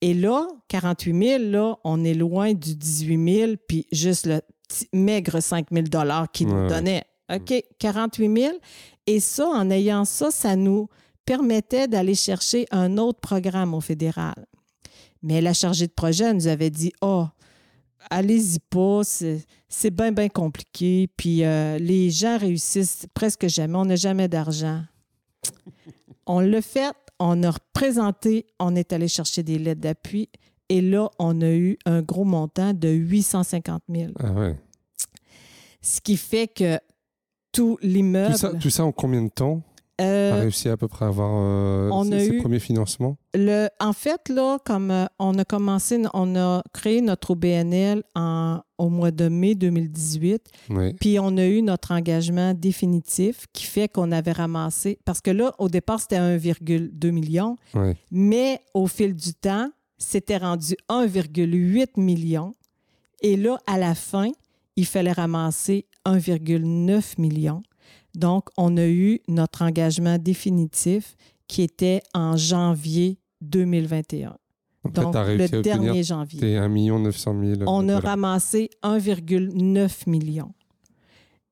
[0.00, 4.40] Et là, 48 000, là, on est loin du 18 000, puis juste le
[4.92, 5.86] maigre 5 000
[6.32, 7.04] qu'ils nous donnaient.
[7.32, 8.54] OK, 48 000.
[9.06, 10.88] Et ça, en ayant ça, ça nous
[11.24, 14.34] permettait d'aller chercher un autre programme au fédéral.
[15.22, 17.26] Mais la chargée de projet elle nous avait dit, oh,
[18.10, 21.08] allez-y pas, c'est c'est bien, bien compliqué.
[21.16, 23.76] Puis euh, les gens réussissent presque jamais.
[23.76, 24.82] On n'a jamais d'argent.
[26.26, 30.28] on l'a fait, on a représenté, on est allé chercher des lettres d'appui.
[30.68, 34.12] Et là, on a eu un gros montant de 850 000.
[34.20, 34.56] Ah ouais.
[35.80, 36.78] Ce qui fait que
[37.50, 38.32] tout l'immeuble.
[38.32, 39.62] Tout ça, tout ça en combien de temps?
[40.02, 43.16] Euh, a réussi à peu près à avoir euh, on ces, a eu- premiers financements?
[43.34, 48.60] Le, en fait, là, comme euh, on a commencé, on a créé notre OBNL en,
[48.78, 50.92] au mois de mai 2018, Oui.
[50.94, 55.54] puis on a eu notre engagement définitif qui fait qu'on avait ramassé, parce que là,
[55.58, 57.56] au départ, c'était 1,2 million,
[58.10, 62.52] mais au fil du temps, c'était rendu 1,8 million.
[63.22, 64.30] Et là, à la fin,
[64.74, 67.62] il fallait ramasser 1,9 million.
[68.14, 71.16] Donc, on a eu notre engagement définitif
[71.48, 74.36] qui était en janvier 2021.
[74.84, 76.40] Donc, Donc, le à dernier janvier.
[76.40, 80.52] tes 1 900 000 On a ramassé 1,9 million.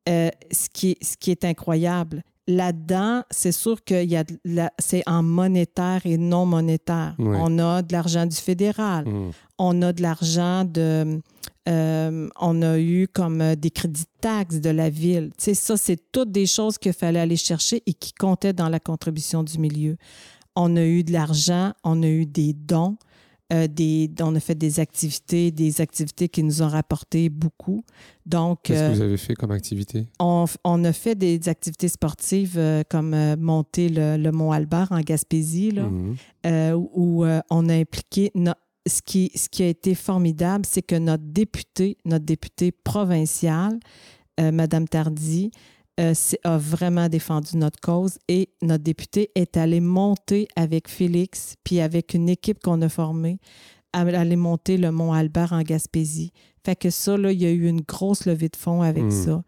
[0.09, 2.23] Euh, ce, qui est, ce qui est incroyable.
[2.57, 4.05] Là-dedans, c'est sûr que
[4.79, 7.15] c'est en monétaire et non monétaire.
[7.19, 9.07] On a de l'argent du fédéral.
[9.07, 9.31] Hmm.
[9.59, 11.21] On a de l'argent de.
[11.69, 15.31] euh, on a eu comme euh, des crédits de taxes de la ville.
[15.39, 18.81] Sais, ça, c'est toutes des choses qu'il fallait aller chercher et qui comptaient dans la
[18.81, 19.97] contribution du milieu.
[20.57, 22.97] On a eu de l'argent, on a eu des dons,
[23.53, 27.83] euh, des, on a fait des activités, des activités qui nous ont rapporté beaucoup.
[28.27, 30.07] Donc, Qu'est-ce euh, que vous avez fait comme activité?
[30.21, 34.93] on, on a fait des activités sportives euh, comme euh, monter le, le Mont Albert
[34.93, 36.17] en Gaspésie, là, Mhm.
[36.47, 38.31] euh, où euh, on a impliqué.
[38.35, 38.53] no-
[38.87, 43.79] ce, qui, ce qui a été formidable, c'est que notre députée, notre députée provinciale,
[44.41, 45.51] euh, Madame Tardy,
[46.01, 46.15] euh,
[46.45, 52.15] a vraiment défendu notre cause et notre députée est allée monter avec Félix, puis avec
[52.15, 53.39] une équipe qu'on a formée,
[53.93, 56.33] à- aller monter le Mont Albert en Gaspésie.
[56.65, 59.11] Fait que ça, là, il y a eu une grosse levée de fonds avec Mm.
[59.11, 59.43] ça.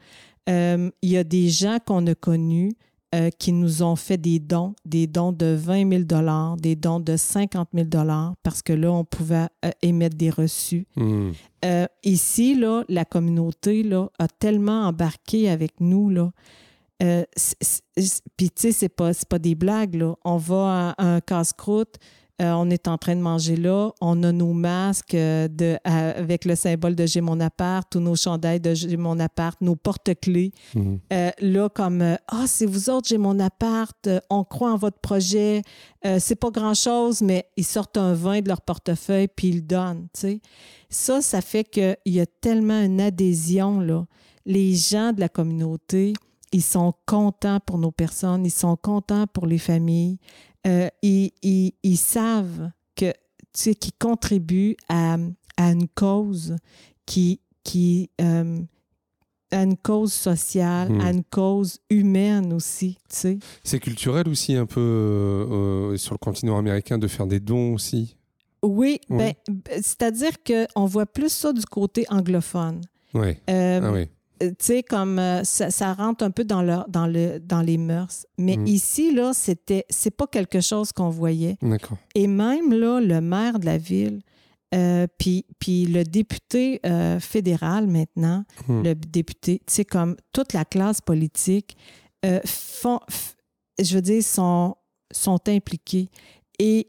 [0.49, 2.73] Euh, il y a des gens qu'on a connus
[3.15, 7.19] euh, qui nous ont fait des dons, des dons de 20 000 des dons de
[7.19, 7.89] 50 000
[8.43, 10.87] parce que là, on pouvait euh, émettre des reçus.
[10.97, 11.33] Hmm.
[11.65, 16.09] Euh, ici, là, la communauté là, a tellement embarqué avec nous.
[16.09, 16.33] Là.
[16.99, 19.97] Puis, tu sais, c'est pas, pas des blagues.
[19.97, 20.15] Là.
[20.25, 21.97] On va à un casse-croûte,
[22.41, 26.11] euh, on est en train de manger là, on a nos masques euh, de, à-
[26.11, 29.77] avec le symbole de J'ai mon appart, tous nos chandails de J'ai mon appart, nos
[29.77, 30.51] porte-clés.
[30.75, 30.99] Mhm.
[31.13, 34.77] Euh, là, comme euh, Ah, c'est vous autres, j'ai mon appart, euh, on croit en
[34.77, 35.63] votre projet,
[36.07, 39.63] euh, c'est pas grand-chose, mais ils sortent un vin de leur portefeuille puis ils le
[39.63, 40.09] donnent.
[40.89, 43.79] Ça, ça fait qu'il y a tellement une adhésion.
[43.81, 44.05] Là.
[44.47, 46.13] Les gens de la communauté,
[46.53, 50.19] ils sont contents pour nos personnes, ils sont contents pour les familles.
[50.67, 53.15] Euh, ils, ils- ils savent que, tu
[53.55, 55.17] sais, qu'ils contribuent à,
[55.57, 56.57] à une cause
[57.07, 58.61] qui, qui, euh,
[59.51, 61.01] à une cause sociale, Hmm.
[61.01, 63.39] à une cause humaine aussi, tu sais.
[63.65, 68.17] C'est culturel aussi un peu euh, sur le continent américain de faire des dons aussi?
[68.63, 69.19] Oui, Oui.
[69.19, 69.35] ben,
[69.83, 72.81] c'est-à-dire qu'on voit plus ça du côté anglophone.
[73.17, 74.09] Euh, Ah oui.
[74.43, 77.60] Euh, tu sais, comme euh, ça, ça rentre un peu dans, leur, dans, le, dans
[77.62, 78.27] les mœurs.
[78.39, 78.66] Mais Mhm.
[78.66, 81.56] ici, là, c'était, c'est pas quelque chose qu'on voyait.
[81.62, 81.98] D'accord.
[82.14, 84.20] Et même, là, le maire de la ville,
[84.74, 88.82] euh, puis, puis le député euh, fédéral maintenant, Hmm.
[88.82, 91.77] le député, tu sais, comme toute la classe politique,
[92.24, 93.01] euh, font,
[93.78, 94.74] je veux dire, sont,
[95.12, 96.09] sont impliqués.
[96.59, 96.89] Et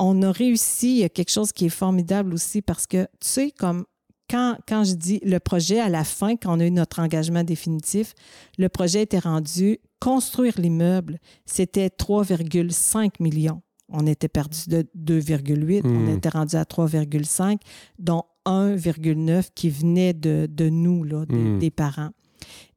[0.00, 3.28] on a réussi, il y a quelque chose qui est formidable aussi parce que, tu
[3.28, 3.84] sais, comme
[4.30, 7.42] quand, quand je dis le projet à la fin, quand on a eu notre engagement
[7.44, 8.14] définitif,
[8.58, 13.60] le projet était rendu construire l'immeuble, c'était 3,5 millions.
[13.88, 16.16] On était perdu de 2,8, on Mhm.
[16.16, 17.60] était rendu à 3,5,
[17.98, 21.58] dont 1,9 qui venait de, de nous, là, des, Mhm.
[21.58, 22.10] des parents.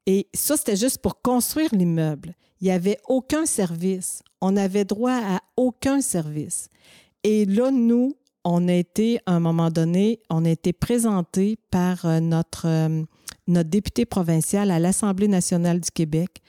[0.06, 2.34] Et ça, c'était juste pour construire l'immeuble.
[2.60, 4.22] Il n'y avait aucun service.
[4.42, 6.68] On n'avait droit à aucun service.
[7.24, 12.06] Et là, nous, on a été, à un moment donné, on a été présenté par
[12.06, 13.04] euh, notre, euh,
[13.48, 16.42] notre député provincial à l'Assemblée nationale du Québec.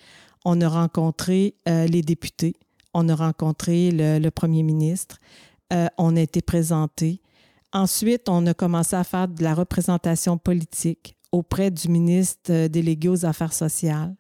[0.45, 2.55] On a rencontré euh, les députés,
[2.93, 5.19] on a rencontré le, premier ministre,
[5.99, 7.21] on a été présenté.
[7.73, 13.27] Ensuite, on a commencé à faire de la représentation politique auprès du ministre délégué aux
[13.27, 14.15] Affaires sociales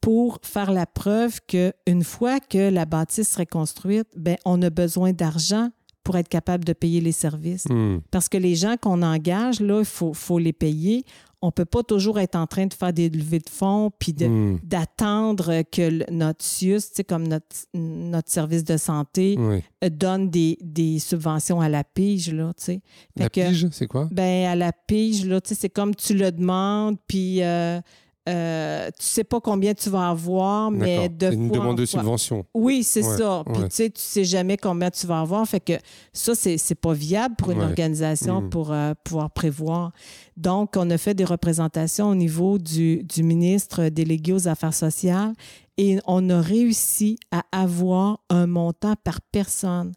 [0.00, 5.12] pour faire la preuve qu'une fois que la bâtisse serait construite, ben, on a besoin
[5.12, 5.70] d'argent
[6.08, 7.66] pour être capable de payer les services.
[7.68, 7.98] Hmm.
[8.10, 11.04] Parce que les gens qu'on engage, là, il faut, faut les payer.
[11.42, 14.14] On ne peut pas toujours être en train de faire des levées de fonds puis
[14.18, 14.56] Hmm.
[14.64, 17.44] d'attendre que le- notre SIUS, comme notre,
[17.74, 19.60] notre service de santé, euh,
[19.90, 22.52] donne des, des subventions à la pige, là.
[22.56, 22.80] Fait
[23.16, 24.08] La que- pige, c'est quoi?
[24.10, 27.80] Ben, à la pige, c'est comme tu le demandes, puis euh,
[28.28, 32.00] euh, tu sais pas combien tu vas avoir, mais de une fois demande de fois-
[32.00, 32.44] subvention.
[32.54, 33.42] Oui, c'est Ouais, ça.
[33.46, 33.68] Puis ouais.
[33.68, 35.46] tu sais, tu sais jamais combien tu vas avoir.
[35.48, 35.72] Fait que
[36.12, 37.64] ça, c'est c'est pas viable pour une Ouais.
[37.64, 38.50] organisation Mm.
[38.50, 39.92] pour euh, pouvoir prévoir.
[40.36, 45.32] Donc, on a fait des représentations au niveau du, du ministre délégué aux Affaires sociales
[45.78, 49.92] et on a réussi à avoir un montant par personne.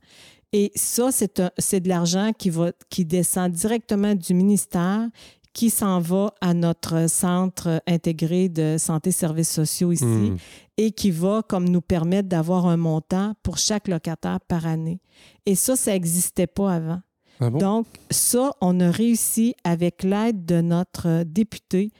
[0.53, 5.07] Et ça, c'est un- c'est de l'argent qui, va, qui descend directement du ministère,
[5.53, 10.37] qui s'en va à notre centre intégré de santé et services sociaux ici Hmm.
[10.77, 14.99] et qui va comme nous permettre d'avoir un montant pour chaque locataire par année.
[15.45, 17.01] Et ça, ça n'existait pas avant.
[17.39, 17.57] Ah bon?
[17.57, 21.91] Donc, ça, on a réussi avec l'aide de notre député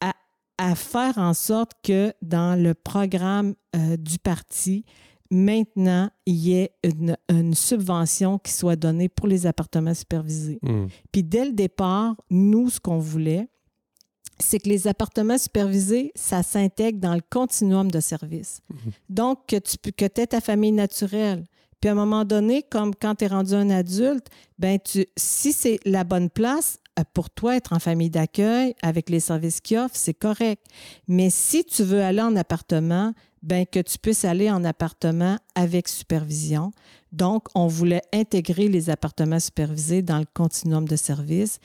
[0.00, 0.12] à,
[0.58, 4.84] à faire en sorte que dans le programme euh, du parti,
[5.30, 10.58] maintenant, il y ait une, une subvention qui soit donnée pour les appartements supervisés.
[10.62, 10.86] Hmm.
[11.12, 13.48] Puis dès le départ, nous, ce qu'on voulait,
[14.38, 18.60] c'est que les appartements supervisés, ça s'intègre dans le continuum de services.
[19.08, 21.44] Donc, que tu que aies ta famille naturelle.
[21.80, 24.26] Puis à un moment donné, comme quand tu es rendu un adulte,
[24.58, 29.08] ben tu, si c'est la bonne place euh, pour toi, être en famille d'accueil avec
[29.08, 30.62] les services qu'ils offrent, c'est correct.
[31.08, 35.88] Mais si tu veux aller en appartement, ben que tu puisses aller en appartement avec
[35.88, 36.72] supervision.
[37.12, 41.58] Donc, on voulait intégrer les appartements supervisés dans le continuum de services.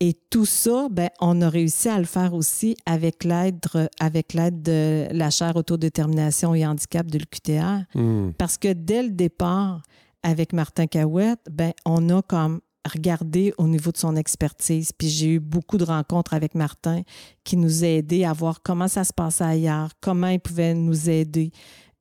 [0.00, 3.60] Et tout ça, ben, on a réussi à le faire aussi avec l'aide,
[4.00, 7.84] avec l'aide de la chaire autodétermination et handicap de l'UQTR.
[7.94, 8.32] Hmm.
[8.36, 9.82] Parce que dès le départ,
[10.24, 12.60] avec Martin Cahouette, ben, on a comme
[12.90, 14.92] regardé au niveau de son expertise.
[14.92, 17.02] Puis j'ai eu beaucoup de rencontres avec Martin
[17.44, 21.08] qui nous a aidés à voir comment ça se passait ailleurs, comment il pouvait nous
[21.08, 21.50] aider.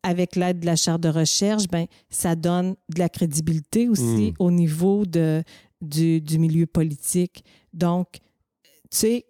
[0.04, 4.34] Avec l'aide de la chaire de recherche, ben, ça donne de la crédibilité aussi Mm.
[4.40, 5.44] au niveau de,
[5.82, 7.44] du, du milieu politique.
[7.74, 8.20] Donc, tu
[8.90, 9.26] sais,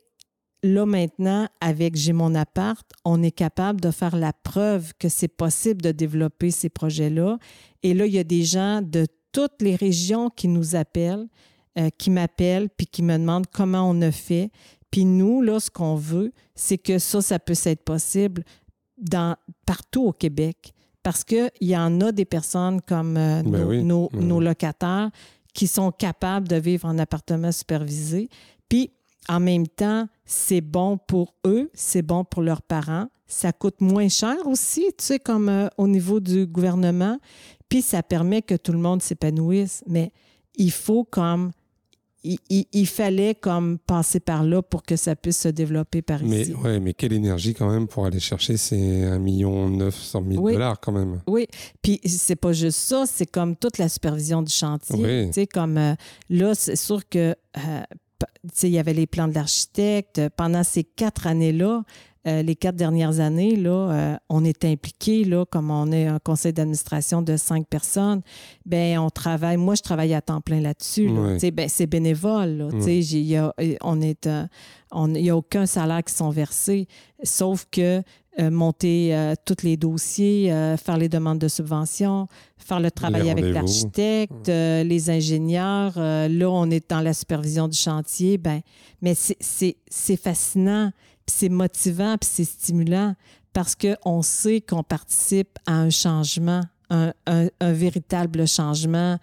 [0.64, 5.28] là maintenant, avec J'ai mon appart, on est capable de faire la preuve que c'est
[5.28, 7.38] possible de développer ces projets-là.
[7.84, 11.28] Et là, il y a des gens de toutes les régions qui nous appellent,
[11.78, 14.52] euh, qui m'appellent, puis qui me demandent comment on a fait.
[14.91, 18.44] Puis nous, là, ce qu'on veut, c'est que ça, ça puisse être possible
[18.98, 19.36] dans,
[19.66, 20.74] partout au Québec.
[21.03, 24.45] Parce qu'il y en a des personnes comme euh, Ben nos, oui, nos- nos oui.
[24.45, 25.10] locataires
[25.53, 28.30] qui sont capables de vivre en appartement supervisé.
[28.70, 28.91] Puis,
[29.30, 33.08] en même temps, c'est bon pour eux, c'est bon pour leurs parents.
[33.28, 37.18] Ça coûte moins cher aussi, tu sais, comme euh, au niveau du gouvernement.
[37.72, 39.84] Puis, ça permet que tout le monde s'épanouisse.
[39.88, 40.11] Mais
[40.56, 41.52] il faut comme...
[42.23, 46.22] Il, il- il fallait comme passer par là pour que ça puisse se développer par
[46.22, 46.53] Mais, ici.
[46.53, 50.53] ouais, mais quelle énergie quand même pour aller chercher ces 1 million 900 000 Oui.
[50.53, 51.22] dollars quand même.
[51.26, 51.48] Oui,
[51.81, 55.03] puis c'est pas juste ça, c'est comme toute la supervision du chantier.
[55.03, 55.27] Oui.
[55.30, 55.95] Tu sais, comme euh,
[56.30, 57.35] là, c'est sûr que, euh,
[58.19, 60.22] p- tu sais, il y avait les plans de l'architecte.
[60.38, 61.81] Pendant ces quatre années-là,
[62.27, 66.19] euh, les quatre dernières années, là, euh, on est impliqué, là, comme on est un
[66.19, 68.22] conseil d'administration de cinq personnes,
[68.65, 71.07] ben on travaille, moi je travaille à temps plein là-dessus.
[71.07, 71.39] là.
[71.52, 72.57] Ben, c'est bénévole.
[72.57, 72.68] là.
[73.11, 74.45] Y a, on est, euh,
[74.91, 76.88] on- il y a aucun salaire qui sont versés,
[77.23, 78.02] sauf que euh,
[78.49, 82.28] monter euh, tous les dossiers, euh, faire les demandes de subvention,
[82.58, 85.94] faire le travail avec l'architecte, euh, les ingénieurs.
[85.98, 88.38] euh, là, on est dans la supervision du chantier.
[88.38, 88.62] Ben,
[89.02, 89.76] mais c'est-
[90.18, 90.91] fascinant,
[91.26, 93.16] puis c'est motivant, puis c'est stimulant
[93.53, 99.18] parce qu'on sait qu'on participe à un changement, un, un- un véritable changement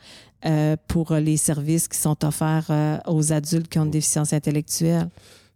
[0.45, 5.09] euh, pour les services qui sont offerts euh, aux adultes qui ont une déficience intellectuelle.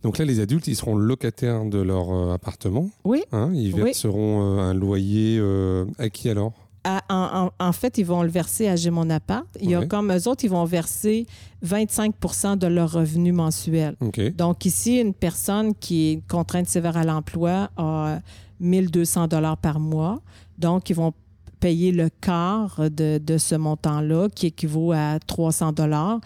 [0.03, 2.91] Donc là, les adultes, ils seront locataires de leur euh, appartement.
[3.05, 3.23] Oui.
[3.33, 6.53] Hein, ils verseront euh, un loyer euh, à qui alors?
[6.85, 9.47] À- en, en- en fait, ils vont le verser à J'ai mon appart.
[9.61, 9.87] Il y a Ouais.
[9.87, 11.27] comme eux autres, ils vont verser
[11.65, 13.95] 25% de leur revenu mensuel.
[14.01, 14.35] OK.
[14.37, 18.19] Donc ici, une personne qui est contrainte sévère à l'emploi a
[18.59, 20.21] 1200 dollars par mois.
[20.59, 21.13] Donc, ils vont
[21.61, 26.19] payer le quart de, de ce montant-là, qui équivaut à 300 dollars,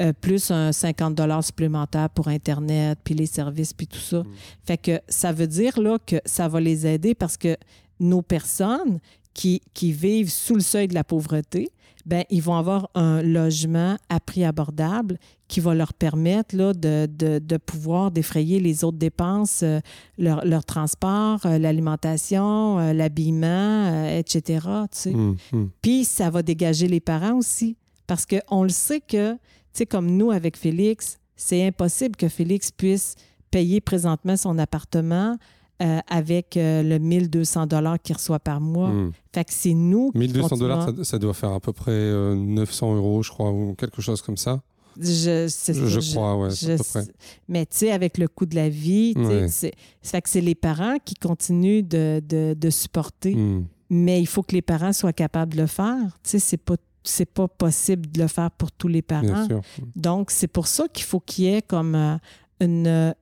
[0.00, 4.22] euh, plus un 50 dollars supplémentaire pour Internet, puis les services, puis tout ça.
[4.64, 7.56] Fait que ça veut dire là, que ça va les aider parce que
[8.00, 8.98] nos personnes
[9.32, 11.70] qui, qui vivent sous le seuil de la pauvreté,
[12.06, 15.18] ben, ils vont avoir un logement à prix abordable
[15.48, 19.80] qui va leur permettre là, de, de, de pouvoir défrayer les autres dépenses, euh,
[20.18, 24.42] leur, leur transport, euh, l'alimentation, euh, l'habillement, etc.
[24.42, 25.14] tu sais.
[25.14, 25.70] Hum, hum.
[25.80, 27.76] Puis ça va dégager les parents aussi.
[28.06, 29.38] Parce qu'on le sait que,
[29.78, 33.14] sais, comme nous avec Félix, c'est impossible que Félix puisse
[33.50, 35.36] payer présentement son appartement
[35.82, 38.88] euh, avec euh, le 1200 dollars qu'il reçoit par mois.
[38.90, 39.12] Hum.
[39.34, 42.34] Fait que c'est nous qui 1200 dollars, ça, ça doit faire à peu près euh,
[42.36, 44.62] 900 euros, je crois, ou quelque chose comme ça.
[45.00, 45.72] Je, ça,
[46.12, 46.76] crois, ouais, près.
[46.78, 47.00] sais.
[47.48, 49.48] Mais tu sais, avec le coût de la vie, Ouais.
[49.48, 49.72] c'est
[50.02, 53.34] fait que c'est les parents qui continuent de, de- de supporter.
[53.34, 53.66] Hum.
[53.90, 55.98] Mais il faut que les parents soient capables de le faire.
[56.22, 59.22] Tu sais, c'est pas c'est pas possible de le faire pour tous les parents.
[59.22, 59.60] Bien sûr.
[59.94, 62.16] Donc, c'est pour ça qu'il faut qu'il y ait comme euh,
[62.60, 63.14] une...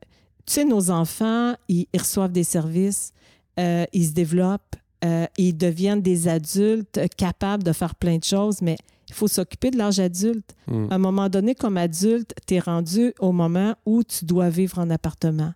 [0.46, 3.12] tu sais, nos enfants, ils, ils reçoivent des services,
[3.58, 8.62] euh, ils se développent, euh, ils deviennent des adultes capables de faire plein de choses,
[8.62, 8.76] mais
[9.08, 10.54] il faut s'occuper de l'âge adulte.
[10.68, 10.86] Hum.
[10.90, 14.78] À un moment donné, comme adulte, tu es rendu au moment où tu dois vivre
[14.78, 15.52] en appartement.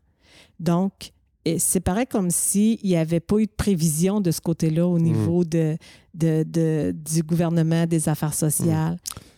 [0.58, 1.12] Donc,
[1.58, 5.44] c'est pareil comme s'il n'y avait pas eu de prévision de ce côté-là au niveau
[5.44, 5.76] de,
[6.14, 8.96] de- de- du gouvernement des affaires sociales.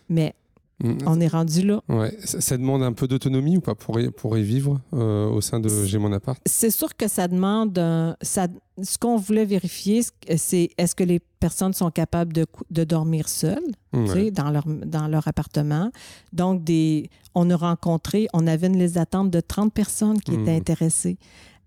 [0.09, 0.33] Mais
[0.81, 0.97] Hum.
[1.05, 1.81] on est rendu là.
[1.89, 2.17] Ouais.
[2.23, 5.41] Ça, ça demande un peu d'autonomie ou pas pour y, pour y vivre euh, au
[5.41, 6.39] sein de J'ai mon appart?
[6.45, 8.47] C'est sûr que ça demande un- ça,
[8.81, 10.03] ce qu'on voulait vérifier,
[10.37, 13.59] c'est est-ce que les personnes sont capables de, de dormir seules
[13.93, 14.31] tu sais, Ouais.
[14.31, 15.91] dans, leur, dans leur appartement.
[16.31, 20.55] Donc, des, on a rencontré, on avait une liste d'attente de 30 personnes qui étaient
[20.55, 21.17] intéressées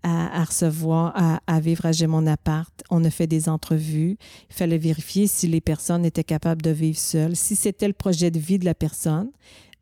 [0.03, 2.71] à, à recevoir, à, à vivre à J'ai mon appart.
[2.89, 4.17] On a fait des entrevues.
[4.49, 8.29] Il fallait vérifier si les personnes étaient capables de vivre seules, si c'était le projet
[8.31, 9.31] de vie de la personne.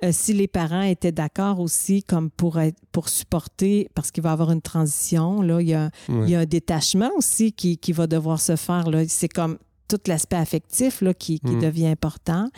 [0.03, 4.29] euh, si les parents étaient d'accord aussi, comme pour, être, pour supporter, parce qu'il va
[4.29, 6.23] y avoir une transition, là, il y a, Ouais.
[6.25, 8.89] il y a un détachement aussi qui, qui va devoir se faire.
[8.89, 9.03] là.
[9.07, 11.61] C'est comme tout l'aspect affectif là, qui, qui Mm.
[11.61, 12.49] devient important.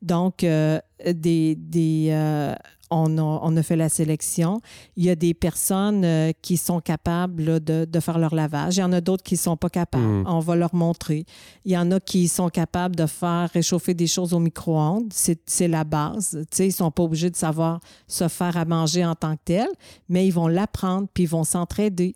[0.00, 2.54] Donc, euh, des, des, euh,
[2.90, 4.60] on, a, on a fait la sélection.
[4.96, 8.76] Il y a des personnes euh, qui sont capables là, de, de faire leur lavage.
[8.76, 10.04] Il y en a d'autres qui ne sont pas capables.
[10.04, 10.24] Mm.
[10.26, 11.24] On va leur montrer.
[11.64, 15.12] Il y en a qui sont capables de faire réchauffer des choses au micro-ondes.
[15.12, 16.38] C'est la base.
[16.50, 19.34] Tu sais, ils ne sont pas obligés de savoir se faire à manger en tant
[19.36, 19.68] que tel,
[20.08, 22.14] mais ils vont l'apprendre puis ils vont s'entraider.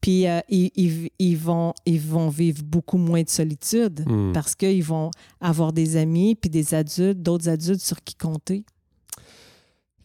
[0.00, 4.32] Puis euh, ils, ils- ils vont, ils vont vivre beaucoup moins de solitude Hum.
[4.32, 5.10] parce qu'ils vont
[5.40, 8.64] avoir des amis puis des adultes, d'autres adultes sur qui compter.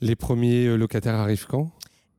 [0.02, 1.72] Les premiers euh, locataires arrivent quand?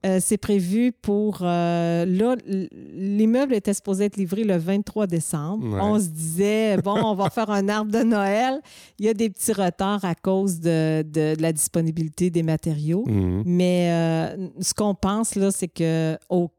[0.06, 1.40] Euh, c'est prévu pour.
[1.42, 5.66] euh, là, l'immeuble était supposé être livré le 23 décembre.
[5.74, 5.80] Ouais.
[5.82, 8.60] On se disait, bon, on va faire un arbre de Noël.
[8.98, 13.04] Il y a des petits retards à cause de, de- de la disponibilité des matériaux.
[13.08, 13.42] Hum.
[13.44, 16.50] Mais euh, ce qu'on pense, là, c'est que au-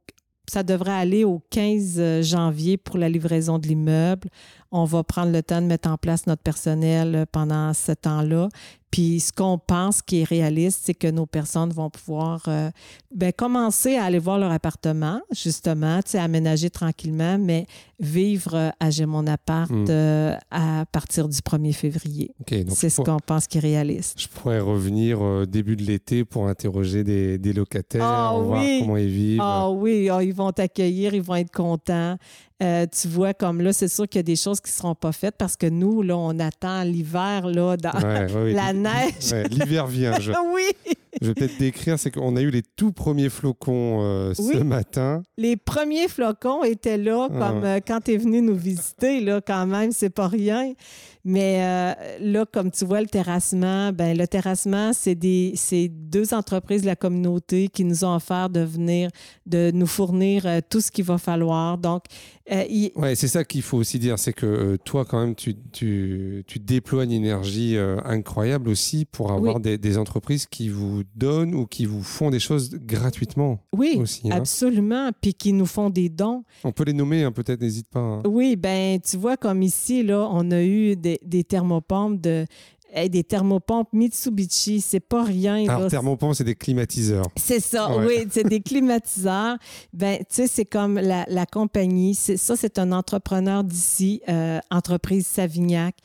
[0.48, 4.28] ça devrait aller au 15 janvier pour la livraison de l'immeuble.
[4.72, 8.50] On va prendre le temps de mettre en place notre personnel pendant ce temps-là.
[8.92, 12.70] Puis ce qu'on pense qui est réaliste, c'est que nos personnes vont pouvoir euh,
[13.16, 17.66] ben, commencer à aller voir leur appartement, justement, tu sais, aménager tranquillement, mais
[18.00, 19.86] vivre euh, à J'ai mon appart Mm.
[19.90, 22.32] euh, à partir du 1er février.
[22.70, 24.20] C'est ce qu'on pense qui est réaliste.
[24.20, 28.80] je pourrais revenir début de l'été pour interroger des, des locataires, Ah voir oui!
[28.82, 29.40] comment ils vivent.
[29.42, 32.18] Ah oui, ah, ils vont t'accueillir, ils vont être contents.
[32.62, 34.94] Euh, tu vois, comme là, c'est sûr qu'il y a des choses qui ne seront
[34.94, 39.34] pas faites parce que nous, là, on attend l'hiver, là, dans la neige.
[39.50, 40.20] L'hiver vient.
[40.20, 40.32] Je...
[40.54, 40.94] oui.
[41.20, 45.24] je vais peut-être décrire, c'est qu'on a eu les tout premiers flocons euh, ce matin.
[45.38, 47.34] Les premiers flocons étaient là, ah.
[47.34, 50.74] comme euh, quand tu es venu nous visiter, là, quand même, c'est pas rien.
[51.24, 55.54] Mais là, comme tu vois, le terrassement, ben, le terrassement, c'est des,
[55.88, 59.12] deux entreprises de la communauté qui nous ont offert de venir,
[59.46, 61.78] de nous fournir tout ce qu'il va falloir.
[61.78, 62.06] Donc,
[62.52, 66.44] euh, ouais, c'est ça qu'il faut aussi dire, c'est que toi, quand même, tu, tu,
[66.48, 71.66] tu, déploies une énergie incroyable aussi pour avoir des, des, entreprises qui vous donnent ou
[71.66, 73.60] qui vous font des choses gratuitement.
[73.76, 74.36] Oui, aussi, hein.
[74.36, 75.12] absolument.
[75.22, 76.44] Puis qui nous font des dons.
[76.64, 78.00] On peut les nommer, hein, peut-être, n'hésite pas.
[78.00, 78.24] Hein.
[78.26, 82.46] Oui, ben tu vois, comme ici, là, on a eu des des, thermopompes de
[83.10, 85.68] des thermopompes Mitsubishi, c'est pas rien.
[85.70, 87.26] Alors, thermopompes, c'est des climatiseurs.
[87.36, 89.58] C'est ça, oui, c'est des climatiseurs.
[89.94, 92.16] Ben, tu sais, c'est comme la, compagnie.
[92.16, 95.96] Ça, c'est un entrepreneur d'ici, euh, entreprise Savignac,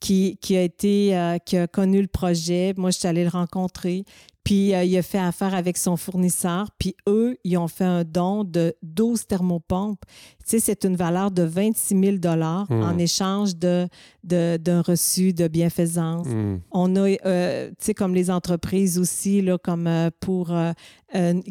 [0.00, 2.74] qui, qui, a été, euh, qui a connu le projet.
[2.76, 4.04] Moi, je suis allée le rencontrer.
[4.46, 6.70] Puis euh, il a fait affaire avec son fournisseur.
[6.78, 10.04] Puis eux, ils ont fait un don de 12 thermopompes.
[10.38, 13.00] Tu sais, c'est une valeur de 26 000 dollars en hmm.
[13.00, 13.88] échange d'un
[14.22, 16.28] de, reçu de bienfaisance.
[16.28, 16.58] Hmm.
[16.70, 20.54] On a, euh, tu sais, comme les entreprises aussi, là, comme euh, pour,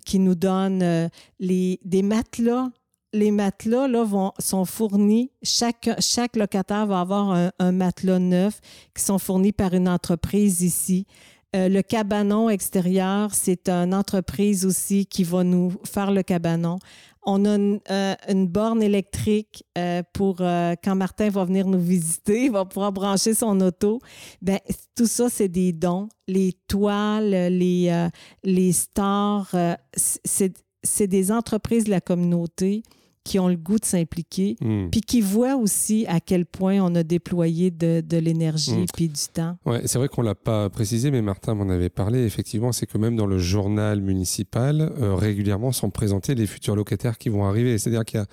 [0.05, 1.09] qui nous donnent
[1.39, 2.69] les, des matelas
[3.13, 8.59] les matelas là, vont, sont fournis, chaque, chaque locataire va avoir un, un, matelas neuf
[8.93, 11.07] qui sont fournis par une entreprise ici.
[11.55, 16.79] Euh, le cabanon extérieur, c'est une entreprise aussi qui va nous faire le cabanon.
[17.23, 18.15] On a une, euh,
[18.45, 23.59] borne électrique euh, pour quand Martin va venir nous visiter, il va pouvoir brancher son
[23.61, 23.99] auto.
[24.41, 24.59] Ben,
[24.95, 26.09] tout ça, c'est des dons.
[26.27, 28.09] Les toiles, les,
[28.43, 29.55] les stars,
[29.95, 32.83] c'est des entreprises de la communauté
[33.25, 34.89] qui ont le goût de s'impliquer, hmm.
[34.91, 38.85] puis qui voient aussi à quel point on a déployé de, de l'énergie hmm.
[38.93, 39.57] puis du temps.
[39.65, 42.23] Ouais, c'est vrai qu'on l'a pas précisé, mais Martin m'en avait parlé.
[42.23, 47.17] Effectivement, c'est que même dans le journal municipal, euh, régulièrement sont présentés les futurs locataires
[47.17, 47.77] qui vont arriver.
[47.77, 48.27] C'est-à-dire qu'il y a,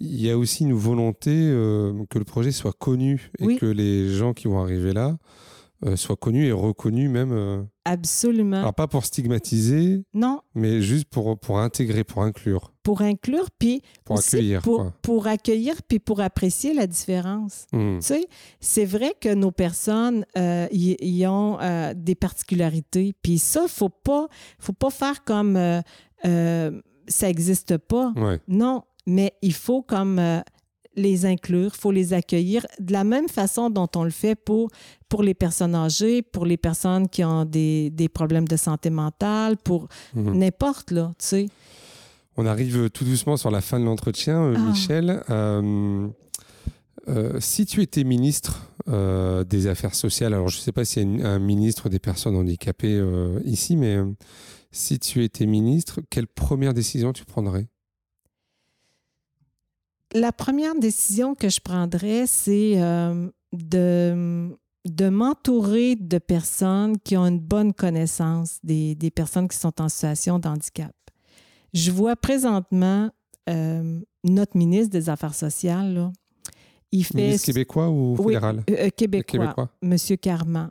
[0.00, 4.08] il y a aussi une volonté euh, que le projet soit connu et que les
[4.08, 5.16] gens qui vont arriver là
[5.84, 7.32] euh, soit connu et reconnu même.
[7.32, 8.58] Euh, Absolument.
[8.58, 10.04] Alors pas pour stigmatiser.
[10.14, 10.40] Non.
[10.54, 12.71] Mais juste pour, pour intégrer, pour inclure.
[12.82, 14.62] Pour inclure, puis pour accueillir.
[14.62, 17.66] Pour, pour, accueillir, puis pour apprécier la différence.
[17.72, 17.98] Hmm.
[17.98, 18.26] Tu sais,
[18.60, 21.58] c'est vrai que nos personnes euh, y, ont
[21.94, 24.26] des particularités, puis ça, faut pas,
[24.58, 25.56] faut pas faire comme
[26.24, 28.12] ça n'existe pas.
[28.48, 30.42] Non, mais il faut comme
[30.96, 34.70] les inclure, il faut les accueillir de la même façon dont on le fait pour,
[35.08, 39.56] pour les personnes âgées, pour les personnes qui ont des, des problèmes de santé mentale,
[39.56, 40.38] pour mhm.
[40.38, 41.46] n'importe, là, tu sais.
[42.36, 44.60] On arrive tout doucement sur la fin de l'entretien, euh, ah.
[44.60, 45.22] Michel.
[45.30, 46.08] Euh,
[47.08, 51.22] euh, si tu étais ministre des Affaires sociales, alors je ne sais pas s'il y
[51.22, 53.00] a un ministre des personnes handicapées
[53.44, 53.96] ici, mais
[54.72, 57.68] si tu étais ministre, quelle première décision tu prendrais?
[60.12, 62.74] La première décision que je prendrais, c'est
[63.52, 64.50] de,
[64.84, 70.38] de m'entourer de personnes qui ont une bonne connaissance des, personnes qui sont en situation
[70.38, 70.92] de handicap.
[71.72, 73.10] Je vois présentement
[73.48, 76.12] euh, notre ministre des Affaires sociales.
[76.90, 78.62] il fait, ministre québécois ou fédéral?
[78.70, 79.96] Euh, québécois, M.
[80.20, 80.70] Carman.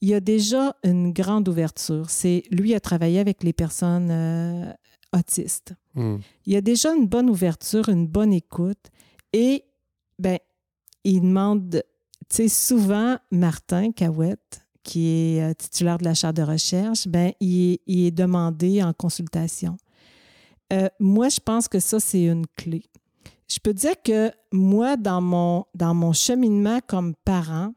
[0.00, 2.10] Il y a déjà une grande ouverture.
[2.10, 4.10] C'est lui a travaillé avec les personnes
[5.12, 5.74] autiste.
[5.94, 6.16] Hmm.
[6.44, 8.90] Il y a déjà une bonne ouverture, une bonne écoute
[9.32, 9.64] et
[10.18, 10.38] ben,
[11.04, 11.82] il demande,
[12.28, 17.32] tu sais, souvent, Martin Cahouette, qui est euh, titulaire de la chaire de recherche, ben,
[17.40, 19.76] il, est, demandé en consultation.
[20.72, 22.84] Euh, moi, je pense que ça, c'est une clé.
[23.48, 27.72] Je peux dire que moi, dans mon, dans mon cheminement comme parent,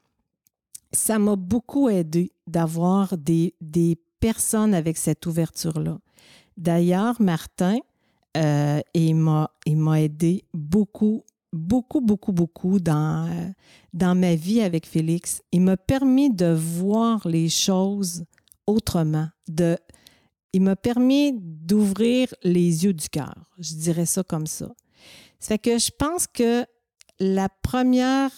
[0.92, 6.00] ça m'a beaucoup aidé d'avoir des, des personnes avec cette ouverture-là.
[6.58, 7.78] D'ailleurs, Martin,
[8.38, 13.50] euh, il m'a aidé beaucoup, beaucoup, beaucoup, beaucoup dans, euh,
[13.94, 15.42] dans ma vie avec Félix.
[15.52, 18.26] Il m'a permis de voir les choses
[18.68, 19.28] autrement.
[19.48, 19.78] De,
[20.54, 23.36] il m'a permis d'ouvrir les yeux du cœur.
[23.60, 24.70] Je dirais ça comme ça.
[25.40, 26.66] Ça fait que je pense que
[27.20, 28.32] la première,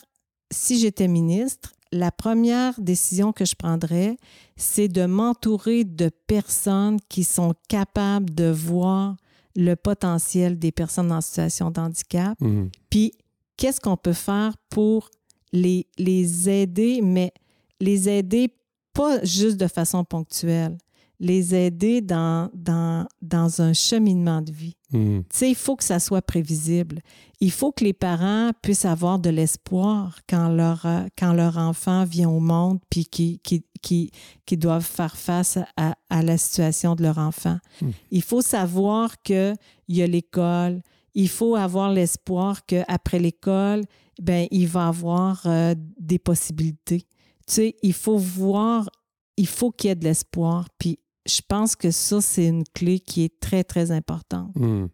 [0.51, 4.17] si j'étais ministre, la première décision que je prendrais,
[4.55, 9.17] c'est de m'entourer de personnes qui sont capables de voir
[9.55, 12.39] le potentiel des personnes en situation de handicap.
[12.39, 12.69] Mhm.
[12.89, 13.13] Puis,
[13.57, 15.11] qu'est-ce qu'on peut faire pour
[15.51, 17.33] les, les aider, mais
[17.81, 18.53] les aider
[18.93, 20.77] pas juste de façon ponctuelle,
[21.21, 24.75] les aider dans, dans, dans un cheminement de vie.
[24.91, 25.19] Hmm.
[25.19, 26.99] Tu sais, il faut que ça soit prévisible.
[27.39, 32.05] Il faut que les parents puissent avoir de l'espoir quand leur, euh, quand leur enfant
[32.05, 34.09] vient au monde puis qui, qui, qui,
[34.47, 37.59] qui doivent faire face à, à la situation de leur enfant.
[37.81, 37.89] Mm.
[38.09, 39.55] Il faut savoir qu'il
[39.89, 40.81] y a l'école.
[41.13, 43.83] Il faut avoir l'espoir qu'après l'école,
[44.19, 47.01] ben, il va avoir euh, des possibilités.
[47.45, 48.89] Tu sais, il faut voir,
[49.37, 50.67] il faut qu'il y ait de l'espoir.
[50.79, 54.51] Puis je pense que ça, c'est une clé qui est très, très importante.
[54.55, 54.87] Hmm.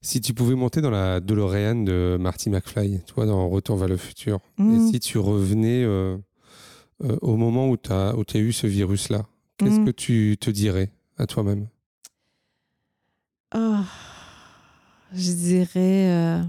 [0.00, 3.88] Si tu pouvais monter dans la DeLorean de Marty McFly, tu vois, dans Retour vers
[3.88, 6.16] le futur, et si tu revenais euh,
[7.04, 9.26] euh, au moment où tu as, eu ce virus-là,
[9.58, 9.84] qu'est-ce Mm.
[9.86, 11.68] que tu te dirais à toi-même?
[13.50, 13.84] Ah,
[15.12, 16.10] je dirais.
[16.10, 16.42] euh,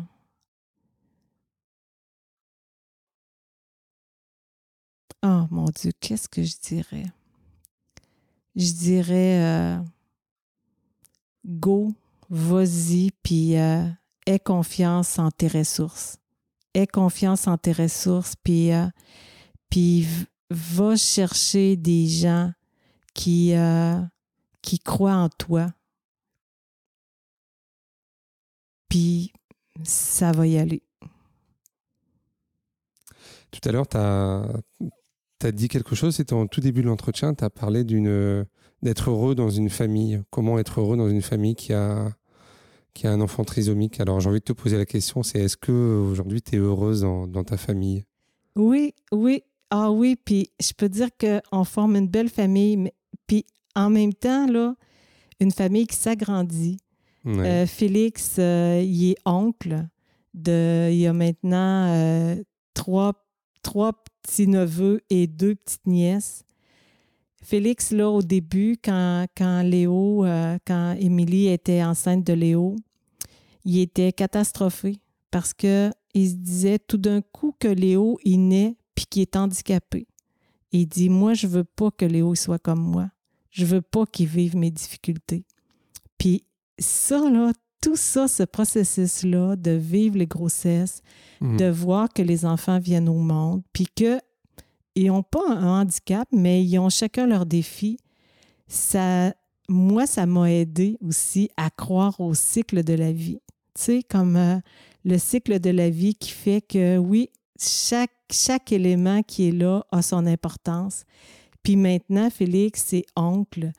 [5.24, 7.04] Oh mon Dieu, qu'est-ce que je dirais?
[8.56, 9.78] Je dirais euh,
[11.46, 11.94] go,
[12.30, 13.86] vas-y, puis euh,
[14.26, 16.18] aie confiance en tes ressources.
[16.74, 18.88] Aie confiance en tes ressources, puis, euh,
[20.50, 22.52] va chercher des gens
[23.14, 23.54] qui,
[24.62, 25.68] qui croient en toi.
[28.88, 29.32] Puis
[29.84, 30.82] ça va y aller.
[33.52, 34.44] Tout à l'heure, tu as,
[35.52, 38.46] dit quelque chose, c'était en tout début de l'entretien, tu as parlé d'une
[38.82, 40.22] d'être heureux dans une famille.
[40.30, 42.14] Comment être heureux dans une famille qui a,
[42.94, 44.00] qui a un enfant trisomique?
[44.00, 47.02] Alors j'ai envie de te poser la question, c'est est-ce que aujourd'hui tu es heureuse
[47.02, 48.06] dans, dans ta famille?
[48.56, 49.44] Oui, oui.
[49.72, 52.94] Ah oui, puis je peux dire qu'on forme une belle famille, mais
[53.28, 53.46] puis
[53.76, 54.76] en même temps, là,
[55.40, 56.80] une famille qui s'agrandit.
[57.24, 57.48] Ouais.
[57.48, 59.88] Euh, Félix, euh, il est oncle.
[60.34, 62.36] De, il y a maintenant euh,
[62.74, 63.14] trois,
[63.62, 66.44] trois petits-neveux et deux petites-nièces.
[67.42, 72.76] Félix, là, au début, quand, quand Léo, euh, quand Émilie était enceinte de Léo,
[73.66, 75.00] il était catastrophé
[75.32, 79.36] parce que il se disait tout d'un coup que Léo, il naît puis qu'il est
[79.36, 80.08] handicapé.
[80.72, 83.10] Il dit, moi, je veux pas que Léo soit comme moi.
[83.50, 85.46] Je veux pas qu'il vive mes difficultés.
[86.18, 86.44] Puis
[86.78, 91.02] ça, là, tout ça, ce processus-là de vivre les grossesses,
[91.42, 91.58] Mhm.
[91.58, 94.20] de voir que les enfants viennent au monde, puis qu'ils
[95.08, 97.98] n'ont pas un handicap, mais ils ont chacun leurs défis,
[98.68, 99.34] ça,
[99.68, 103.40] moi, ça m'a aidé aussi à croire au cycle de la vie.
[103.76, 104.58] Tu sais, comme euh,
[105.06, 107.30] le cycle de la vie qui fait que, oui,
[107.60, 111.04] chaque, chaque élément qui est là a son importance.
[111.64, 113.72] Puis maintenant, Félix, c'est oncle.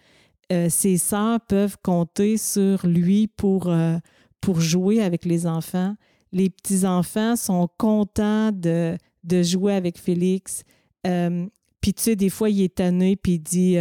[0.53, 3.97] Euh, ses sœurs peuvent compter sur lui pour, euh,
[4.41, 5.95] pour jouer avec les enfants.
[6.33, 8.97] Les petits-enfants sont contents de,
[9.43, 10.65] jouer avec Félix.
[11.07, 11.47] Euh,
[11.81, 13.77] puis tu sais, des fois, il est tanné, puis il dit,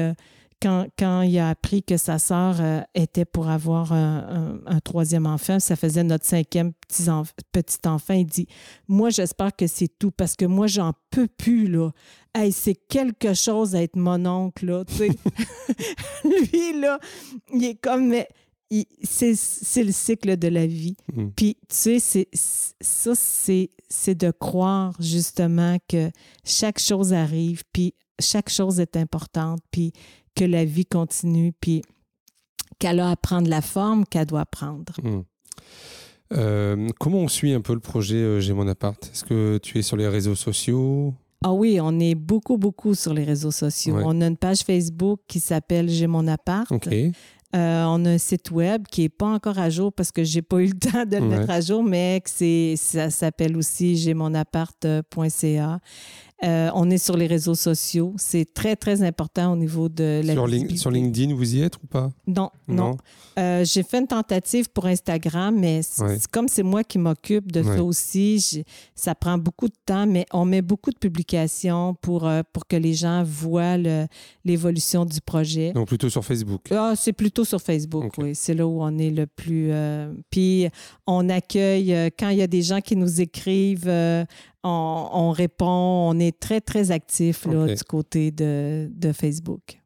[0.61, 4.79] quand, quand il a appris que sa sœur euh, était pour avoir un, un- un
[4.79, 8.47] troisième enfant, ça faisait notre cinquième petit, enf- petit enfant, il dit,
[8.87, 11.91] moi, j'espère que c'est tout, parce que moi, j'en peux plus, là.
[12.35, 14.83] Hey, c'est quelque chose à être mon oncle, là.
[16.23, 16.99] Lui, là,
[17.53, 18.27] il est comme, mais
[19.03, 20.95] c'est le cycle de la vie.
[21.13, 21.31] Mhm.
[21.35, 26.11] Puis, tu sais, c'est- c'est- ça, c'est c'est de croire justement que
[26.45, 29.93] chaque chose arrive, puis chaque chose est importante, puis
[30.39, 31.81] que la vie continue, puis
[32.79, 34.93] qu'elle a à prendre la forme qu'elle doit prendre.
[35.03, 35.23] Mhm.
[36.31, 39.79] Euh, comment on suit un peu le projet euh, J'ai mon appart Est-ce que tu
[39.79, 41.13] es sur les réseaux sociaux?
[41.43, 43.95] Ah oui, on est beaucoup, beaucoup sur les réseaux sociaux.
[43.95, 44.03] Ouais.
[44.05, 46.71] On a une page Facebook qui s'appelle J'ai mon appart.
[47.55, 50.43] Euh, on a un site web qui n'est pas encore à jour parce que j'ai
[50.43, 51.39] pas eu le temps de le Ouais.
[51.39, 55.79] mettre à jour, mais que c'est, ça s'appelle aussi j'ai mon appart.ca.
[56.43, 58.13] Euh, on est sur les réseaux sociaux.
[58.17, 60.47] C'est très, très important au niveau de la Sur,
[60.77, 62.11] sur LinkedIn, vous y êtes ou pas?
[62.27, 62.95] Non, non.
[63.37, 66.17] Euh, j'ai fait une tentative pour Instagram, mais Ouais.
[66.31, 67.75] comme c'est moi qui m'occupe de Ouais.
[67.75, 68.63] ça aussi,
[68.95, 72.77] ça prend beaucoup de temps, mais on met beaucoup de publications pour, euh, pour que
[72.77, 73.77] les gens voient
[74.45, 75.73] l'évolution du projet.
[75.73, 76.61] Donc plutôt sur Facebook?
[76.71, 78.13] Ah, c'est plutôt sur Facebook, Ok.
[78.19, 78.31] oui.
[78.33, 79.71] C'est là où on est le plus.
[80.29, 80.67] Puis
[81.05, 83.91] on accueille, quand il y a des gens qui nous écrivent,
[84.63, 85.65] on, on répond.
[86.09, 89.81] On est très, très actif là, du côté de, de Facebook.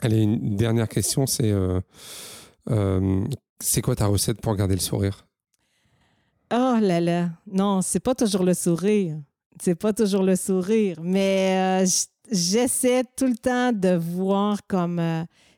[0.00, 1.80] Allez, une dernière question, c'est euh,
[2.70, 3.24] euh,
[3.60, 5.26] c'est quoi ta recette pour garder le sourire?
[6.52, 7.30] Oh là là.
[7.46, 9.16] Non, c'est pas toujours le sourire.
[9.62, 10.98] C'est pas toujours le sourire.
[11.02, 11.86] Mais euh,
[12.30, 15.00] j'essaie tout le temps de voir comme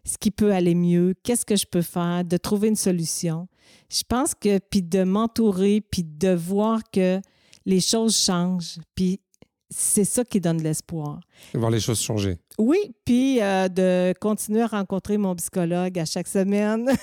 [0.04, 3.48] ce qui peut aller mieux, qu'est-ce que je peux faire, de trouver une solution.
[3.90, 7.20] Je pense que, puis de m'entourer, puis de voir que
[7.66, 8.78] les choses changent.
[8.94, 9.20] Puis
[9.68, 11.20] c'est ça qui donne l'espoir.
[11.52, 12.38] Voir les choses changer.
[12.58, 16.88] Oui, puis euh, de continuer à rencontrer mon psychologue à chaque semaine.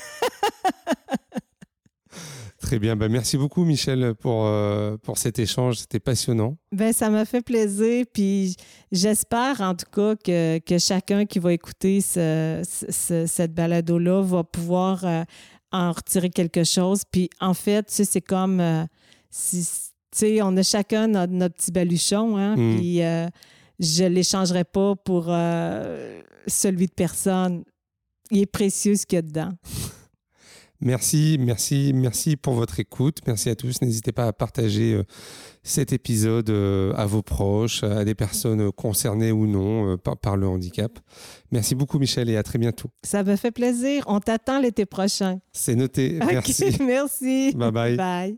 [2.60, 2.96] Très bien.
[2.96, 5.80] Ben, merci beaucoup, Michel, pour, euh, pour cet échange.
[5.80, 6.56] C'était passionnant.
[6.72, 8.06] Ben, ça m'a fait plaisir.
[8.14, 8.56] Puis
[8.92, 14.46] j'espère, en tout cas, que, que, chacun qui va écouter ce, ce, cette balado-là va
[14.46, 15.24] pouvoir euh,
[15.74, 17.02] en retirer quelque chose.
[17.12, 18.88] Puis en fait, tu sais, c'est comme.
[19.30, 22.78] Si, sais, on a chacun notre, notre petit baluchon, hein, Mm.
[22.78, 22.98] puis
[23.80, 25.26] je ne l'échangerai pas pour
[26.48, 27.64] celui de personne.
[28.32, 29.52] Il est précieux ce qu'il y a dedans.
[30.84, 33.20] Merci, merci, merci pour votre écoute.
[33.26, 33.82] Merci à tous.
[33.82, 35.04] N'hésitez pas à partager euh,
[35.64, 40.36] cet épisode euh, à vos proches, à des personnes concernées ou non euh, par, par,
[40.36, 41.00] le handicap.
[41.52, 42.90] Merci beaucoup, Michel, et à très bientôt.
[43.02, 44.04] Ça me fait plaisir.
[44.08, 45.40] On t'attend l'été prochain.
[45.54, 46.20] C'est noté.
[46.22, 46.78] Okay, merci.
[46.84, 47.54] merci.
[47.56, 47.96] Bye bye.
[47.96, 48.38] Bye.